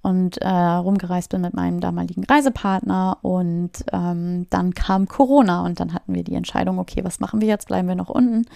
und 0.02 0.38
äh, 0.38 0.48
rumgereist 0.48 1.30
bin 1.30 1.42
mit 1.42 1.52
meinem 1.52 1.80
damaligen 1.80 2.24
Reisepartner 2.24 3.18
und 3.20 3.72
ähm, 3.92 4.46
dann 4.48 4.74
kam 4.74 5.06
Corona 5.06 5.62
und 5.66 5.78
dann 5.78 5.92
hatten 5.92 6.14
wir 6.14 6.24
die 6.24 6.34
Entscheidung, 6.34 6.78
okay, 6.78 7.04
was 7.04 7.20
machen 7.20 7.42
wir 7.42 7.48
jetzt? 7.48 7.68
Bleiben 7.68 7.86
wir 7.86 7.94
noch 7.94 8.08
unten, 8.08 8.46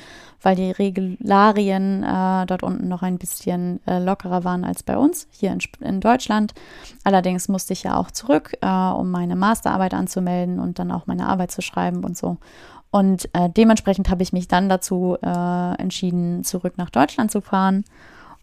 weil 0.41 0.57
die 0.57 0.71
Regularien 0.71 2.03
äh, 2.03 2.47
dort 2.47 2.63
unten 2.63 2.89
noch 2.89 3.03
ein 3.03 3.19
bisschen 3.19 3.81
äh, 3.87 3.99
lockerer 3.99 4.45
waren 4.45 4.65
als 4.65 4.83
bei 4.83 4.97
uns 4.97 5.29
hier 5.31 5.53
in, 5.53 5.59
in, 5.81 6.01
Deutschland. 6.01 6.55
Allerdings 7.05 7.49
musste 7.49 7.75
ich 7.75 7.83
ja 7.83 7.97
auch 7.97 8.11
zurück, 8.11 8.55
äh, 8.63 8.67
um 8.67 9.11
meine 9.11 9.37
Masterarbeit 9.37 9.93
anzumelden 9.93 10.59
und 10.59 10.79
dann 10.79 10.91
auch 10.91 11.07
meine 11.07 11.29
Arbeit 11.29 11.51
zu 11.51 11.61
schreiben 11.61 12.05
und 12.05 12.17
so. 12.17 12.39
Und 12.95 13.29
äh, 13.35 13.51
dementsprechend 13.51 14.09
habe 14.09 14.23
ich 14.23 14.33
mich 14.33 14.47
dann 14.47 14.69
dazu 14.69 15.17
äh, 15.21 15.75
entschieden, 15.83 16.45
zurück 16.45 16.75
nach 16.77 16.91
Deutschland 16.91 17.33
zu 17.33 17.41
fahren. 17.41 17.85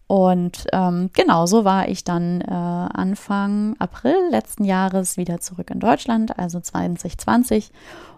Und 0.06 0.66
ähm, 0.74 1.08
genau 1.14 1.46
so 1.46 1.64
war 1.64 1.88
ich 1.88 2.04
dann 2.04 2.42
äh, 2.42 2.52
Anfang 2.52 3.76
April 3.78 4.14
letzten 4.30 4.64
Jahres 4.64 5.16
wieder 5.16 5.40
zurück 5.40 5.70
in 5.70 5.80
Deutschland, 5.80 6.38
also 6.38 6.60
2020, 6.60 7.70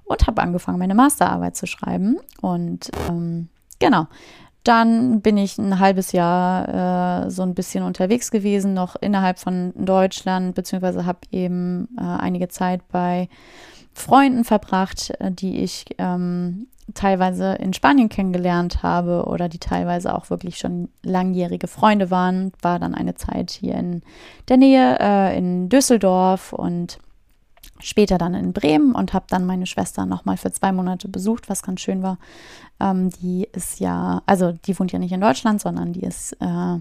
und 0.07 0.27
habe 0.27 0.43
angefangen, 0.43 0.81
meine 0.81 0.97
Masterarbeit 0.97 1.55
zu 1.55 1.69
schreiben. 1.69 2.17
Und 2.41 2.91
ähm, 3.09 3.47
genau, 3.79 4.09
dann 4.65 5.21
bin 5.21 5.37
ich 5.37 5.57
ein 5.59 5.79
halbes 5.79 6.11
Jahr 6.11 7.27
äh, 7.27 7.31
so 7.31 7.43
ein 7.43 7.55
bisschen 7.55 7.85
unterwegs 7.85 8.33
gewesen, 8.33 8.75
noch 8.75 8.97
innerhalb 8.97 9.39
von 9.39 9.73
Deutschland, 9.77 10.57
beziehungsweise 10.57 11.07
habe 11.07 11.21
eben 11.31 11.87
äh, 11.97 12.03
einige 12.03 12.49
Zeit 12.49 12.81
bei 12.89 13.29
Freunden 13.95 14.45
verbracht, 14.45 15.11
äh, 15.21 15.31
die 15.31 15.59
ich 15.63 15.87
ähm, 15.99 16.67
teilweise 16.93 17.55
in 17.55 17.73
Spanien 17.73 18.09
kennengelernt 18.09 18.83
habe 18.83 19.25
oder 19.27 19.49
die 19.49 19.59
teilweise 19.59 20.15
auch 20.15 20.29
wirklich 20.29 20.59
schon 20.59 20.89
langjährige 21.03 21.67
Freunde 21.67 22.11
waren. 22.11 22.53
War 22.61 22.79
dann 22.79 22.95
eine 22.95 23.15
Zeit 23.15 23.51
hier 23.53 23.75
in 23.75 24.03
der 24.49 24.59
Nähe 24.59 24.99
äh, 25.01 25.39
in 25.39 25.69
Düsseldorf 25.71 26.53
und 26.53 26.99
später 27.81 28.19
dann 28.19 28.35
in 28.35 28.53
Bremen 28.53 28.95
und 28.95 29.13
habe 29.13 29.27
dann 29.29 29.47
meine 29.47 29.67
Schwester 29.67 30.07
nochmal 30.07 30.37
für 30.37 30.53
zwei 30.53 30.73
Monate 30.73 31.09
besucht, 31.09 31.49
was 31.49 31.63
ganz 31.63 31.81
schön 31.81 32.03
war. 32.03 32.19
Ähm, 32.81 33.11
die 33.23 33.49
ist 33.53 33.81
ja, 33.81 34.23
also 34.27 34.53
die 34.53 34.79
wohnt 34.79 34.93
ja 34.93 34.99
nicht 34.99 35.13
in 35.13 35.21
Deutschland, 35.21 35.61
sondern 35.61 35.93
die 35.93 36.05
ist 36.05 36.35
äh, 36.41 36.79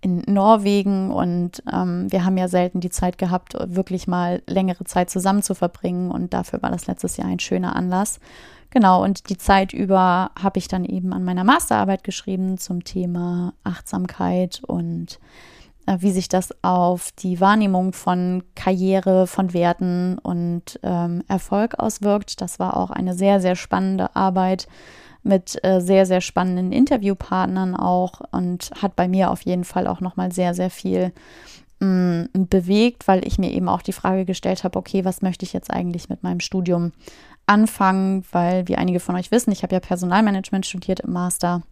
in 0.00 0.22
Norwegen 0.26 1.10
und 1.10 1.62
ähm, 1.72 2.10
wir 2.10 2.24
haben 2.24 2.36
ja 2.36 2.48
selten 2.48 2.80
die 2.80 2.90
Zeit 2.90 3.18
gehabt, 3.18 3.56
wirklich 3.58 4.06
mal 4.06 4.42
längere 4.46 4.84
Zeit 4.84 5.10
zusammen 5.10 5.42
zu 5.42 5.54
verbringen 5.54 6.10
und 6.10 6.34
dafür 6.34 6.62
war 6.62 6.70
das 6.70 6.86
letztes 6.86 7.16
Jahr 7.16 7.28
ein 7.28 7.40
schöner 7.40 7.74
Anlass. 7.74 8.20
Genau, 8.70 9.02
und 9.02 9.30
die 9.30 9.38
Zeit 9.38 9.72
über 9.72 10.30
habe 10.38 10.58
ich 10.58 10.68
dann 10.68 10.84
eben 10.84 11.12
an 11.12 11.24
meiner 11.24 11.44
Masterarbeit 11.44 12.04
geschrieben 12.04 12.58
zum 12.58 12.84
Thema 12.84 13.54
Achtsamkeit 13.64 14.62
und 14.66 15.18
äh, 15.86 15.96
wie 16.00 16.10
sich 16.10 16.28
das 16.28 16.52
auf 16.62 17.12
die 17.12 17.40
Wahrnehmung 17.40 17.92
von 17.92 18.42
Karriere, 18.54 19.26
von 19.26 19.54
Werten 19.54 20.18
und 20.18 20.78
ähm, 20.82 21.22
Erfolg 21.28 21.78
auswirkt. 21.78 22.40
Das 22.40 22.58
war 22.58 22.76
auch 22.76 22.90
eine 22.90 23.14
sehr, 23.14 23.40
sehr 23.40 23.56
spannende 23.56 24.14
Arbeit 24.14 24.68
mit 25.26 25.62
äh, 25.64 25.80
sehr, 25.80 26.06
sehr 26.06 26.20
spannenden 26.20 26.72
Interviewpartnern 26.72 27.74
auch 27.74 28.20
und 28.30 28.70
hat 28.80 28.96
bei 28.96 29.08
mir 29.08 29.30
auf 29.30 29.42
jeden 29.42 29.64
Fall 29.64 29.86
auch 29.86 30.00
nochmal 30.00 30.32
sehr, 30.32 30.54
sehr 30.54 30.70
viel 30.70 31.12
mh, 31.80 32.28
mm, 32.32 32.46
bewegt, 32.48 33.08
weil 33.08 33.26
ich 33.26 33.38
mir 33.38 33.50
eben 33.52 33.68
auch 33.68 33.82
die 33.82 33.92
Frage 33.92 34.24
gestellt 34.24 34.64
habe, 34.64 34.78
okay, 34.78 35.04
was 35.04 35.22
möchte 35.22 35.44
ich 35.44 35.52
jetzt 35.52 35.70
eigentlich 35.70 36.08
mit 36.08 36.22
meinem 36.22 36.40
Studium 36.40 36.92
anfangen? 37.46 38.24
Weil, 38.32 38.68
wie 38.68 38.76
einige 38.76 39.00
von 39.00 39.16
euch 39.16 39.30
wissen, 39.30 39.52
ich 39.52 39.62
habe 39.62 39.74
ja 39.74 39.80
Personalmanagement 39.80 40.66
studiert 40.66 41.00
im 41.00 41.12
Master 41.12 41.62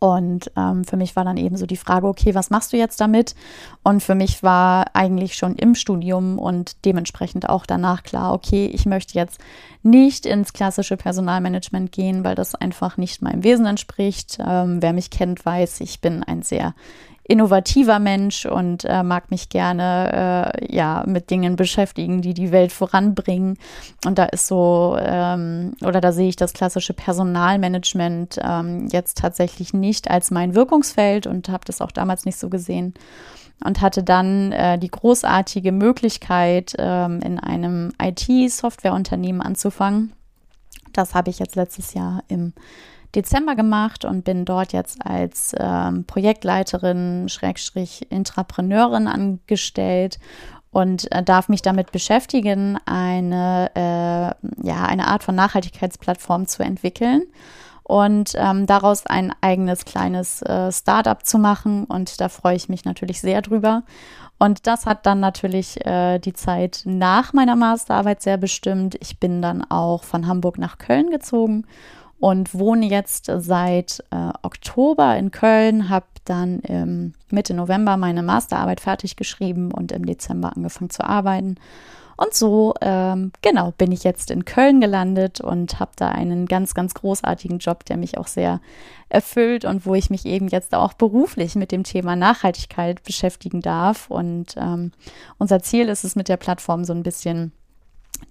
und 0.00 0.50
ähm, 0.56 0.84
für 0.84 0.96
mich 0.96 1.14
war 1.14 1.24
dann 1.24 1.36
eben 1.36 1.58
so 1.58 1.66
die 1.66 1.76
Frage, 1.76 2.06
okay, 2.08 2.34
was 2.34 2.48
machst 2.48 2.72
du 2.72 2.78
jetzt 2.78 3.02
damit? 3.02 3.34
Und 3.82 4.02
für 4.02 4.14
mich 4.14 4.42
war 4.42 4.86
eigentlich 4.94 5.34
schon 5.34 5.56
im 5.56 5.74
Studium 5.74 6.38
und 6.38 6.86
dementsprechend 6.86 7.50
auch 7.50 7.66
danach 7.66 8.02
klar, 8.02 8.32
okay, 8.32 8.66
ich 8.72 8.86
möchte 8.86 9.14
jetzt 9.14 9.38
nicht 9.82 10.24
ins 10.24 10.54
klassische 10.54 10.96
Personalmanagement 10.96 11.92
gehen, 11.92 12.24
weil 12.24 12.34
das 12.34 12.54
einfach 12.54 12.96
nicht 12.96 13.20
meinem 13.20 13.44
Wesen 13.44 13.66
entspricht. 13.66 14.38
Ähm, 14.40 14.80
wer 14.80 14.94
mich 14.94 15.10
kennt, 15.10 15.44
weiß, 15.44 15.82
ich 15.82 16.00
bin 16.00 16.22
ein 16.22 16.40
sehr 16.40 16.74
innovativer 17.30 18.00
Mensch 18.00 18.44
und 18.44 18.84
äh, 18.84 19.04
mag 19.04 19.30
mich 19.30 19.48
gerne 19.50 20.52
äh, 20.58 20.74
ja 20.74 21.04
mit 21.06 21.30
Dingen 21.30 21.54
beschäftigen, 21.54 22.22
die 22.22 22.34
die 22.34 22.50
Welt 22.50 22.72
voranbringen. 22.72 23.56
Und 24.04 24.18
da 24.18 24.24
ist 24.24 24.48
so 24.48 24.96
ähm, 25.00 25.74
oder 25.80 26.00
da 26.00 26.10
sehe 26.10 26.28
ich 26.28 26.34
das 26.34 26.52
klassische 26.52 26.92
Personalmanagement 26.92 28.40
ähm, 28.42 28.88
jetzt 28.90 29.18
tatsächlich 29.18 29.72
nicht 29.72 30.10
als 30.10 30.32
mein 30.32 30.56
Wirkungsfeld 30.56 31.28
und 31.28 31.48
habe 31.48 31.64
das 31.64 31.80
auch 31.80 31.92
damals 31.92 32.24
nicht 32.24 32.36
so 32.36 32.48
gesehen 32.48 32.94
und 33.64 33.80
hatte 33.80 34.02
dann 34.02 34.50
äh, 34.50 34.76
die 34.76 34.90
großartige 34.90 35.70
Möglichkeit, 35.70 36.74
ähm, 36.78 37.20
in 37.20 37.38
einem 37.38 37.92
IT-Softwareunternehmen 38.02 39.40
anzufangen. 39.40 40.14
Das 40.92 41.14
habe 41.14 41.30
ich 41.30 41.38
jetzt 41.38 41.54
letztes 41.54 41.94
Jahr 41.94 42.24
im 42.26 42.54
Dezember 43.14 43.54
gemacht 43.54 44.04
und 44.04 44.24
bin 44.24 44.44
dort 44.44 44.72
jetzt 44.72 45.04
als 45.04 45.54
ähm, 45.58 46.04
Projektleiterin, 46.04 47.28
Schrägstrich 47.28 48.10
Intrapreneurin 48.10 49.08
angestellt 49.08 50.18
und 50.70 51.10
äh, 51.12 51.22
darf 51.22 51.48
mich 51.48 51.62
damit 51.62 51.92
beschäftigen, 51.92 52.78
eine, 52.86 53.70
äh, 53.74 54.66
ja, 54.66 54.84
eine 54.86 55.08
Art 55.08 55.24
von 55.24 55.34
Nachhaltigkeitsplattform 55.34 56.46
zu 56.46 56.62
entwickeln 56.62 57.24
und 57.82 58.34
ähm, 58.36 58.66
daraus 58.66 59.04
ein 59.06 59.34
eigenes 59.40 59.84
kleines 59.84 60.42
äh, 60.42 60.70
Startup 60.70 61.26
zu 61.26 61.38
machen. 61.38 61.86
Und 61.86 62.20
da 62.20 62.28
freue 62.28 62.54
ich 62.54 62.68
mich 62.68 62.84
natürlich 62.84 63.20
sehr 63.20 63.42
drüber. 63.42 63.82
Und 64.38 64.68
das 64.68 64.86
hat 64.86 65.06
dann 65.06 65.18
natürlich 65.18 65.84
äh, 65.84 66.20
die 66.20 66.32
Zeit 66.32 66.82
nach 66.84 67.32
meiner 67.32 67.56
Masterarbeit 67.56 68.22
sehr 68.22 68.36
bestimmt. 68.36 68.96
Ich 69.00 69.18
bin 69.18 69.42
dann 69.42 69.68
auch 69.68 70.04
von 70.04 70.28
Hamburg 70.28 70.56
nach 70.56 70.78
Köln 70.78 71.10
gezogen 71.10 71.66
und 72.20 72.54
wohne 72.54 72.86
jetzt 72.86 73.30
seit 73.38 74.04
äh, 74.10 74.30
Oktober 74.42 75.16
in 75.16 75.30
Köln, 75.30 75.88
habe 75.88 76.06
dann 76.24 76.60
ähm, 76.64 77.14
Mitte 77.30 77.54
November 77.54 77.96
meine 77.96 78.22
Masterarbeit 78.22 78.80
fertig 78.80 79.16
geschrieben 79.16 79.72
und 79.72 79.90
im 79.90 80.04
Dezember 80.04 80.54
angefangen 80.54 80.90
zu 80.90 81.02
arbeiten. 81.02 81.56
Und 82.18 82.34
so, 82.34 82.74
ähm, 82.82 83.32
genau, 83.40 83.72
bin 83.78 83.92
ich 83.92 84.04
jetzt 84.04 84.30
in 84.30 84.44
Köln 84.44 84.82
gelandet 84.82 85.40
und 85.40 85.80
habe 85.80 85.92
da 85.96 86.10
einen 86.10 86.44
ganz, 86.44 86.74
ganz 86.74 86.92
großartigen 86.92 87.60
Job, 87.60 87.86
der 87.86 87.96
mich 87.96 88.18
auch 88.18 88.26
sehr 88.26 88.60
erfüllt 89.08 89.64
und 89.64 89.86
wo 89.86 89.94
ich 89.94 90.10
mich 90.10 90.26
eben 90.26 90.48
jetzt 90.48 90.74
auch 90.74 90.92
beruflich 90.92 91.54
mit 91.54 91.72
dem 91.72 91.82
Thema 91.82 92.16
Nachhaltigkeit 92.16 93.02
beschäftigen 93.04 93.62
darf. 93.62 94.10
Und 94.10 94.54
ähm, 94.58 94.92
unser 95.38 95.62
Ziel 95.62 95.88
ist 95.88 96.04
es 96.04 96.14
mit 96.14 96.28
der 96.28 96.36
Plattform 96.36 96.84
so 96.84 96.92
ein 96.92 97.02
bisschen 97.02 97.52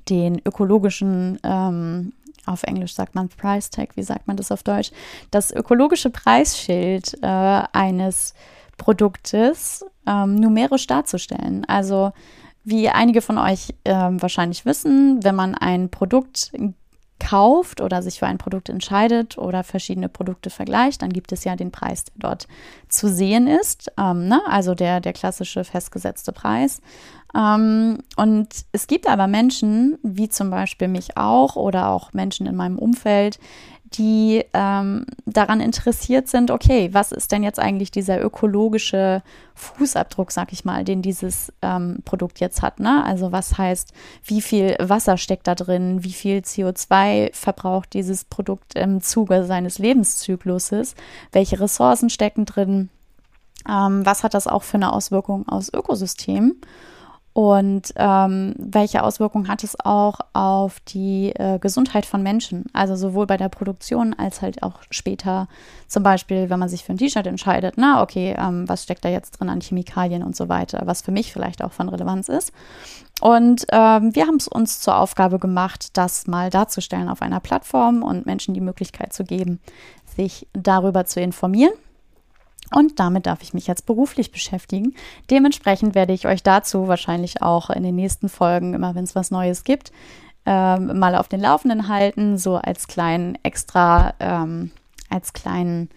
den 0.08 0.40
ökologischen 0.46 1.40
ähm, 1.44 2.14
auf 2.46 2.64
Englisch 2.64 2.94
sagt 2.94 3.16
man 3.16 3.30
Price 3.30 3.70
Tag, 3.70 3.96
wie 3.96 4.04
sagt 4.04 4.28
man 4.28 4.38
das 4.38 4.52
auf 4.52 4.64
Deutsch? 4.64 4.92
Das 5.32 5.52
ökologische 5.52 6.10
Preisschild 6.10 7.18
äh, 7.22 7.28
eines 7.28 8.34
Produktes 8.78 9.86
ähm, 10.08 10.36
numerisch 10.36 10.88
darzustellen. 10.88 11.66
Also 11.66 12.12
wie 12.64 12.90
einige 12.90 13.22
von 13.22 13.38
euch 13.38 13.74
äh, 13.84 13.94
wahrscheinlich 13.94 14.66
wissen, 14.66 15.24
wenn 15.24 15.36
man 15.36 15.56
ein 15.56 15.90
Produkt 15.90 16.52
kauft 17.20 17.82
oder 17.82 18.02
sich 18.02 18.20
für 18.20 18.28
ein 18.28 18.38
Produkt 18.38 18.70
entscheidet 18.70 19.38
oder 19.38 19.64
verschiedene 19.64 20.10
Produkte 20.10 20.50
vergleicht, 20.50 21.02
dann 21.02 21.12
gibt 21.12 21.32
es 21.32 21.44
ja 21.44 21.56
den 21.56 21.72
Preis, 21.72 22.06
der 22.06 22.14
dort 22.18 22.48
zu 22.88 23.10
sehen 23.10 23.48
ist, 23.48 23.92
ähm, 23.98 24.28
ne? 24.28 24.42
also 24.48 24.76
der, 24.76 25.02
der 25.02 25.14
klassische 25.14 25.64
festgesetzte 25.64 26.32
Preis. 26.32 26.82
Ähm, 27.36 28.00
und 28.16 28.48
es 28.72 28.88
gibt 28.88 29.08
aber 29.08 29.28
Menschen, 29.28 29.98
wie 30.02 30.30
zum 30.30 30.50
Beispiel 30.50 30.88
mich 30.88 31.18
auch 31.18 31.56
oder 31.56 31.90
auch 31.90 32.14
Menschen 32.14 32.48
in 32.48 32.56
meinem 32.56 32.80
Umfeld, 32.80 33.40
die 33.94 34.46
ähm, 34.54 35.06
daran 35.26 35.62
interessiert 35.62 36.28
sind, 36.28 36.52
okay, 36.52 36.90
was 36.92 37.12
ist 37.12 37.32
denn 37.32 37.44
jetzt 37.44 37.60
eigentlich 37.60 37.92
dieser 37.92 38.22
ökologische 38.22 39.24
Fußabdruck, 39.56 40.32
sag 40.32 40.54
ich 40.54 40.64
mal, 40.64 40.84
den 40.84 41.02
dieses 41.02 41.52
ähm, 41.62 42.00
Produkt 42.06 42.40
jetzt 42.40 42.62
hat. 42.62 42.80
Ne? 42.80 43.04
Also 43.04 43.32
was 43.32 43.58
heißt, 43.58 43.94
wie 44.24 44.42
viel 44.42 44.76
Wasser 44.80 45.18
steckt 45.18 45.48
da 45.48 45.56
drin, 45.56 46.04
wie 46.04 46.14
viel 46.14 46.40
CO2 46.40 47.34
verbraucht 47.34 47.94
dieses 47.94 48.26
Produkt 48.26 48.76
im 48.76 49.02
Zuge 49.02 49.46
seines 49.46 49.80
Lebenszykluses, 49.80 50.96
welche 51.32 51.60
Ressourcen 51.60 52.10
stecken 52.10 52.46
drin, 52.46 52.90
ähm, 53.68 54.06
was 54.06 54.24
hat 54.24 54.34
das 54.34 54.48
auch 54.48 54.64
für 54.64 54.78
eine 54.78 54.94
Auswirkung 54.94 55.48
aus 55.48 55.74
Ökosystem? 55.74 56.56
Und 57.40 57.94
ähm, 57.96 58.54
welche 58.58 59.02
Auswirkungen 59.02 59.48
hat 59.48 59.64
es 59.64 59.80
auch 59.80 60.20
auf 60.34 60.82
die 60.82 61.32
äh, 61.38 61.58
Gesundheit 61.58 62.06
von 62.06 62.22
Menschen? 62.22 62.66
Also 62.74 62.98
sowohl 62.98 63.28
bei 63.28 63.38
der 63.38 63.48
Produktion 63.48 64.14
als 64.14 64.42
halt 64.42 64.62
auch 64.62 64.82
später, 64.92 65.48
zum 65.88 66.04
Beispiel, 66.04 66.50
wenn 66.50 66.60
man 66.60 66.68
sich 66.68 66.84
für 66.84 66.92
ein 66.92 66.98
T-Shirt 66.98 67.26
entscheidet, 67.26 67.76
na 67.78 68.04
okay, 68.04 68.36
ähm, 68.38 68.68
was 68.68 68.84
steckt 68.84 69.06
da 69.06 69.10
jetzt 69.10 69.40
drin 69.40 69.48
an 69.48 69.62
Chemikalien 69.62 70.22
und 70.22 70.36
so 70.36 70.50
weiter, 70.50 70.82
was 70.84 71.02
für 71.02 71.14
mich 71.14 71.32
vielleicht 71.32 71.64
auch 71.64 71.72
von 71.72 71.88
Relevanz 71.88 72.28
ist. 72.28 72.52
Und 73.22 73.66
ähm, 73.72 74.14
wir 74.14 74.28
haben 74.28 74.36
es 74.36 74.50
uns 74.50 74.82
zur 74.82 74.98
Aufgabe 74.98 75.40
gemacht, 75.40 75.96
das 75.96 76.28
mal 76.28 76.50
darzustellen 76.50 77.08
auf 77.08 77.22
einer 77.22 77.40
Plattform 77.40 78.04
und 78.04 78.26
Menschen 78.26 78.54
die 78.54 78.60
Möglichkeit 78.60 79.14
zu 79.14 79.24
geben, 79.24 79.62
sich 80.14 80.46
darüber 80.52 81.06
zu 81.06 81.22
informieren 81.22 81.72
und 82.74 83.00
damit 83.00 83.26
darf 83.26 83.42
ich 83.42 83.54
mich 83.54 83.68
jetzt 83.68 83.86
beruflich 83.86 84.32
beschäftigen. 84.32 84.94
Dementsprechend 85.30 85.96
werde 85.96 86.14
ich 86.14 86.28
euch 86.28 86.44
dazu 86.44 86.88
wahrscheinlich 86.88 87.42
auch 87.42 87.70
in 87.70 87.84
den 87.84 87.96
nächsten 87.96 88.30
Folgen, 88.30 88.74
immer 88.74 88.96
wenn 88.96 89.04
es 89.04 89.16
was 89.16 89.32
Neues 89.32 89.64
gibt, 89.64 89.92
ähm, 90.46 90.98
mal 90.98 91.16
auf 91.16 91.28
den 91.28 91.42
Laufenden 91.42 91.88
halten, 91.88 92.38
so 92.38 92.56
als 92.56 92.88
kleinen 92.88 93.38
extra, 93.44 94.14
ähm, 94.20 94.72
als 95.10 95.34
kleinen, 95.34 95.90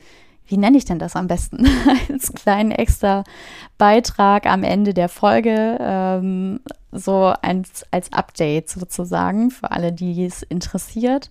wie 0.47 0.57
nenne 0.57 0.77
ich 0.77 0.85
denn 0.85 0.99
das 0.99 1.17
am 1.17 1.27
besten? 1.29 1.67
als 2.11 2.33
kleinen 2.33 2.71
extra 2.71 3.25
Beitrag 3.79 4.47
am 4.47 4.63
Ende 4.63 4.95
der 4.95 5.09
Folge, 5.09 5.79
ähm, 5.81 6.61
so 6.91 7.33
als, 7.41 7.87
als 7.91 8.13
Update 8.13 8.69
sozusagen 8.69 9.51
für 9.51 9.71
alle, 9.71 9.93
die 9.93 10.25
es 10.25 10.43
interessiert. 10.43 11.31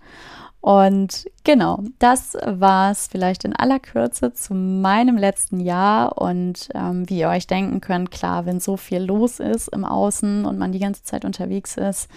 Und 0.62 1.26
genau, 1.43 1.84
das 1.97 2.38
war 2.45 2.91
es 2.91 3.07
vielleicht 3.07 3.45
in 3.45 3.55
aller 3.55 3.80
Kürze 3.80 4.32
zu 4.32 4.53
meinem 4.53 5.18
letzten 5.18 5.59
Jahr. 5.59 6.22
Und 6.22 6.70
ähm, 6.76 7.09
wie 7.09 7.20
ihr 7.20 7.30
euch 7.30 7.47
denken 7.47 7.82
könnt, 7.82 8.12
klar, 8.12 8.45
wenn 8.45 8.59
so 8.59 8.78
viel 8.78 8.99
los 8.99 9.39
ist 9.39 9.70
im 9.70 9.84
Außen 9.84 10.45
und 10.45 10.59
man 10.59 10.72
die 10.72 10.80
ganze 10.80 11.03
Zeit 11.03 11.26
unterwegs 11.26 11.78
ist, 11.78 12.09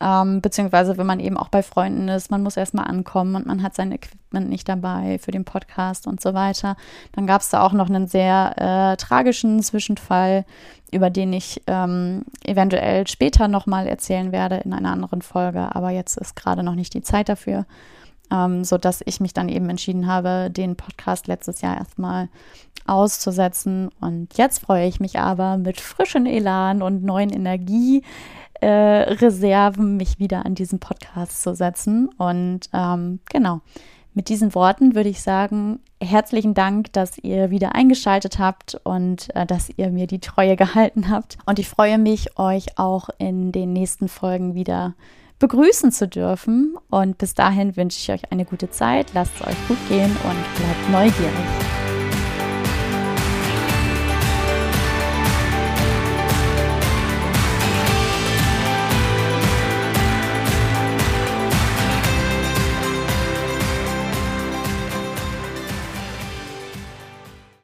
ähm, 0.00 0.40
beziehungsweise 0.40 0.96
wenn 0.96 1.06
man 1.06 1.18
eben 1.18 1.36
auch 1.36 1.48
bei 1.48 1.62
Freunden 1.62 2.08
ist, 2.08 2.30
man 2.30 2.42
muss 2.42 2.56
erstmal 2.56 2.86
ankommen 2.86 3.34
und 3.34 3.46
man 3.46 3.62
hat 3.62 3.74
sein 3.74 3.90
Equipment 3.90 4.48
nicht 4.48 4.68
dabei 4.68 5.18
für 5.18 5.32
den 5.32 5.44
Podcast 5.44 6.06
und 6.06 6.20
so 6.20 6.34
weiter. 6.34 6.76
Dann 7.12 7.26
gab 7.26 7.40
es 7.40 7.48
da 7.48 7.62
auch 7.62 7.72
noch 7.72 7.88
einen 7.88 8.06
sehr 8.06 8.54
äh, 8.56 8.96
tragischen 8.96 9.60
Zwischenfall, 9.62 10.44
über 10.92 11.10
den 11.10 11.32
ich 11.32 11.62
ähm, 11.66 12.22
eventuell 12.44 13.06
später 13.06 13.48
nochmal 13.48 13.86
erzählen 13.86 14.32
werde 14.32 14.56
in 14.56 14.72
einer 14.72 14.92
anderen 14.92 15.22
Folge, 15.22 15.74
aber 15.74 15.90
jetzt 15.90 16.16
ist 16.16 16.36
gerade 16.36 16.62
noch 16.62 16.74
nicht 16.74 16.94
die 16.94 17.02
Zeit 17.02 17.28
dafür. 17.28 17.66
Ähm, 18.30 18.62
so 18.62 18.76
dass 18.76 19.02
ich 19.06 19.20
mich 19.20 19.32
dann 19.32 19.48
eben 19.48 19.70
entschieden 19.70 20.06
habe, 20.06 20.50
den 20.50 20.76
Podcast 20.76 21.28
letztes 21.28 21.62
Jahr 21.62 21.78
erstmal 21.78 22.28
auszusetzen. 22.86 23.88
Und 24.00 24.36
jetzt 24.36 24.58
freue 24.58 24.86
ich 24.86 25.00
mich 25.00 25.18
aber 25.18 25.56
mit 25.56 25.80
frischem 25.80 26.26
Elan 26.26 26.82
und 26.82 27.02
neuen 27.02 27.30
Energie 27.30 28.02
äh, 28.60 29.14
mich 29.78 30.18
wieder 30.18 30.44
an 30.44 30.54
diesen 30.54 30.80
Podcast 30.80 31.42
zu 31.42 31.54
setzen. 31.54 32.08
Und 32.18 32.68
ähm, 32.72 33.20
genau, 33.30 33.60
mit 34.18 34.30
diesen 34.30 34.52
Worten 34.56 34.96
würde 34.96 35.10
ich 35.10 35.22
sagen, 35.22 35.78
herzlichen 36.02 36.52
Dank, 36.52 36.92
dass 36.92 37.18
ihr 37.18 37.50
wieder 37.50 37.76
eingeschaltet 37.76 38.40
habt 38.40 38.76
und 38.82 39.32
äh, 39.36 39.46
dass 39.46 39.70
ihr 39.76 39.90
mir 39.90 40.08
die 40.08 40.18
Treue 40.18 40.56
gehalten 40.64 41.08
habt. 41.08 41.38
Und 41.46 41.60
ich 41.60 41.68
freue 41.68 41.98
mich, 41.98 42.36
euch 42.36 42.76
auch 42.80 43.10
in 43.18 43.52
den 43.52 43.72
nächsten 43.72 44.08
Folgen 44.08 44.56
wieder 44.56 44.94
begrüßen 45.38 45.92
zu 45.92 46.08
dürfen. 46.08 46.76
Und 46.90 47.16
bis 47.18 47.34
dahin 47.34 47.76
wünsche 47.76 48.00
ich 48.00 48.10
euch 48.10 48.32
eine 48.32 48.44
gute 48.44 48.72
Zeit, 48.72 49.06
lasst 49.14 49.36
es 49.36 49.46
euch 49.46 49.68
gut 49.68 49.78
gehen 49.88 50.10
und 50.10 50.56
bleibt 50.56 50.90
neugierig. 50.90 51.77